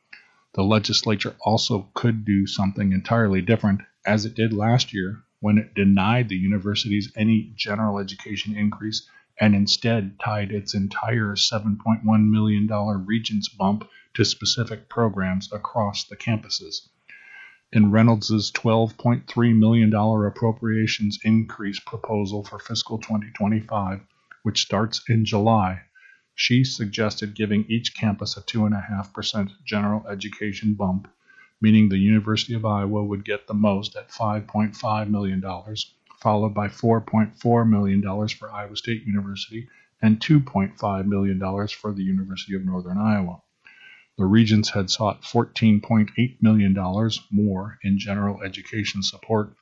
The 0.55 0.63
legislature 0.63 1.35
also 1.41 1.91
could 1.95 2.25
do 2.25 2.47
something 2.47 2.93
entirely 2.93 3.43
different, 3.43 3.83
as 4.07 4.25
it 4.25 4.37
did 4.37 4.53
last 4.53 4.95
year 4.95 5.25
when 5.41 5.59
it 5.59 5.75
denied 5.75 6.29
the 6.29 6.37
universities 6.37 7.13
any 7.17 7.53
general 7.57 7.99
education 7.99 8.57
increase 8.57 9.11
and 9.41 9.55
instead 9.55 10.21
tied 10.21 10.53
its 10.53 10.73
entire 10.73 11.35
$7.1 11.35 12.31
million 12.31 12.69
Regents 13.05 13.49
bump 13.49 13.89
to 14.15 14.25
specific 14.25 14.89
programs 14.89 15.53
across 15.53 16.05
the 16.05 16.17
campuses. 16.17 16.89
In 17.73 17.91
Reynolds' 17.91 18.53
$12.3 18.53 19.59
million 19.59 19.93
appropriations 19.93 21.19
increase 21.25 21.81
proposal 21.81 22.45
for 22.45 22.61
fiscal 22.61 22.99
2025, 22.99 24.03
which 24.45 24.63
starts 24.63 25.03
in 25.09 25.25
July, 25.25 25.83
she 26.35 26.65
suggested 26.65 27.35
giving 27.35 27.65
each 27.69 27.97
campus 27.97 28.37
a 28.37 28.43
2.5% 28.43 29.53
general 29.65 30.07
education 30.09 30.75
bump, 30.75 31.09
meaning 31.61 31.89
the 31.89 31.99
University 31.99 32.55
of 32.55 32.65
Iowa 32.65 33.05
would 33.05 33.25
get 33.25 33.47
the 33.47 33.55
most 33.55 33.95
at 33.97 34.11
$5.5 34.11 35.09
million, 35.09 35.43
followed 36.21 36.55
by 36.55 36.69
$4.4 36.69 37.69
million 37.69 38.29
for 38.29 38.51
Iowa 38.51 38.77
State 38.77 39.05
University 39.05 39.69
and 40.03 40.21
$2.5 40.21 41.07
million 41.07 41.69
for 41.69 41.93
the 41.93 42.03
University 42.03 42.55
of 42.57 42.65
Northern 42.65 42.99
Iowa. 42.99 43.41
The 44.19 44.27
Regents 44.27 44.71
had 44.71 44.91
sought 44.91 45.23
$14.8 45.23 46.43
million 46.43 47.11
more 47.31 47.79
in 47.83 47.99
general 47.99 48.43
education 48.43 49.03
support, 49.03 49.55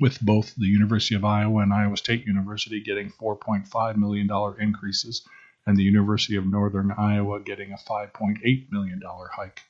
with 0.00 0.20
both 0.20 0.54
the 0.56 0.66
University 0.66 1.14
of 1.14 1.24
Iowa 1.24 1.62
and 1.62 1.72
Iowa 1.72 1.96
State 1.96 2.26
University 2.26 2.80
getting 2.80 3.10
$4.5 3.10 3.96
million 3.96 4.28
increases, 4.60 5.26
and 5.68 5.76
the 5.76 5.82
University 5.82 6.34
of 6.34 6.46
Northern 6.46 6.90
Iowa 6.92 7.40
getting 7.40 7.72
a 7.72 7.76
$5.8 7.76 8.72
million 8.72 9.02
hike. 9.32 9.60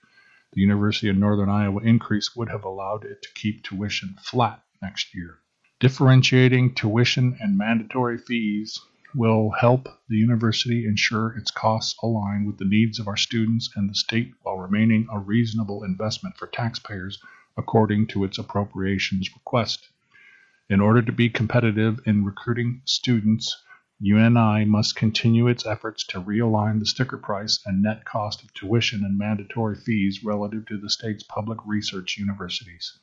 The 0.53 0.61
University 0.61 1.09
of 1.09 1.17
Northern 1.17 1.49
Iowa 1.49 1.83
increase 1.83 2.37
would 2.37 2.51
have 2.51 2.63
allowed 2.63 3.05
it 3.05 3.21
to 3.23 3.35
keep 3.35 3.65
tuition 3.65 4.15
flat 4.23 4.63
next 4.81 5.13
year. 5.13 5.41
Differentiating 5.81 6.77
tuition 6.77 7.37
and 7.41 7.59
mandatory 7.59 8.17
fees 8.17 8.81
will 9.13 9.51
help 9.51 9.89
the 10.09 10.17
university 10.17 10.87
ensure 10.87 11.37
its 11.37 11.51
costs 11.51 11.99
align 12.01 12.45
with 12.47 12.59
the 12.59 12.65
needs 12.65 13.01
of 13.01 13.09
our 13.09 13.17
students 13.17 13.69
and 13.75 13.91
the 13.91 13.95
state 13.97 14.31
while 14.43 14.57
remaining 14.57 15.09
a 15.11 15.19
reasonable 15.19 15.83
investment 15.83 16.37
for 16.37 16.47
taxpayers 16.47 17.21
according 17.57 18.07
to 18.07 18.23
its 18.23 18.39
appropriations 18.39 19.35
request. 19.35 19.89
In 20.71 20.81
order 20.81 21.03
to 21.03 21.11
be 21.11 21.29
competitive 21.29 21.99
in 22.07 22.25
recruiting 22.25 22.83
students, 22.85 23.61
UNI 24.01 24.65
must 24.65 24.95
continue 24.95 25.49
its 25.49 25.67
efforts 25.67 26.05
to 26.05 26.21
realign 26.21 26.79
the 26.79 26.87
sticker 26.87 27.19
price 27.19 27.59
and 27.67 27.83
net 27.83 28.05
cost 28.05 28.45
of 28.45 28.55
tuition 28.55 29.05
and 29.05 29.19
mandatory 29.19 29.75
fees 29.75 30.23
relative 30.23 30.67
to 30.67 30.79
the 30.79 30.89
state's 30.89 31.25
public 31.25 31.59
research 31.67 32.17
universities. 32.17 32.97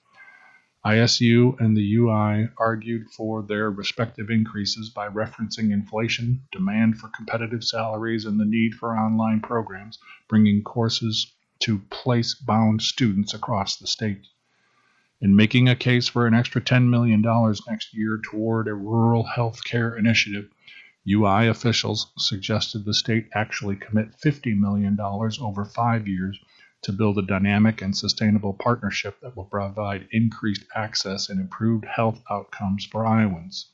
ISU 0.85 1.59
and 1.59 1.75
the 1.75 1.95
UI 1.95 2.47
argued 2.57 3.09
for 3.09 3.43
their 3.43 3.69
respective 3.69 4.29
increases 4.29 4.89
by 4.89 5.09
referencing 5.09 5.73
inflation, 5.73 6.43
demand 6.53 6.97
for 6.97 7.09
competitive 7.09 7.65
salaries, 7.65 8.23
and 8.23 8.39
the 8.39 8.45
need 8.45 8.73
for 8.75 8.97
online 8.97 9.41
programs, 9.41 9.99
bringing 10.29 10.63
courses 10.63 11.33
to 11.59 11.79
place 11.89 12.35
bound 12.35 12.81
students 12.81 13.33
across 13.33 13.75
the 13.75 13.87
state. 13.87 14.27
In 15.19 15.35
making 15.35 15.67
a 15.67 15.75
case 15.75 16.07
for 16.07 16.25
an 16.25 16.33
extra 16.33 16.61
$10 16.61 16.87
million 16.87 17.21
next 17.67 17.93
year 17.93 18.21
toward 18.23 18.69
a 18.69 18.73
rural 18.73 19.23
health 19.23 19.63
care 19.65 19.97
initiative, 19.97 20.49
UI 21.07 21.47
officials 21.47 22.11
suggested 22.17 22.83
the 22.83 22.93
state 22.93 23.27
actually 23.33 23.75
commit 23.75 24.19
$50 24.19 24.57
million 24.57 24.97
over 24.99 25.65
five 25.65 26.07
years 26.07 26.39
to 26.81 26.91
build 26.91 27.17
a 27.17 27.21
dynamic 27.21 27.81
and 27.81 27.95
sustainable 27.95 28.53
partnership 28.53 29.19
that 29.21 29.35
will 29.35 29.45
provide 29.45 30.07
increased 30.11 30.65
access 30.75 31.29
and 31.29 31.39
improved 31.39 31.85
health 31.85 32.21
outcomes 32.29 32.85
for 32.85 33.05
Iowans. 33.05 33.71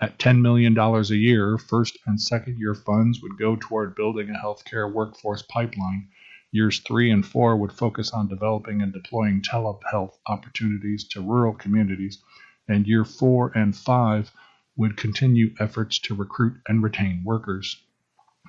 At 0.00 0.18
$10 0.18 0.40
million 0.40 0.76
a 0.76 1.02
year, 1.14 1.56
first 1.56 1.98
and 2.04 2.20
second 2.20 2.58
year 2.58 2.74
funds 2.74 3.22
would 3.22 3.38
go 3.38 3.56
toward 3.56 3.94
building 3.94 4.28
a 4.30 4.34
healthcare 4.34 4.92
workforce 4.92 5.42
pipeline. 5.42 6.08
Years 6.52 6.80
three 6.80 7.10
and 7.10 7.24
four 7.24 7.56
would 7.56 7.72
focus 7.72 8.10
on 8.12 8.28
developing 8.28 8.82
and 8.82 8.92
deploying 8.92 9.40
telehealth 9.40 10.18
opportunities 10.26 11.04
to 11.08 11.20
rural 11.20 11.54
communities, 11.54 12.22
and 12.68 12.86
year 12.86 13.04
four 13.04 13.52
and 13.54 13.74
five 13.76 14.30
would 14.76 14.96
continue 14.96 15.54
efforts 15.58 15.98
to 15.98 16.14
recruit 16.14 16.54
and 16.68 16.82
retain 16.82 17.22
workers. 17.24 17.82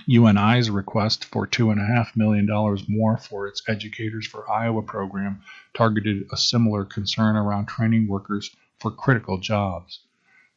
UNI's 0.07 0.69
request 0.69 1.25
for 1.25 1.47
$2.5 1.47 2.15
million 2.15 2.45
more 2.87 3.17
for 3.17 3.47
its 3.47 3.63
Educators 3.67 4.27
for 4.27 4.47
Iowa 4.49 4.83
program 4.83 5.41
targeted 5.73 6.27
a 6.31 6.37
similar 6.37 6.85
concern 6.85 7.35
around 7.35 7.65
training 7.65 8.07
workers 8.07 8.55
for 8.79 8.91
critical 8.91 9.39
jobs. 9.39 10.01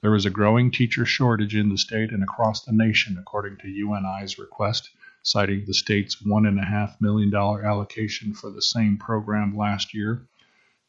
There 0.03 0.15
is 0.15 0.27
a 0.27 0.31
growing 0.31 0.71
teacher 0.71 1.07
shortage 1.07 1.55
in 1.55 1.69
the 1.69 1.79
state 1.79 2.11
and 2.11 2.23
across 2.23 2.65
the 2.65 2.73
nation, 2.73 3.17
according 3.19 3.59
to 3.59 3.69
UNI's 3.69 4.39
request, 4.39 4.91
citing 5.23 5.65
the 5.67 5.75
state's 5.75 6.17
$1.5 6.23 7.01
million 7.01 7.35
allocation 7.35 8.35
for 8.35 8.51
the 8.51 8.63
same 8.63 8.99
program 8.99 9.57
last 9.57 9.95
year. 9.95 10.27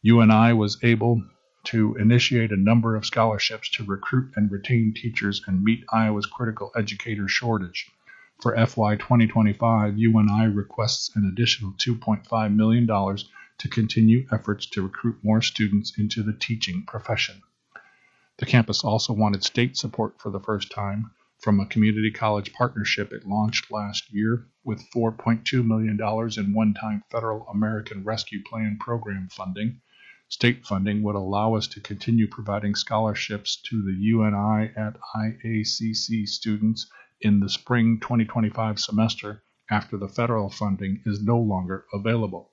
UNI 0.01 0.53
was 0.53 0.77
able 0.83 1.23
to 1.63 1.95
initiate 1.95 2.51
a 2.51 2.57
number 2.57 2.95
of 2.95 3.05
scholarships 3.05 3.69
to 3.69 3.83
recruit 3.83 4.31
and 4.35 4.51
retain 4.51 4.93
teachers 4.93 5.41
and 5.47 5.63
meet 5.63 5.85
Iowa's 5.91 6.25
critical 6.25 6.71
educator 6.75 7.27
shortage. 7.27 7.91
For 8.41 8.55
FY 8.55 8.95
2025, 8.95 9.97
UNI 9.97 10.47
requests 10.47 11.15
an 11.15 11.27
additional 11.31 11.73
$2.5 11.73 12.55
million 12.55 12.87
to 12.87 13.69
continue 13.69 14.25
efforts 14.31 14.65
to 14.65 14.81
recruit 14.81 15.17
more 15.23 15.41
students 15.41 15.97
into 15.97 16.23
the 16.23 16.33
teaching 16.33 16.83
profession. 16.87 17.41
The 18.37 18.47
campus 18.47 18.83
also 18.83 19.13
wanted 19.13 19.43
state 19.43 19.77
support 19.77 20.19
for 20.19 20.31
the 20.31 20.39
first 20.39 20.71
time 20.71 21.11
from 21.37 21.59
a 21.59 21.67
community 21.67 22.09
college 22.09 22.53
partnership 22.53 23.11
it 23.11 23.27
launched 23.27 23.71
last 23.71 24.11
year 24.11 24.47
with 24.63 24.89
$4.2 24.91 25.63
million 25.63 25.99
in 26.37 26.53
one 26.53 26.73
time 26.73 27.03
federal 27.11 27.47
American 27.47 28.03
Rescue 28.03 28.41
Plan 28.43 28.77
program 28.79 29.27
funding 29.29 29.81
State 30.31 30.65
funding 30.65 31.03
would 31.03 31.13
allow 31.13 31.55
us 31.55 31.67
to 31.67 31.81
continue 31.81 32.25
providing 32.25 32.73
scholarships 32.73 33.57
to 33.57 33.83
the 33.83 33.91
UNI 33.91 34.71
at 34.77 34.97
IACC 35.13 36.25
students 36.25 36.89
in 37.19 37.41
the 37.41 37.49
spring 37.49 37.99
2025 37.99 38.79
semester 38.79 39.43
after 39.69 39.97
the 39.97 40.07
federal 40.07 40.49
funding 40.49 41.01
is 41.05 41.21
no 41.21 41.37
longer 41.37 41.85
available. 41.91 42.49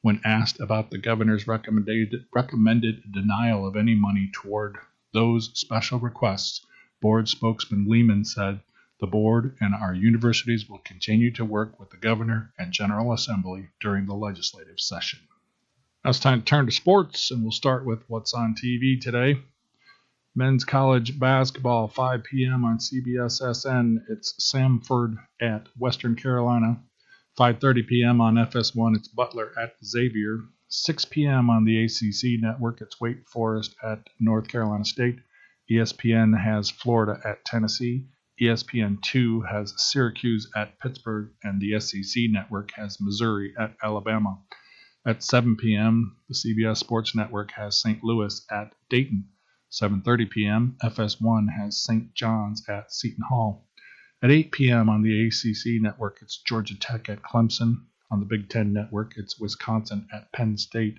When 0.00 0.20
asked 0.24 0.60
about 0.60 0.92
the 0.92 0.98
governor's 0.98 1.48
recommended, 1.48 2.26
recommended 2.32 3.02
denial 3.10 3.66
of 3.66 3.74
any 3.74 3.96
money 3.96 4.30
toward 4.32 4.78
those 5.12 5.50
special 5.58 5.98
requests, 5.98 6.64
board 7.00 7.28
spokesman 7.28 7.88
Lehman 7.88 8.26
said, 8.26 8.60
the 9.00 9.08
board 9.08 9.56
and 9.60 9.74
our 9.74 9.92
universities 9.92 10.68
will 10.68 10.78
continue 10.78 11.32
to 11.32 11.44
work 11.44 11.80
with 11.80 11.90
the 11.90 11.96
governor 11.96 12.54
and 12.56 12.72
General 12.72 13.12
Assembly 13.12 13.70
during 13.80 14.06
the 14.06 14.14
legislative 14.14 14.78
session. 14.78 15.18
Now 16.04 16.10
it's 16.10 16.20
time 16.20 16.40
to 16.40 16.44
turn 16.44 16.66
to 16.66 16.72
sports, 16.72 17.32
and 17.32 17.42
we'll 17.42 17.50
start 17.50 17.84
with 17.84 18.04
what's 18.06 18.32
on 18.32 18.54
TV 18.54 19.00
today. 19.00 19.42
Men's 20.36 20.64
college 20.64 21.18
basketball, 21.18 21.88
5 21.88 22.22
p.m. 22.22 22.64
on 22.64 22.78
CBS 22.78 23.42
SN. 23.54 24.04
It's 24.08 24.34
Samford 24.40 25.16
at 25.42 25.66
Western 25.76 26.14
Carolina. 26.14 26.80
5:30 27.36 27.86
p.m. 27.88 28.20
on 28.20 28.36
FS1. 28.36 28.94
It's 28.94 29.08
Butler 29.08 29.52
at 29.60 29.74
Xavier. 29.84 30.38
6 30.68 31.04
p.m. 31.06 31.50
on 31.50 31.64
the 31.64 31.84
ACC 31.84 32.40
network. 32.40 32.80
It's 32.80 33.00
Wake 33.00 33.28
Forest 33.28 33.74
at 33.82 34.06
North 34.20 34.46
Carolina 34.46 34.84
State. 34.84 35.18
ESPN 35.68 36.40
has 36.40 36.70
Florida 36.70 37.20
at 37.24 37.44
Tennessee. 37.44 38.06
ESPN2 38.40 39.50
has 39.50 39.74
Syracuse 39.76 40.48
at 40.54 40.78
Pittsburgh, 40.78 41.30
and 41.42 41.60
the 41.60 41.80
SEC 41.80 42.24
network 42.30 42.70
has 42.76 43.00
Missouri 43.00 43.52
at 43.58 43.74
Alabama. 43.82 44.38
At 45.08 45.22
7 45.22 45.56
p.m., 45.56 46.18
the 46.28 46.34
CBS 46.34 46.76
Sports 46.76 47.14
Network 47.14 47.52
has 47.52 47.80
St. 47.80 48.04
Louis 48.04 48.44
at 48.50 48.74
Dayton. 48.90 49.30
7:30 49.72 50.28
p.m., 50.28 50.76
FS1 50.84 51.46
has 51.50 51.82
St. 51.82 52.12
John's 52.12 52.68
at 52.68 52.92
Seton 52.92 53.24
Hall. 53.30 53.66
At 54.20 54.30
8 54.30 54.52
p.m. 54.52 54.90
on 54.90 55.00
the 55.00 55.26
ACC 55.26 55.80
network, 55.80 56.18
it's 56.20 56.36
Georgia 56.42 56.78
Tech 56.78 57.08
at 57.08 57.22
Clemson. 57.22 57.86
On 58.10 58.20
the 58.20 58.26
Big 58.26 58.50
Ten 58.50 58.74
network, 58.74 59.14
it's 59.16 59.40
Wisconsin 59.40 60.06
at 60.12 60.30
Penn 60.32 60.58
State. 60.58 60.98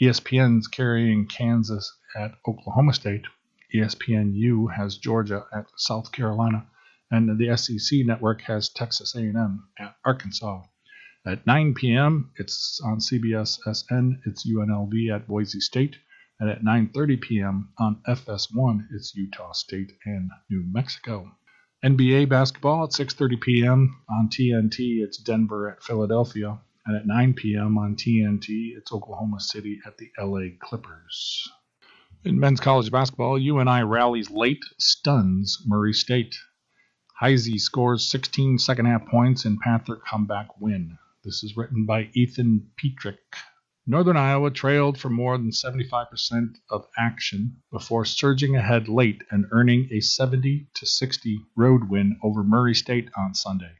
ESPN's 0.00 0.66
carrying 0.66 1.26
Kansas 1.26 1.98
at 2.16 2.38
Oklahoma 2.48 2.94
State. 2.94 3.26
ESPNU 3.74 4.74
has 4.74 4.96
Georgia 4.96 5.44
at 5.52 5.66
South 5.76 6.12
Carolina, 6.12 6.66
and 7.10 7.38
the 7.38 7.54
SEC 7.58 8.06
network 8.06 8.40
has 8.40 8.70
Texas 8.70 9.14
A&M 9.14 9.68
at 9.78 9.96
Arkansas. 10.02 10.62
At 11.28 11.46
9 11.46 11.74
p.m., 11.74 12.30
it's 12.36 12.80
on 12.82 13.00
CBS 13.00 13.58
SN, 13.70 14.22
it's 14.24 14.50
UNLV 14.50 15.14
at 15.14 15.28
Boise 15.28 15.60
State. 15.60 15.96
And 16.40 16.48
at 16.48 16.62
9:30 16.62 17.20
p.m. 17.20 17.68
on 17.78 18.00
FS1, 18.08 18.86
it's 18.94 19.14
Utah 19.14 19.52
State 19.52 19.92
and 20.06 20.30
New 20.48 20.64
Mexico. 20.72 21.30
NBA 21.84 22.30
basketball 22.30 22.84
at 22.84 22.92
6:30 22.92 23.42
p.m. 23.42 24.00
on 24.08 24.30
TNT, 24.30 25.02
it's 25.04 25.18
Denver 25.18 25.70
at 25.70 25.82
Philadelphia. 25.82 26.60
And 26.86 26.96
at 26.96 27.06
9 27.06 27.34
p.m. 27.34 27.76
on 27.76 27.94
TNT, 27.94 28.74
it's 28.74 28.90
Oklahoma 28.90 29.40
City 29.40 29.80
at 29.84 29.98
the 29.98 30.10
LA 30.18 30.56
Clippers. 30.58 31.46
In 32.24 32.40
men's 32.40 32.60
college 32.60 32.90
basketball, 32.90 33.38
UNI 33.38 33.82
rallies 33.82 34.30
late, 34.30 34.64
stuns 34.78 35.62
Murray 35.66 35.92
State. 35.92 36.38
Heise 37.20 37.62
scores 37.62 38.10
16 38.10 38.58
second 38.60 38.86
half 38.86 39.04
points 39.04 39.44
in 39.44 39.58
Panther 39.58 39.96
comeback 39.96 40.58
win. 40.58 40.96
This 41.28 41.44
is 41.44 41.58
written 41.58 41.84
by 41.84 42.08
Ethan 42.14 42.70
Petrick. 42.78 43.36
Northern 43.86 44.16
Iowa 44.16 44.50
trailed 44.50 44.96
for 44.96 45.10
more 45.10 45.36
than 45.36 45.50
75% 45.50 46.56
of 46.70 46.88
action 46.96 47.58
before 47.70 48.06
surging 48.06 48.56
ahead 48.56 48.88
late 48.88 49.22
and 49.30 49.44
earning 49.50 49.90
a 49.92 50.00
70 50.00 50.70
to 50.72 50.86
60 50.86 51.38
road 51.54 51.90
win 51.90 52.18
over 52.22 52.42
Murray 52.42 52.74
State 52.74 53.10
on 53.14 53.34
Sunday. 53.34 53.74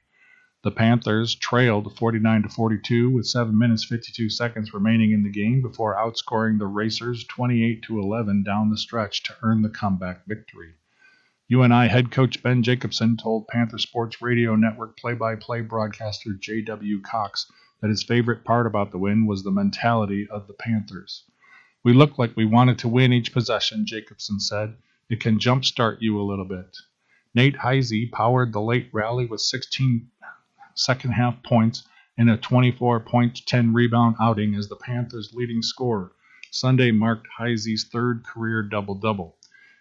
The 0.62 0.72
Panthers 0.72 1.34
trailed 1.36 1.96
49 1.96 2.42
to 2.42 2.48
42 2.50 3.08
with 3.08 3.24
7 3.24 3.56
minutes 3.56 3.86
52 3.86 4.28
seconds 4.28 4.74
remaining 4.74 5.12
in 5.12 5.22
the 5.22 5.30
game 5.30 5.62
before 5.62 5.96
outscoring 5.96 6.58
the 6.58 6.66
Racers 6.66 7.24
28 7.24 7.80
to 7.84 7.98
11 7.98 8.42
down 8.42 8.68
the 8.68 8.76
stretch 8.76 9.22
to 9.22 9.34
earn 9.42 9.62
the 9.62 9.70
comeback 9.70 10.26
victory. 10.26 10.74
UNI 11.50 11.88
head 11.88 12.10
coach 12.10 12.42
Ben 12.42 12.62
Jacobson 12.62 13.16
told 13.16 13.48
Panther 13.48 13.78
Sports 13.78 14.20
Radio 14.20 14.54
Network 14.54 14.98
play 14.98 15.14
by 15.14 15.34
play 15.34 15.62
broadcaster 15.62 16.34
J.W. 16.34 17.00
Cox 17.00 17.50
that 17.80 17.88
his 17.88 18.02
favorite 18.02 18.44
part 18.44 18.66
about 18.66 18.90
the 18.90 18.98
win 18.98 19.24
was 19.24 19.42
the 19.42 19.50
mentality 19.50 20.28
of 20.30 20.46
the 20.46 20.52
Panthers. 20.52 21.24
We 21.82 21.94
looked 21.94 22.18
like 22.18 22.36
we 22.36 22.44
wanted 22.44 22.78
to 22.80 22.88
win 22.88 23.14
each 23.14 23.32
possession, 23.32 23.86
Jacobson 23.86 24.40
said. 24.40 24.76
It 25.08 25.20
can 25.20 25.38
jumpstart 25.38 26.02
you 26.02 26.20
a 26.20 26.28
little 26.28 26.44
bit. 26.44 26.76
Nate 27.34 27.56
Heise 27.56 28.10
powered 28.12 28.52
the 28.52 28.60
late 28.60 28.90
rally 28.92 29.24
with 29.24 29.40
16 29.40 30.06
second 30.74 31.12
half 31.12 31.42
points 31.42 31.88
in 32.18 32.28
a 32.28 32.36
24 32.36 33.00
point 33.00 33.46
10 33.46 33.72
rebound 33.72 34.16
outing 34.20 34.54
as 34.54 34.68
the 34.68 34.76
Panthers' 34.76 35.32
leading 35.32 35.62
scorer. 35.62 36.12
Sunday 36.50 36.90
marked 36.90 37.26
Heise's 37.38 37.84
third 37.84 38.22
career 38.22 38.62
double 38.62 38.96
double. 38.96 39.37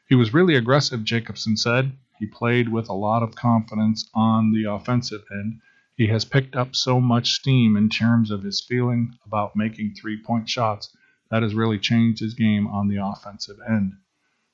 He 0.08 0.16
was 0.16 0.34
really 0.34 0.56
aggressive, 0.56 1.04
Jacobson 1.04 1.58
said. 1.58 1.92
He 2.18 2.26
played 2.26 2.70
with 2.70 2.88
a 2.88 2.94
lot 2.94 3.24
of 3.24 3.36
confidence 3.36 4.10
on 4.14 4.54
the 4.54 4.64
offensive 4.64 5.26
end. 5.30 5.60
He 5.98 6.08
has 6.08 6.24
picked 6.24 6.56
up 6.56 6.78
so 6.78 7.02
much 7.02 7.32
steam 7.32 7.76
in 7.76 7.90
terms 7.90 8.32
of 8.32 8.42
his 8.42 8.62
feeling 8.62 9.18
about 9.26 9.58
making 9.58 9.96
three 9.96 10.16
point 10.22 10.48
shots. 10.48 10.96
That 11.30 11.44
has 11.44 11.54
really 11.54 11.78
changed 11.78 12.22
his 12.22 12.36
game 12.36 12.68
on 12.68 12.88
the 12.88 13.06
offensive 13.06 13.58
end. 13.68 13.98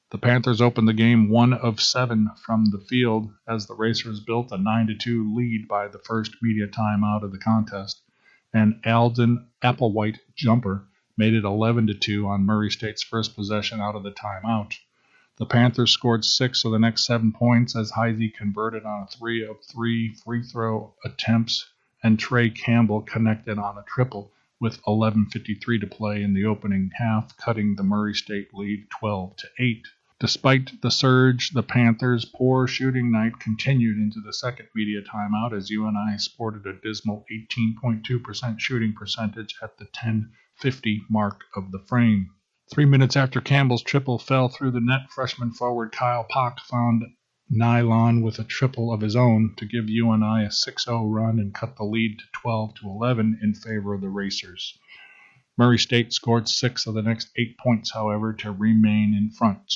The 0.10 0.18
Panthers 0.18 0.60
opened 0.60 0.88
the 0.88 0.94
game 0.94 1.30
one 1.30 1.54
of 1.54 1.80
seven 1.80 2.32
from 2.44 2.66
the 2.72 2.80
field 2.80 3.32
as 3.48 3.68
the 3.68 3.76
Racers 3.76 4.20
built 4.22 4.52
a 4.52 4.58
9 4.58 4.98
2 5.00 5.36
lead 5.36 5.68
by 5.68 5.88
the 5.88 6.00
first 6.00 6.36
media 6.42 6.68
timeout 6.68 7.22
of 7.22 7.32
the 7.32 7.38
contest. 7.38 8.02
An 8.54 8.82
Alden 8.86 9.46
Applewhite 9.62 10.18
jumper 10.36 10.88
made 11.16 11.36
it 11.36 11.44
11 11.44 11.96
2 12.00 12.28
on 12.28 12.44
Murray 12.44 12.72
State's 12.72 13.04
first 13.04 13.36
possession 13.36 13.80
out 13.80 13.96
of 13.96 14.02
the 14.02 14.12
timeout. 14.12 14.74
The 15.40 15.48
Panthers 15.48 15.90
scored 15.90 16.24
six 16.24 16.64
of 16.64 16.74
the 16.74 16.78
next 16.78 17.08
seven 17.08 17.32
points 17.32 17.76
as 17.76 17.90
Heise 17.90 18.32
converted 18.38 18.86
on 18.86 19.02
a 19.02 19.08
three 19.08 19.44
of 19.44 19.58
three 19.66 20.14
free 20.14 20.44
throw 20.44 20.94
attempts, 21.04 21.68
and 22.04 22.20
Trey 22.20 22.52
Campbell 22.52 23.02
connected 23.02 23.58
on 23.58 23.76
a 23.76 23.84
triple 23.88 24.32
with 24.60 24.80
11:53 24.84 25.82
to 25.82 25.88
play 25.88 26.22
in 26.22 26.36
the 26.36 26.46
opening 26.46 26.92
half, 26.94 27.36
cutting 27.36 27.74
the 27.76 27.82
Murray 27.82 28.14
State 28.14 28.54
lead 28.54 28.88
12 28.92 29.36
to 29.38 29.48
8. 29.58 29.88
Despite 30.20 30.82
the 30.84 30.92
surge, 30.92 31.50
the 31.50 31.64
Panthers' 31.64 32.26
poor 32.26 32.68
shooting 32.68 33.10
night 33.10 33.40
continued 33.40 33.98
into 33.98 34.22
the 34.22 34.34
second 34.34 34.68
media 34.76 35.02
timeout 35.02 35.52
as 35.52 35.72
UNI 35.72 36.20
sported 36.20 36.68
a 36.68 36.80
dismal 36.80 37.26
18.2% 37.32 38.60
shooting 38.60 38.94
percentage 38.94 39.56
at 39.64 39.80
the 39.80 39.86
10:50 39.86 41.10
mark 41.10 41.46
of 41.56 41.72
the 41.72 41.80
frame. 41.80 42.30
Three 42.72 42.86
minutes 42.86 43.18
after 43.18 43.42
Campbell's 43.42 43.84
triple 43.84 44.18
fell 44.18 44.48
through 44.48 44.72
the 44.72 44.80
net, 44.80 45.12
freshman 45.12 45.52
forward 45.52 45.92
Kyle 45.92 46.24
Pock 46.24 46.62
found 46.62 47.04
Nylon 47.50 48.22
with 48.22 48.40
a 48.40 48.46
triple 48.46 48.94
of 48.94 49.02
his 49.02 49.18
own 49.18 49.54
to 49.58 49.66
give 49.66 49.90
UNI 49.90 50.46
a 50.46 50.48
6-0 50.48 51.14
run 51.14 51.40
and 51.40 51.54
cut 51.54 51.76
the 51.76 51.84
lead 51.84 52.20
to 52.20 52.26
12 52.32 52.76
to 52.76 52.88
11 52.88 53.40
in 53.44 53.54
favor 53.54 53.94
of 53.94 54.00
the 54.00 54.10
Racers. 54.10 54.80
Murray 55.58 55.78
State 55.78 56.14
scored 56.14 56.48
six 56.48 56.88
of 56.88 56.94
the 56.94 57.02
next 57.02 57.30
eight 57.36 57.58
points, 57.58 57.92
however, 57.92 58.32
to 58.34 58.52
remain 58.52 59.14
in 59.14 59.30
front. 59.30 59.72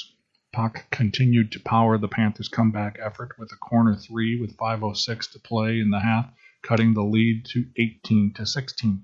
Pock 0.53 0.89
continued 0.89 1.51
to 1.51 1.59
power 1.59 1.97
the 1.97 2.07
Panthers' 2.07 2.47
comeback 2.47 2.97
effort 2.99 3.38
with 3.38 3.51
a 3.51 3.57
corner 3.57 3.95
three 3.95 4.39
with 4.39 4.55
5.06 4.55 5.31
to 5.33 5.39
play 5.39 5.81
in 5.81 5.89
the 5.89 5.99
half, 5.99 6.33
cutting 6.63 6.93
the 6.93 7.03
lead 7.03 7.43
to 7.47 7.69
18 7.75 8.33
to 8.35 8.45
16. 8.45 9.03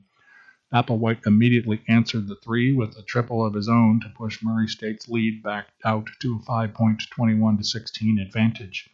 Applewhite 0.74 1.28
immediately 1.28 1.84
answered 1.88 2.28
the 2.28 2.36
three 2.36 2.74
with 2.74 2.97
a 2.97 3.03
triple 3.03 3.45
of 3.45 3.53
his 3.53 3.69
own 3.69 3.99
to 4.01 4.09
push 4.09 4.41
Murray 4.41 4.67
State's 4.67 5.07
lead 5.07 5.43
back 5.43 5.67
out 5.86 6.09
to 6.19 6.36
a 6.36 6.39
5-point 6.39 7.03
21 7.11 7.57
to 7.57 7.63
16 7.63 8.17
advantage. 8.17 8.89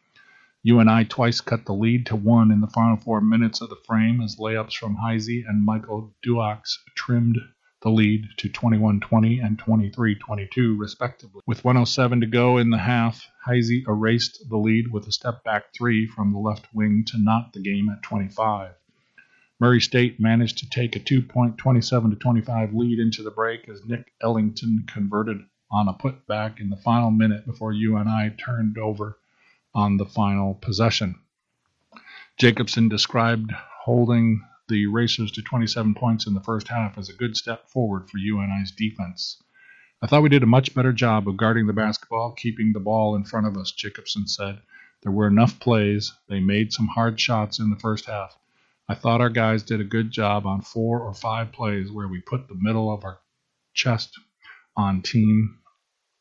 UNI 0.62 1.06
twice 1.06 1.40
cut 1.40 1.64
the 1.64 1.74
lead 1.74 2.06
to 2.08 2.18
one 2.18 2.52
in 2.52 2.60
the 2.60 2.68
final 2.68 2.98
four 2.98 3.22
minutes 3.22 3.62
of 3.62 3.70
the 3.70 3.78
frame 3.88 4.20
as 4.20 4.36
layups 4.36 4.74
from 4.74 4.98
Heise 4.98 5.30
and 5.48 5.64
Michael 5.64 6.14
Duax 6.22 6.78
trimmed 6.96 7.38
the 7.82 7.90
lead 7.90 8.28
to 8.36 8.50
21-20 8.50 9.42
and 9.42 9.58
23-22 9.58 10.78
respectively. 10.78 11.42
With 11.48 11.64
107 11.64 12.20
to 12.20 12.28
go 12.28 12.58
in 12.58 12.72
the 12.72 12.78
half, 12.78 13.26
Heise 13.46 13.88
erased 13.88 14.50
the 14.50 14.58
lead 14.58 14.92
with 14.92 15.08
a 15.08 15.14
step 15.14 15.46
back 15.46 15.74
three 15.74 16.06
from 16.06 16.34
the 16.34 16.40
left 16.40 16.68
wing 16.74 17.06
to 17.08 17.18
knot 17.18 17.54
the 17.54 17.62
game 17.62 17.88
at 17.88 18.04
25. 18.04 18.74
Murray 19.62 19.82
State 19.82 20.22
managed 20.22 20.60
to 20.60 20.70
take 20.70 20.96
a 20.96 21.00
two-point 21.00 21.58
27 21.58 22.12
to 22.12 22.16
25 22.16 22.74
lead 22.74 22.98
into 22.98 23.22
the 23.22 23.32
break 23.32 23.68
as 23.68 23.86
Nick 23.86 24.14
Ellington 24.22 24.86
converted 24.88 25.42
on 25.70 25.90
a 25.90 25.94
putback 25.94 26.62
in 26.62 26.70
the 26.70 26.78
final 26.78 27.12
minute 27.12 27.46
before 27.46 27.74
UNI 27.74 28.30
turned 28.38 28.78
over 28.78 29.20
on 29.76 29.98
the 29.98 30.06
final 30.06 30.54
possession. 30.54 31.20
Jacobson 32.38 32.88
described 32.88 33.52
holding 33.52 34.42
the 34.70 34.88
Racers 34.88 35.30
to 35.34 35.42
27 35.42 35.94
points 35.94 36.26
in 36.26 36.34
the 36.34 36.40
first 36.40 36.70
half 36.70 36.98
as 36.98 37.10
a 37.10 37.14
good 37.14 37.36
step 37.36 37.68
forward 37.68 38.10
for 38.10 38.18
UNI's 38.18 38.72
defense. 38.72 39.44
I 40.02 40.08
thought 40.08 40.24
we 40.24 40.30
did 40.30 40.44
a 40.44 40.48
much 40.48 40.74
better 40.74 40.94
job 40.94 41.28
of 41.28 41.36
guarding 41.36 41.68
the 41.68 41.74
basketball, 41.74 42.32
keeping 42.32 42.72
the 42.72 42.80
ball 42.80 43.14
in 43.14 43.26
front 43.26 43.46
of 43.46 43.58
us, 43.58 43.74
Jacobson 43.74 44.26
said. 44.26 44.62
There 45.04 45.12
were 45.12 45.28
enough 45.28 45.60
plays. 45.60 46.14
They 46.30 46.40
made 46.40 46.72
some 46.72 46.88
hard 46.88 47.20
shots 47.20 47.60
in 47.60 47.70
the 47.70 47.76
first 47.76 48.06
half. 48.06 48.39
I 48.90 48.96
thought 48.96 49.22
our 49.22 49.30
guys 49.30 49.64
did 49.64 49.80
a 49.80 49.86
good 49.86 50.12
job 50.12 50.46
on 50.46 50.62
four 50.62 51.00
or 51.00 51.14
five 51.14 51.54
plays 51.54 51.92
where 51.92 52.08
we 52.10 52.20
put 52.20 52.50
the 52.50 52.56
middle 52.56 52.92
of 52.92 53.06
our 53.06 53.20
chest 53.74 54.20
on 54.76 55.02
team 55.02 55.60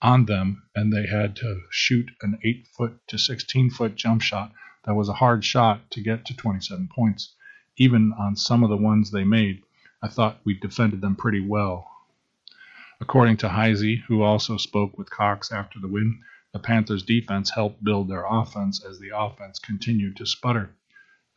on 0.01 0.27
them 0.27 0.63
and 0.77 0.93
they 0.93 1.07
had 1.07 1.35
to 1.37 1.63
shoot 1.71 2.11
an 2.23 2.39
8 2.45 2.69
foot 2.77 3.01
to 3.09 3.19
16 3.19 3.71
foot 3.71 3.97
jump 3.97 4.23
shot 4.23 4.53
that 4.85 4.95
was 4.95 5.09
a 5.09 5.15
hard 5.15 5.45
shot 5.45 5.91
to 5.91 6.01
get 6.01 6.27
to 6.27 6.37
27 6.37 6.89
points 6.95 7.35
even 7.81 8.13
on 8.19 8.35
some 8.35 8.65
of 8.65 8.71
the 8.71 8.77
ones 8.77 9.11
they 9.11 9.23
made, 9.23 9.63
I 10.03 10.09
thought 10.09 10.41
we 10.45 10.55
defended 10.55 11.01
them 11.01 11.15
pretty 11.15 11.41
well. 11.41 11.89
According 13.01 13.37
to 13.39 13.49
Heise, 13.49 14.01
who 14.09 14.23
also 14.23 14.57
spoke 14.57 14.99
with 14.99 15.11
Cox 15.11 15.53
after 15.53 15.79
the 15.79 15.87
win, 15.87 16.21
the 16.53 16.59
Panthers' 16.59 17.05
defense 17.05 17.51
helped 17.51 17.85
build 17.85 18.09
their 18.09 18.27
offense 18.27 18.85
as 18.85 18.99
the 18.99 19.11
offense 19.17 19.61
continued 19.61 20.17
to 20.17 20.27
sputter. 20.27 20.75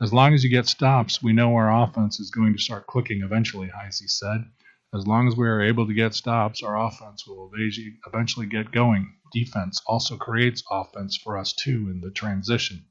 As 0.01 0.11
long 0.11 0.33
as 0.33 0.43
you 0.43 0.49
get 0.49 0.65
stops, 0.65 1.21
we 1.21 1.31
know 1.31 1.53
our 1.53 1.83
offense 1.83 2.19
is 2.19 2.31
going 2.31 2.53
to 2.53 2.59
start 2.59 2.87
clicking 2.87 3.21
eventually, 3.21 3.67
Heise 3.67 4.01
said. 4.07 4.45
As 4.95 5.05
long 5.05 5.27
as 5.27 5.37
we 5.37 5.47
are 5.47 5.61
able 5.61 5.85
to 5.85 5.93
get 5.93 6.15
stops, 6.15 6.63
our 6.63 6.75
offense 6.75 7.27
will 7.27 7.51
eventually 8.07 8.47
get 8.47 8.71
going. 8.71 9.13
Defense 9.31 9.79
also 9.85 10.17
creates 10.17 10.63
offense 10.71 11.15
for 11.15 11.37
us 11.37 11.53
too 11.53 11.87
in 11.91 12.01
the 12.01 12.09
transition. 12.09 12.83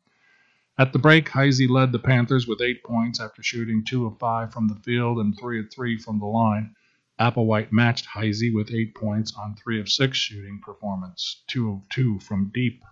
At 0.79 0.93
the 0.93 1.01
break, 1.01 1.29
Heise 1.31 1.69
led 1.69 1.91
the 1.91 1.99
Panthers 1.99 2.47
with 2.47 2.61
eight 2.61 2.85
points 2.85 3.19
after 3.19 3.43
shooting 3.43 3.85
two 3.85 4.07
of 4.07 4.21
five 4.21 4.53
from 4.53 4.69
the 4.69 4.77
field 4.77 5.19
and 5.19 5.37
three 5.37 5.59
of 5.59 5.73
three 5.73 5.99
from 5.99 6.21
the 6.21 6.27
line. 6.27 6.77
Applewhite 7.19 7.73
matched 7.73 8.07
Heise 8.07 8.55
with 8.55 8.73
eight 8.73 8.95
points 8.95 9.35
on 9.37 9.57
three 9.57 9.81
of 9.81 9.91
six 9.91 10.17
shooting 10.17 10.61
performance, 10.65 11.43
two 11.49 11.73
of 11.73 11.89
two 11.89 12.21
from 12.21 12.53
deep. 12.55 12.85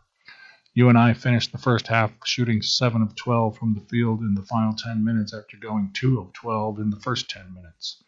UNI 0.74 1.14
finished 1.14 1.50
the 1.50 1.58
first 1.58 1.86
half 1.86 2.12
shooting 2.24 2.60
seven 2.60 3.00
of 3.00 3.16
12 3.16 3.56
from 3.56 3.74
the 3.74 3.80
field 3.80 4.20
in 4.20 4.34
the 4.34 4.42
final 4.42 4.74
10 4.74 5.02
minutes 5.02 5.32
after 5.32 5.56
going 5.56 5.90
two 5.94 6.20
of 6.20 6.32
12 6.34 6.78
in 6.78 6.90
the 6.90 7.00
first 7.00 7.30
10 7.30 7.54
minutes. 7.54 8.02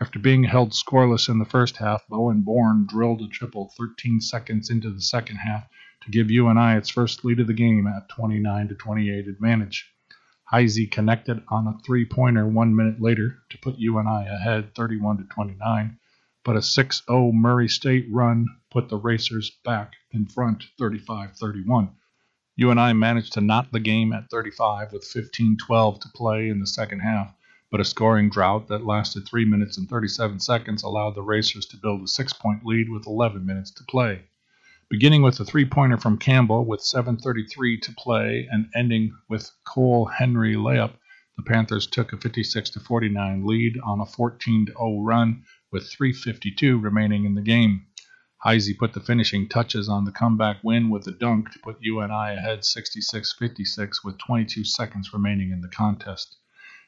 After 0.00 0.18
being 0.18 0.44
held 0.44 0.72
scoreless 0.72 1.30
in 1.30 1.38
the 1.38 1.46
first 1.46 1.78
half, 1.78 2.06
Bowen 2.08 2.42
Born 2.42 2.86
drilled 2.86 3.22
a 3.22 3.28
triple 3.28 3.72
13 3.78 4.20
seconds 4.20 4.68
into 4.68 4.90
the 4.90 5.00
second 5.00 5.36
half 5.36 5.66
to 6.02 6.10
give 6.10 6.30
UNI 6.30 6.76
its 6.76 6.90
first 6.90 7.24
lead 7.24 7.40
of 7.40 7.46
the 7.46 7.54
game 7.54 7.86
at 7.86 8.10
29 8.10 8.68
to 8.68 8.74
28 8.74 9.26
advantage. 9.26 9.90
Heise 10.44 10.78
connected 10.90 11.42
on 11.48 11.66
a 11.66 11.78
three-pointer 11.86 12.46
one 12.46 12.76
minute 12.76 13.00
later 13.00 13.38
to 13.48 13.58
put 13.58 13.78
UNI 13.78 14.26
ahead 14.28 14.74
31 14.74 15.16
to 15.16 15.24
29, 15.24 15.98
but 16.44 16.56
a 16.56 16.60
6-0 16.60 17.32
Murray 17.32 17.68
State 17.68 18.06
run 18.12 18.46
put 18.70 18.90
the 18.90 18.98
Racers 18.98 19.50
back 19.64 19.94
in 20.14 20.26
front 20.26 20.64
35-31. 20.80 21.90
UNI 22.56 22.92
managed 22.94 23.32
to 23.34 23.40
knot 23.40 23.72
the 23.72 23.80
game 23.80 24.12
at 24.12 24.30
35 24.30 24.92
with 24.92 25.02
15-12 25.02 26.00
to 26.00 26.08
play 26.14 26.48
in 26.48 26.60
the 26.60 26.66
second 26.66 27.00
half, 27.00 27.34
but 27.70 27.80
a 27.80 27.84
scoring 27.84 28.30
drought 28.30 28.68
that 28.68 28.86
lasted 28.86 29.28
3 29.28 29.44
minutes 29.44 29.76
and 29.76 29.88
37 29.88 30.40
seconds 30.40 30.82
allowed 30.82 31.14
the 31.14 31.22
Racers 31.22 31.66
to 31.66 31.76
build 31.76 32.00
a 32.00 32.04
6-point 32.04 32.64
lead 32.64 32.88
with 32.88 33.06
11 33.06 33.44
minutes 33.44 33.72
to 33.72 33.84
play 33.84 34.22
beginning 34.90 35.22
with 35.22 35.40
a 35.40 35.44
three 35.44 35.64
pointer 35.64 35.96
from 35.96 36.18
Campbell 36.18 36.64
with 36.64 36.80
7.33 36.80 37.80
to 37.82 37.92
play 37.94 38.46
and 38.50 38.68
ending 38.74 39.16
with 39.28 39.50
Cole 39.64 40.06
Henry 40.06 40.54
layup. 40.54 40.92
The 41.36 41.42
Panthers 41.42 41.86
took 41.86 42.12
a 42.12 42.16
56 42.16 42.70
49 42.70 43.44
lead 43.44 43.78
on 43.84 44.00
a 44.00 44.06
14 44.06 44.66
0 44.66 45.00
run 45.00 45.42
with 45.72 45.90
3.52 45.90 46.80
remaining 46.80 47.24
in 47.24 47.34
the 47.34 47.42
game. 47.42 47.86
Heise 48.46 48.76
put 48.78 48.92
the 48.92 49.00
finishing 49.00 49.48
touches 49.48 49.88
on 49.88 50.04
the 50.04 50.12
comeback 50.12 50.58
win 50.62 50.90
with 50.90 51.06
a 51.06 51.12
dunk 51.12 51.50
to 51.52 51.58
put 51.60 51.78
UNI 51.80 52.34
ahead 52.36 52.62
66 52.62 53.32
56 53.32 54.04
with 54.04 54.18
22 54.18 54.64
seconds 54.64 55.14
remaining 55.14 55.50
in 55.50 55.62
the 55.62 55.68
contest. 55.68 56.36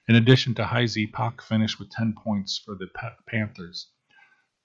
In 0.07 0.17
addition 0.17 0.55
to 0.57 0.67
Heise, 0.67 1.11
Pock 1.11 1.41
finished 1.41 1.79
with 1.79 1.89
10 1.89 2.13
points 2.13 2.59
for 2.59 2.75
the 2.75 2.89
Panthers. 3.27 3.89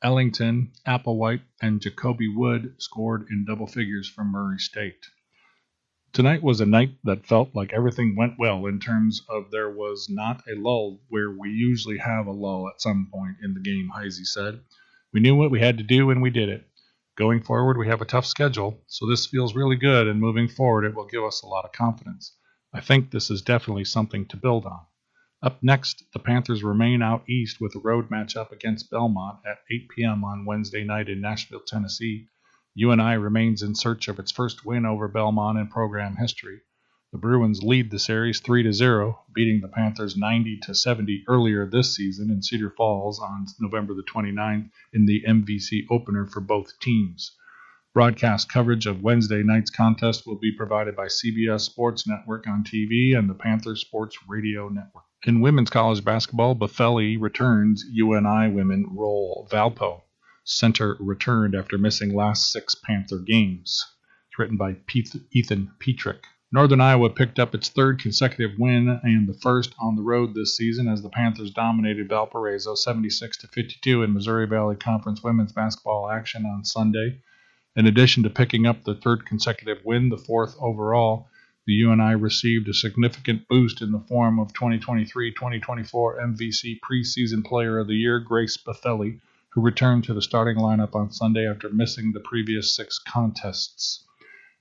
Ellington, 0.04 0.74
Applewhite, 0.86 1.44
and 1.62 1.80
JaCobi 1.80 2.36
Wood 2.36 2.76
scored 2.78 3.26
in 3.32 3.46
double 3.46 3.68
figures 3.68 4.10
for 4.10 4.26
Murray 4.26 4.60
State. 4.60 5.06
Tonight 6.12 6.44
was 6.44 6.60
a 6.60 6.66
night 6.66 6.98
that 7.06 7.26
felt 7.26 7.56
like 7.56 7.72
everything 7.72 8.18
went 8.18 8.34
well 8.38 8.66
in 8.66 8.82
terms 8.82 9.22
of 9.30 9.50
there 9.50 9.72
was 9.72 10.10
not 10.10 10.44
a 10.46 10.60
lull 10.60 11.00
where 11.08 11.32
we 11.32 11.52
usually 11.52 12.00
have 12.00 12.28
a 12.28 12.32
lull 12.32 12.68
at 12.68 12.82
some 12.82 13.08
point 13.10 13.38
in 13.42 13.54
the 13.54 13.62
game, 13.62 13.92
Heise 13.96 14.30
said. 14.34 14.60
We 15.14 15.22
knew 15.22 15.36
what 15.36 15.52
we 15.52 15.62
had 15.62 15.78
to 15.78 15.86
do 15.86 16.10
and 16.10 16.22
we 16.22 16.30
did 16.30 16.50
it. 16.50 16.68
Going 17.18 17.42
forward, 17.42 17.78
we 17.78 17.88
have 17.88 18.02
a 18.02 18.06
tough 18.06 18.26
schedule, 18.26 18.84
so 18.88 19.06
this 19.06 19.26
feels 19.26 19.54
really 19.54 19.76
good, 19.76 20.08
and 20.08 20.20
moving 20.20 20.48
forward, 20.48 20.86
it 20.86 20.96
will 20.96 21.08
give 21.08 21.24
us 21.24 21.42
a 21.42 21.48
lot 21.48 21.66
of 21.66 21.74
confidence. 21.74 22.38
I 22.74 22.80
think 22.80 23.12
this 23.12 23.30
is 23.30 23.42
definitely 23.42 23.84
something 23.84 24.26
to 24.28 24.38
build 24.38 24.66
on. 24.66 24.86
Up 25.44 25.62
next, 25.62 26.06
the 26.14 26.20
Panthers 26.20 26.64
remain 26.64 27.02
out 27.02 27.30
east 27.30 27.60
with 27.60 27.76
a 27.76 27.80
road 27.80 28.10
matchup 28.10 28.52
against 28.52 28.90
Belmont 28.90 29.40
at 29.46 29.60
8 29.70 29.90
p.m. 29.90 30.24
on 30.24 30.46
Wednesday 30.46 30.86
night 30.86 31.10
in 31.10 31.20
Nashville, 31.20 31.60
Tennessee. 31.60 32.28
UNI 32.76 33.18
remains 33.18 33.62
in 33.62 33.76
search 33.76 34.08
of 34.08 34.18
its 34.18 34.32
first 34.32 34.66
win 34.66 34.86
over 34.86 35.10
Belmont 35.10 35.58
in 35.58 35.68
program 35.68 36.16
history. 36.16 36.62
The 37.14 37.18
Bruins 37.18 37.62
lead 37.62 37.92
the 37.92 38.00
series 38.00 38.40
3 38.40 38.64
to 38.64 38.72
0, 38.72 39.26
beating 39.36 39.60
the 39.60 39.68
Panthers 39.68 40.16
90 40.16 40.60
to 40.64 40.74
70 40.74 41.26
earlier 41.28 41.66
this 41.66 41.94
season 41.94 42.32
in 42.32 42.42
Cedar 42.42 42.70
Falls 42.70 43.20
on 43.20 43.48
November 43.60 43.94
the 43.94 44.04
29th 44.04 44.70
in 44.94 45.06
the 45.06 45.22
MVC 45.28 45.88
opener 45.90 46.26
for 46.26 46.40
both 46.40 46.80
teams. 46.80 47.36
Broadcast 47.94 48.50
coverage 48.50 48.86
of 48.86 49.04
Wednesday 49.04 49.44
night's 49.44 49.70
contest 49.70 50.26
will 50.26 50.40
be 50.40 50.56
provided 50.56 50.96
by 50.96 51.08
CBS 51.08 51.62
Sports 51.62 52.08
Network 52.08 52.48
on 52.48 52.64
TV 52.64 53.14
and 53.14 53.30
the 53.30 53.34
Panthers 53.34 53.82
Sports 53.82 54.18
Radio 54.30 54.70
Network. 54.70 55.04
In 55.26 55.42
women's 55.42 55.70
college 55.70 56.06
basketball, 56.06 56.56
Boffeli 56.56 57.20
returns 57.20 57.84
UNI 57.92 58.48
women 58.54 58.86
roll. 58.90 59.50
Valpo 59.52 60.04
center 60.46 60.96
returned 61.02 61.56
after 61.56 61.78
missing 61.78 62.16
last 62.16 62.54
six 62.54 62.74
Panther 62.74 63.20
games. 63.20 63.86
It's 64.30 64.40
written 64.40 64.56
by 64.56 64.78
Ethan 65.34 65.74
Petrick. 65.82 66.24
Northern 66.54 66.82
Iowa 66.82 67.10
picked 67.10 67.40
up 67.40 67.56
its 67.56 67.70
third 67.70 68.02
consecutive 68.02 68.60
win 68.60 69.00
and 69.04 69.26
the 69.26 69.34
first 69.34 69.74
on 69.80 69.96
the 69.96 70.02
road 70.02 70.34
this 70.34 70.58
season 70.58 70.90
as 70.90 71.02
the 71.02 71.08
Panthers 71.08 71.52
dominated 71.52 72.10
Valparaiso 72.10 72.76
76 72.76 73.38
to 73.38 73.48
52 73.48 74.04
in 74.04 74.14
Missouri 74.14 74.46
Valley 74.48 74.76
Conference 74.76 75.24
women's 75.24 75.54
basketball 75.54 76.10
action 76.10 76.46
on 76.46 76.66
Sunday. 76.66 77.22
In 77.78 77.88
addition 77.88 78.24
to 78.24 78.30
picking 78.30 78.66
up 78.66 78.84
the 78.84 78.96
third 78.96 79.26
consecutive 79.26 79.78
win, 79.86 80.10
the 80.10 80.18
fourth 80.18 80.58
overall, 80.60 81.30
the 81.66 81.72
UNI 81.72 82.16
received 82.16 82.68
a 82.68 82.74
significant 82.74 83.48
boost 83.48 83.82
in 83.82 83.94
the 83.94 84.00
form 84.02 84.38
of 84.38 84.52
2023 84.54 85.32
2024 85.32 86.20
MVC 86.20 86.82
Preseason 86.82 87.46
Player 87.46 87.80
of 87.80 87.88
the 87.88 87.96
Year, 87.96 88.20
Grace 88.20 88.58
Boffeli, 88.58 89.22
who 89.52 89.62
returned 89.62 90.04
to 90.04 90.14
the 90.14 90.22
starting 90.22 90.58
lineup 90.58 90.96
on 90.96 91.12
Sunday 91.12 91.48
after 91.48 91.70
missing 91.70 92.12
the 92.12 92.20
previous 92.20 92.76
six 92.76 93.00
contests. 93.00 94.04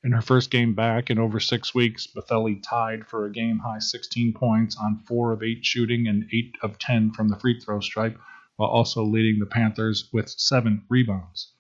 In 0.03 0.13
her 0.13 0.23
first 0.23 0.51
game 0.51 0.75
back 0.75 1.11
in 1.11 1.19
over 1.19 1.39
six 1.39 1.75
weeks, 1.75 2.07
Boffeli 2.07 2.63
tied 2.63 3.07
for 3.07 3.27
a 3.27 3.33
game 3.33 3.59
high 3.59 3.81
16 3.81 4.33
points 4.33 4.75
on 4.77 4.97
4 4.97 5.33
of 5.33 5.43
8 5.43 5.67
shooting 5.67 6.07
and 6.07 6.27
8 6.33 6.57
of 6.63 6.79
10 6.79 7.13
from 7.13 7.29
the 7.29 7.37
free 7.37 7.61
throw 7.61 7.81
stripe, 7.81 8.19
while 8.57 8.71
also 8.71 9.05
leading 9.05 9.39
the 9.39 9.45
Panthers 9.45 10.09
with 10.11 10.31
7 10.31 10.87
rebounds. 10.89 11.53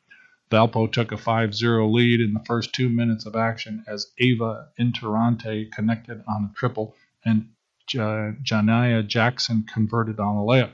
Valpo 0.51 0.91
took 0.91 1.13
a 1.13 1.19
5 1.19 1.55
0 1.55 1.87
lead 1.91 2.19
in 2.19 2.33
the 2.33 2.45
first 2.47 2.73
two 2.73 2.89
minutes 2.89 3.27
of 3.27 3.37
action 3.37 3.85
as 3.87 4.11
Ava 4.17 4.71
Interante 4.79 5.71
connected 5.71 6.25
on 6.27 6.45
a 6.45 6.55
triple 6.57 6.97
and 7.25 7.51
Jania 7.87 9.07
Jackson 9.07 9.65
converted 9.65 10.19
on 10.19 10.37
a 10.37 10.41
layup. 10.41 10.73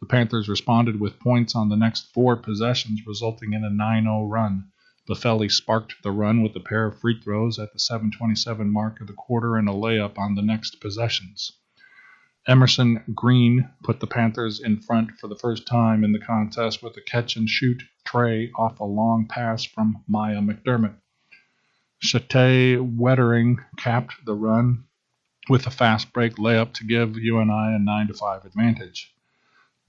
The 0.00 0.06
Panthers 0.06 0.48
responded 0.48 0.98
with 0.98 1.20
points 1.20 1.54
on 1.54 1.68
the 1.68 1.76
next 1.76 2.12
four 2.14 2.36
possessions, 2.36 3.06
resulting 3.06 3.52
in 3.52 3.62
a 3.62 3.68
9 3.68 4.04
0 4.04 4.26
run. 4.26 4.72
Boffeli 5.06 5.50
sparked 5.50 6.02
the 6.02 6.10
run 6.10 6.42
with 6.42 6.56
a 6.56 6.60
pair 6.60 6.86
of 6.86 6.98
free 6.98 7.20
throws 7.20 7.58
at 7.58 7.72
the 7.72 7.78
727 7.78 8.70
mark 8.70 9.00
of 9.00 9.06
the 9.06 9.12
quarter 9.12 9.56
and 9.56 9.68
a 9.68 9.72
layup 9.72 10.18
on 10.18 10.34
the 10.34 10.42
next 10.42 10.80
possessions. 10.80 11.52
Emerson 12.46 13.02
Green 13.14 13.70
put 13.82 14.00
the 14.00 14.06
Panthers 14.06 14.60
in 14.60 14.78
front 14.80 15.18
for 15.18 15.28
the 15.28 15.36
first 15.36 15.66
time 15.66 16.04
in 16.04 16.12
the 16.12 16.18
contest 16.18 16.82
with 16.82 16.96
a 16.96 17.00
catch 17.00 17.36
and 17.36 17.48
shoot 17.48 17.82
trey 18.04 18.50
off 18.54 18.80
a 18.80 18.84
long 18.84 19.26
pass 19.26 19.64
from 19.64 20.02
Maya 20.06 20.40
McDermott. 20.40 20.96
Shateah 22.02 22.96
Wetering 22.96 23.60
capped 23.78 24.24
the 24.26 24.34
run 24.34 24.84
with 25.48 25.66
a 25.66 25.70
fast 25.70 26.12
break 26.12 26.36
layup 26.36 26.74
to 26.74 26.84
give 26.84 27.18
UNI 27.18 27.74
a 27.74 27.78
9 27.78 28.12
5 28.12 28.44
advantage. 28.44 29.13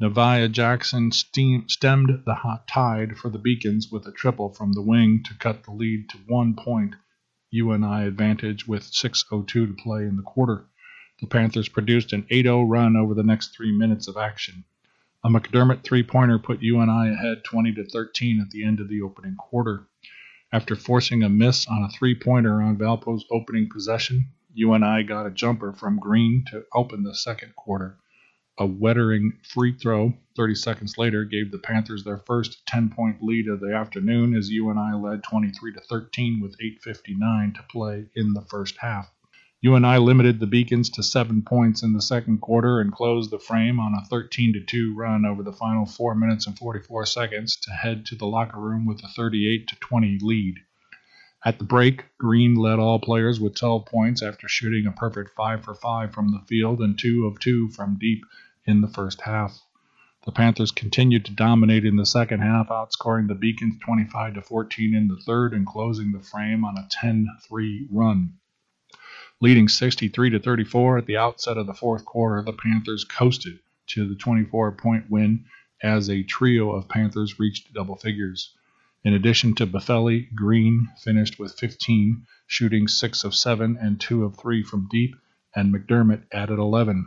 Navia 0.02 0.52
Jackson 0.52 1.10
stemmed 1.14 2.24
the 2.26 2.36
hot 2.36 2.68
tide 2.68 3.18
for 3.18 3.30
the 3.30 3.39
Beacons 3.39 3.89
with 3.89 4.06
a 4.06 4.12
triple 4.12 4.50
from 4.50 4.74
the 4.74 4.82
wing 4.82 5.24
to 5.24 5.34
cut 5.36 5.64
the 5.64 5.72
lead 5.72 6.10
to 6.10 6.18
one 6.28 6.54
point 6.54 6.96
UNI 7.50 8.06
advantage 8.06 8.68
with 8.68 8.84
6.02 8.84 9.48
to 9.48 9.74
play 9.82 10.02
in 10.02 10.18
the 10.18 10.22
quarter. 10.22 10.66
The 11.22 11.28
Panthers 11.28 11.70
produced 11.70 12.12
an 12.12 12.28
8 12.30 12.43
0 12.43 12.64
run 12.64 12.98
over 12.98 13.14
the 13.14 13.24
next 13.24 13.56
three 13.56 13.72
minutes 13.72 14.10
of 14.10 14.18
action. 14.18 14.66
A 15.24 15.30
McDermott 15.30 15.82
three 15.84 16.04
pointer 16.04 16.39
put 16.39 16.62
UNI 16.62 17.14
ahead 17.14 17.46
20 17.46 17.76
to 17.76 17.86
13 17.86 18.41
at 18.41 18.50
the 18.50 18.66
end 18.66 18.82
of 18.82 18.89
the 18.89 19.02
opening 19.02 19.38
quarter. 19.38 19.88
After 20.52 20.76
forcing 20.76 21.24
a 21.24 21.30
miss 21.30 21.66
on 21.68 21.84
a 21.84 21.89
three 21.89 22.16
pointer 22.16 22.62
on 22.62 22.78
Valpo's 22.78 23.24
opening 23.32 23.70
possession, 23.70 24.34
UNI 24.54 25.04
got 25.04 25.26
a 25.26 25.32
jumper 25.32 25.72
from 25.72 26.00
Green 26.00 26.43
to 26.52 26.66
open 26.74 27.04
the 27.04 27.16
second 27.16 27.56
quarter. 27.56 27.98
A 28.58 28.66
Wetering 28.66 29.38
free 29.43 29.74
throw 29.74 30.14
30 30.38 30.56
seconds 30.56 30.97
later 30.97 31.26
gave 31.26 31.51
the 31.51 31.58
Panthers 31.58 32.06
their 32.06 32.20
first 32.20 32.66
10 32.68 32.89
point 32.89 33.22
lead 33.22 33.49
of 33.49 33.60
the 33.60 33.76
afternoon 33.76 34.34
as 34.34 34.49
UNI 34.49 34.95
led 34.95 35.24
23 35.24 35.74
to 35.74 35.82
13 35.82 36.39
with 36.39 36.58
8.59 36.60 37.53
to 37.56 37.64
play 37.64 38.06
in 38.16 38.32
the 38.32 38.39
first 38.43 38.78
half. 38.78 39.12
UNI 39.60 39.97
limited 39.97 40.39
the 40.39 40.47
Beacons 40.47 40.89
to 40.91 41.03
seven 41.03 41.41
points 41.41 41.84
in 41.84 41.91
the 41.91 42.01
second 42.01 42.39
quarter 42.39 42.80
and 42.80 42.93
closed 42.93 43.30
the 43.30 43.39
frame 43.39 43.78
on 43.78 43.93
a 43.93 44.06
13 44.06 44.53
to 44.53 44.62
2 44.62 44.95
run 44.95 45.26
over 45.26 45.43
the 45.43 45.51
final 45.51 45.86
4 45.86 46.16
minutes 46.16 46.47
and 46.47 46.58
44 46.58 47.06
seconds 47.08 47.58
to 47.58 47.72
head 47.72 48.06
to 48.06 48.16
the 48.16 48.26
locker 48.26 48.62
room 48.62 48.86
with 48.86 49.03
a 49.03 49.10
38 49.10 49.68
to 49.68 49.76
20 49.82 50.20
lead. 50.22 50.56
At 51.43 51.60
the 51.60 51.66
break, 51.66 52.06
Green 52.18 52.56
led 52.56 52.80
all 52.80 52.99
players 52.99 53.39
with 53.39 53.56
12 53.56 53.86
points 53.86 54.24
after 54.24 54.47
shooting 54.47 54.88
a 54.88 54.91
perfect 54.91 55.36
5 55.36 55.64
for 55.64 55.76
5 55.76 56.14
from 56.14 56.30
the 56.30 56.41
field 56.47 56.80
and 56.80 56.97
2 56.97 57.28
of 57.28 57.38
2 57.39 57.70
from 57.70 57.99
deep 57.99 58.26
in 58.66 58.82
the 58.82 58.88
first 58.88 59.22
half. 59.22 59.61
The 60.26 60.32
Panthers 60.32 60.72
continued 60.72 61.26
to 61.26 61.34
dominate 61.34 61.86
in 61.86 61.97
the 61.97 62.05
second 62.05 62.39
half, 62.39 62.70
outscoring 62.70 63.28
the 63.28 63.36
Beacons 63.36 63.78
25 63.80 64.34
to 64.34 64.41
14 64.41 64.95
in 64.95 65.07
the 65.07 65.18
third 65.18 65.53
and 65.53 65.68
closing 65.68 66.11
the 66.11 66.20
frame 66.20 66.66
on 66.66 66.78
a 66.78 66.88
10 66.89 67.28
3 67.47 67.88
run. 67.91 68.34
Leading 69.39 69.68
63 69.68 70.32
to 70.32 70.39
34 70.39 70.97
at 70.97 71.05
the 71.05 71.18
outset 71.18 71.57
of 71.57 71.68
the 71.68 71.74
fourth 71.74 72.05
quarter, 72.05 72.41
the 72.41 72.53
Panthers 72.53 73.03
coasted 73.03 73.59
to 73.88 74.07
the 74.07 74.16
24 74.16 74.72
point 74.72 75.11
win 75.11 75.45
as 75.84 76.09
a 76.09 76.24
trio 76.24 76.72
of 76.72 76.89
Panthers 76.89 77.38
reached 77.38 77.74
double 77.74 77.95
figures. 77.95 78.55
In 79.03 79.13
addition 79.13 79.53
to 79.55 79.68
Boffeli, 79.68 80.34
Green 80.34 80.89
finished 81.03 81.38
with 81.38 81.59
15, 81.59 82.26
shooting 82.47 82.88
6 82.88 83.24
of 83.24 83.36
7 83.36 83.78
and 83.80 83.99
2 83.99 84.24
of 84.24 84.38
3 84.38 84.63
from 84.63 84.88
deep, 84.89 85.16
and 85.55 85.72
McDermott 85.72 86.24
added 86.32 86.57
11. 86.57 87.05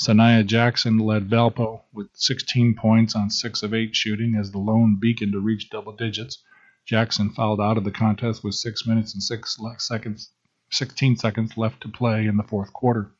Sanaya 0.00 0.46
Jackson 0.46 0.98
led 0.98 1.28
Valpo 1.28 1.82
with 1.92 2.10
16 2.14 2.76
points 2.76 3.16
on 3.16 3.30
6 3.30 3.62
of 3.64 3.74
8 3.74 3.96
shooting 3.96 4.36
as 4.36 4.52
the 4.52 4.58
lone 4.58 4.96
beacon 5.00 5.32
to 5.32 5.40
reach 5.40 5.70
double 5.70 5.92
digits. 5.92 6.40
Jackson 6.86 7.30
fouled 7.30 7.60
out 7.60 7.76
of 7.76 7.82
the 7.82 7.90
contest 7.90 8.44
with 8.44 8.54
6 8.54 8.86
minutes 8.86 9.12
and 9.14 9.22
6 9.22 9.58
seconds 9.78 10.30
16 10.70 11.16
seconds 11.16 11.56
left 11.56 11.80
to 11.80 11.88
play 11.88 12.26
in 12.26 12.36
the 12.36 12.44
fourth 12.44 12.72
quarter. 12.72 13.10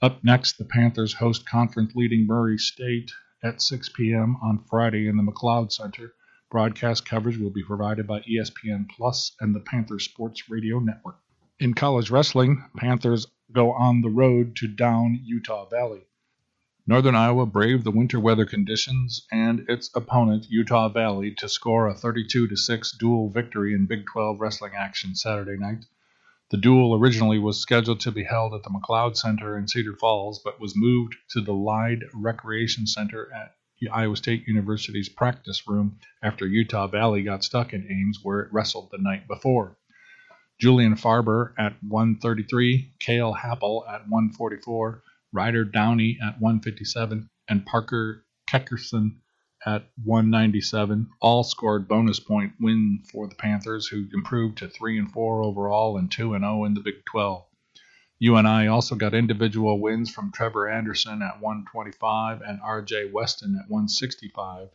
Up 0.00 0.22
next, 0.22 0.56
the 0.56 0.64
Panthers 0.64 1.14
host 1.14 1.48
conference 1.48 1.96
leading 1.96 2.26
Murray 2.28 2.58
State 2.58 3.10
at 3.42 3.60
6 3.60 3.88
p.m. 3.88 4.36
on 4.40 4.62
Friday 4.70 5.08
in 5.08 5.16
the 5.16 5.22
McLeod 5.24 5.72
Center. 5.72 6.14
Broadcast 6.48 7.04
coverage 7.04 7.38
will 7.38 7.50
be 7.50 7.64
provided 7.64 8.06
by 8.06 8.20
ESPN 8.20 8.88
Plus 8.88 9.34
and 9.40 9.52
the 9.52 9.60
Panthers 9.60 10.04
Sports 10.04 10.48
Radio 10.48 10.78
Network. 10.78 11.18
In 11.58 11.74
college 11.74 12.10
wrestling, 12.10 12.64
Panthers 12.76 13.26
go 13.52 13.72
on 13.72 14.00
the 14.00 14.08
road 14.08 14.56
to 14.56 14.66
down 14.68 15.20
Utah 15.24 15.66
Valley. 15.66 16.06
Northern 16.86 17.14
Iowa 17.14 17.46
braved 17.46 17.84
the 17.84 17.90
winter 17.90 18.20
weather 18.20 18.44
conditions 18.44 19.26
and 19.32 19.64
its 19.68 19.90
opponent, 19.94 20.46
Utah 20.50 20.88
Valley, 20.88 21.34
to 21.38 21.48
score 21.48 21.88
a 21.88 21.94
32 21.94 22.54
6 22.54 22.92
dual 22.98 23.30
victory 23.30 23.72
in 23.72 23.86
Big 23.86 24.06
12 24.06 24.40
wrestling 24.40 24.72
action 24.74 25.14
Saturday 25.14 25.56
night. 25.56 25.86
The 26.50 26.58
duel 26.58 26.94
originally 26.94 27.38
was 27.38 27.60
scheduled 27.60 28.00
to 28.00 28.12
be 28.12 28.24
held 28.24 28.54
at 28.54 28.62
the 28.62 28.70
McLeod 28.70 29.16
Center 29.16 29.56
in 29.56 29.66
Cedar 29.66 29.96
Falls, 29.96 30.40
but 30.44 30.60
was 30.60 30.76
moved 30.76 31.16
to 31.30 31.40
the 31.40 31.54
Lied 31.54 32.04
Recreation 32.12 32.86
Center 32.86 33.32
at 33.32 33.56
Iowa 33.90 34.16
State 34.16 34.46
University's 34.46 35.08
practice 35.08 35.66
room 35.66 35.98
after 36.22 36.46
Utah 36.46 36.86
Valley 36.86 37.22
got 37.22 37.44
stuck 37.44 37.72
in 37.72 37.90
Ames, 37.90 38.20
where 38.22 38.40
it 38.40 38.52
wrestled 38.52 38.90
the 38.90 38.98
night 38.98 39.26
before. 39.26 39.76
Julian 40.60 40.94
Farber 40.94 41.52
at 41.58 41.82
133, 41.82 42.94
Cael 43.00 43.36
Happel 43.36 43.84
at 43.88 44.08
144, 44.08 45.02
Ryder 45.32 45.64
Downey 45.64 46.18
at 46.22 46.40
157, 46.40 47.28
and 47.48 47.66
Parker 47.66 48.24
Keckeisen 48.48 49.16
at 49.66 49.90
197. 50.04 51.10
All 51.20 51.42
scored 51.42 51.88
bonus 51.88 52.20
point 52.20 52.52
win 52.60 53.02
for 53.10 53.26
the 53.26 53.34
Panthers, 53.34 53.88
who 53.88 54.06
improved 54.12 54.58
to 54.58 54.68
3 54.68 54.98
and 54.98 55.10
4 55.10 55.42
overall 55.42 55.96
and 55.96 56.10
2 56.10 56.34
and 56.34 56.44
0 56.44 56.64
in 56.64 56.74
the 56.74 56.80
Big 56.80 57.04
12. 57.06 57.44
UNI 58.20 58.68
also 58.68 58.94
got 58.94 59.12
individual 59.12 59.80
wins 59.80 60.08
from 60.08 60.30
Trevor 60.30 60.68
Anderson 60.68 61.20
at 61.20 61.40
125 61.40 62.42
and 62.42 62.60
RJ 62.60 63.10
Weston 63.12 63.56
at 63.56 63.68
165, 63.68 64.68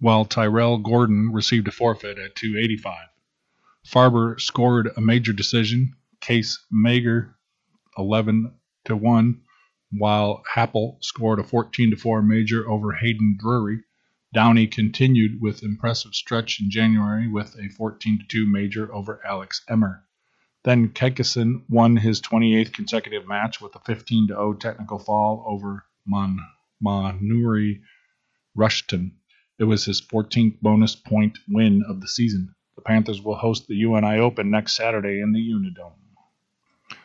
while 0.00 0.24
Tyrell 0.24 0.78
Gordon 0.78 1.30
received 1.32 1.68
a 1.68 1.72
forfeit 1.72 2.18
at 2.18 2.34
285. 2.34 3.06
Farber 3.84 4.40
scored 4.40 4.90
a 4.96 5.00
major 5.00 5.32
decision. 5.32 5.96
Case 6.20 6.64
Mager 6.72 7.34
11 7.98 8.54
to 8.84 8.96
1 8.96 9.42
while 9.90 10.42
Happel 10.54 10.96
scored 11.02 11.38
a 11.38 11.44
14 11.44 11.90
to 11.90 11.96
4 11.96 12.22
major 12.22 12.68
over 12.68 12.92
Hayden 12.92 13.36
Drury. 13.38 13.82
Downey 14.32 14.66
continued 14.66 15.40
with 15.40 15.62
impressive 15.62 16.14
stretch 16.14 16.60
in 16.60 16.70
January 16.70 17.28
with 17.28 17.54
a 17.58 17.68
14 17.68 18.20
to 18.20 18.24
2 18.26 18.46
major 18.46 18.94
over 18.94 19.20
Alex 19.26 19.62
Emmer. 19.68 20.06
Then 20.64 20.90
Keckeisen 20.90 21.64
won 21.68 21.96
his 21.96 22.22
28th 22.22 22.72
consecutive 22.72 23.26
match 23.26 23.60
with 23.60 23.74
a 23.74 23.80
15 23.80 24.28
to 24.28 24.34
0 24.34 24.54
technical 24.54 25.00
fall 25.00 25.44
over 25.46 25.84
Mon 26.06 26.38
Manuri 26.82 27.82
Rushton. 28.54 29.18
It 29.58 29.64
was 29.64 29.84
his 29.84 30.00
14th 30.00 30.60
bonus 30.60 30.94
point 30.94 31.38
win 31.48 31.82
of 31.82 32.00
the 32.00 32.08
season. 32.08 32.54
The 32.74 32.82
Panthers 32.82 33.22
will 33.22 33.36
host 33.36 33.68
the 33.68 33.76
UNI 33.76 34.18
Open 34.18 34.50
next 34.50 34.74
Saturday 34.74 35.20
in 35.20 35.32
the 35.32 35.40
Unidome. 35.40 35.92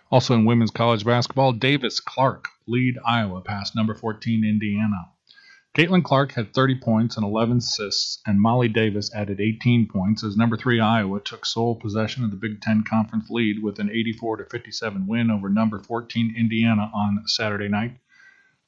Also 0.10 0.34
in 0.34 0.46
women's 0.46 0.72
college 0.72 1.04
basketball, 1.04 1.52
Davis 1.52 2.00
Clark 2.00 2.48
lead 2.66 2.98
Iowa 3.06 3.42
past 3.42 3.76
number 3.76 3.94
14 3.94 4.46
Indiana. 4.46 5.10
Caitlin 5.78 6.04
Clark 6.04 6.32
had 6.32 6.54
30 6.54 6.80
points 6.80 7.18
and 7.18 7.26
11 7.26 7.58
assists, 7.58 8.22
and 8.26 8.42
Molly 8.42 8.70
Davis 8.70 9.14
added 9.14 9.42
18 9.42 9.88
points 9.88 10.24
as 10.24 10.38
number 10.38 10.56
3 10.56 10.80
Iowa 10.80 11.20
took 11.20 11.46
sole 11.46 11.76
possession 11.76 12.24
of 12.24 12.32
the 12.32 12.38
Big 12.38 12.62
Ten 12.62 12.84
Conference 12.84 13.30
lead 13.30 13.62
with 13.62 13.78
an 13.78 13.92
84 13.92 14.48
57 14.50 15.06
win 15.06 15.30
over 15.30 15.50
number 15.50 15.78
14 15.78 16.34
Indiana 16.36 16.90
on 16.94 17.28
Saturday 17.28 17.68
night. 17.68 18.00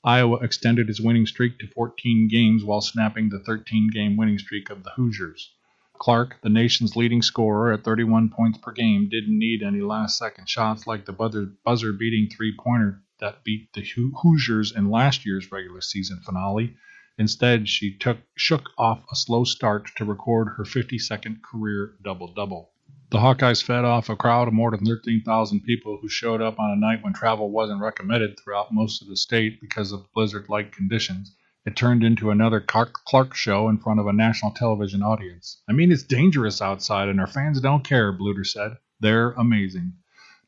Iowa 0.03 0.37
extended 0.43 0.89
its 0.89 0.99
winning 0.99 1.25
streak 1.25 1.57
to 1.59 1.67
14 1.67 2.27
games 2.27 2.63
while 2.63 2.81
snapping 2.81 3.29
the 3.29 3.39
13 3.39 3.89
game 3.91 4.17
winning 4.17 4.37
streak 4.37 4.69
of 4.69 4.83
the 4.83 4.91
Hoosiers. 4.91 5.51
Clark, 5.99 6.37
the 6.41 6.49
nation's 6.49 6.95
leading 6.95 7.21
scorer 7.21 7.73
at 7.73 7.83
31 7.83 8.29
points 8.29 8.57
per 8.57 8.71
game, 8.71 9.09
didn't 9.09 9.37
need 9.37 9.61
any 9.61 9.81
last 9.81 10.17
second 10.17 10.47
shots 10.47 10.87
like 10.87 11.05
the 11.05 11.11
buzzer 11.11 11.93
beating 11.93 12.29
three 12.29 12.55
pointer 12.57 13.03
that 13.19 13.43
beat 13.43 13.73
the 13.73 13.85
Hoosiers 14.21 14.73
in 14.75 14.89
last 14.89 15.25
year's 15.25 15.51
regular 15.51 15.81
season 15.81 16.21
finale. 16.25 16.75
Instead, 17.17 17.67
she 17.67 17.97
took, 17.97 18.17
shook 18.35 18.69
off 18.77 19.03
a 19.11 19.15
slow 19.15 19.43
start 19.43 19.91
to 19.97 20.05
record 20.05 20.47
her 20.55 20.63
52nd 20.63 21.41
career 21.43 21.95
double 22.01 22.33
double. 22.33 22.71
The 23.11 23.17
Hawkeyes 23.17 23.61
fed 23.61 23.83
off 23.83 24.07
a 24.07 24.15
crowd 24.15 24.47
of 24.47 24.53
more 24.53 24.71
than 24.71 24.85
13,000 24.85 25.61
people 25.61 25.97
who 26.01 26.07
showed 26.07 26.41
up 26.41 26.59
on 26.59 26.71
a 26.71 26.75
night 26.75 27.03
when 27.03 27.11
travel 27.11 27.49
wasn't 27.49 27.81
recommended 27.81 28.39
throughout 28.39 28.73
most 28.73 29.01
of 29.01 29.09
the 29.09 29.17
state 29.17 29.59
because 29.59 29.91
of 29.91 30.09
blizzard 30.13 30.47
like 30.47 30.71
conditions. 30.71 31.35
It 31.65 31.75
turned 31.75 32.03
into 32.03 32.31
another 32.31 32.61
Clark 32.61 33.35
show 33.35 33.69
in 33.69 33.77
front 33.77 33.99
of 33.99 34.07
a 34.07 34.13
national 34.13 34.51
television 34.51 35.03
audience. 35.03 35.61
I 35.69 35.73
mean, 35.73 35.91
it's 35.91 36.03
dangerous 36.03 36.61
outside, 36.61 37.09
and 37.09 37.19
our 37.19 37.27
fans 37.27 37.59
don't 37.59 37.83
care, 37.83 38.13
Bluder 38.13 38.45
said. 38.45 38.77
They're 38.99 39.31
amazing. 39.31 39.93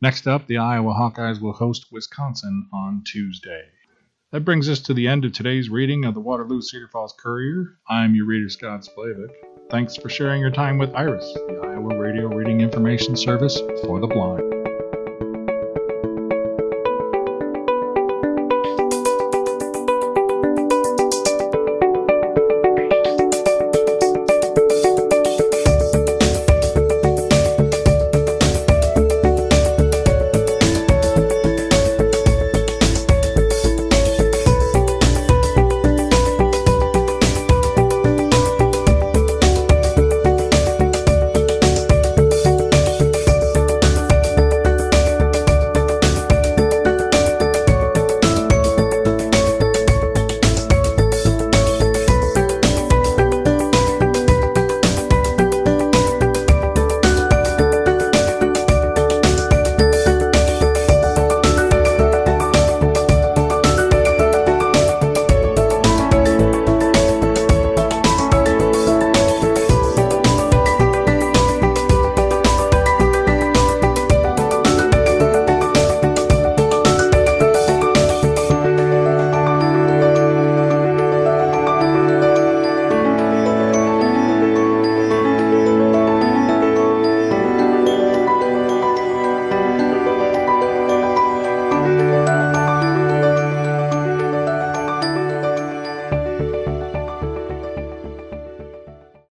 Next 0.01 0.27
up, 0.27 0.47
the 0.47 0.57
Iowa 0.57 0.93
Hawkeyes 0.93 1.41
will 1.41 1.53
host 1.53 1.91
Wisconsin 1.91 2.67
on 2.73 3.03
Tuesday. 3.05 3.65
That 4.31 4.45
brings 4.45 4.69
us 4.69 4.79
to 4.79 4.93
the 4.93 5.07
end 5.07 5.25
of 5.25 5.33
today's 5.33 5.69
reading 5.69 6.05
of 6.05 6.13
the 6.13 6.21
Waterloo 6.21 6.61
Cedar 6.61 6.87
Falls 6.87 7.13
Courier. 7.19 7.77
I'm 7.89 8.15
your 8.15 8.25
reader, 8.25 8.49
Scott 8.49 8.87
Splavik. 8.87 9.31
Thanks 9.69 9.97
for 9.97 10.09
sharing 10.09 10.41
your 10.41 10.51
time 10.51 10.77
with 10.77 10.95
IRIS, 10.95 11.33
the 11.33 11.59
Iowa 11.63 11.97
Radio 11.97 12.27
Reading 12.27 12.61
Information 12.61 13.15
Service 13.15 13.59
for 13.83 13.99
the 13.99 14.07
Blind. 14.07 14.60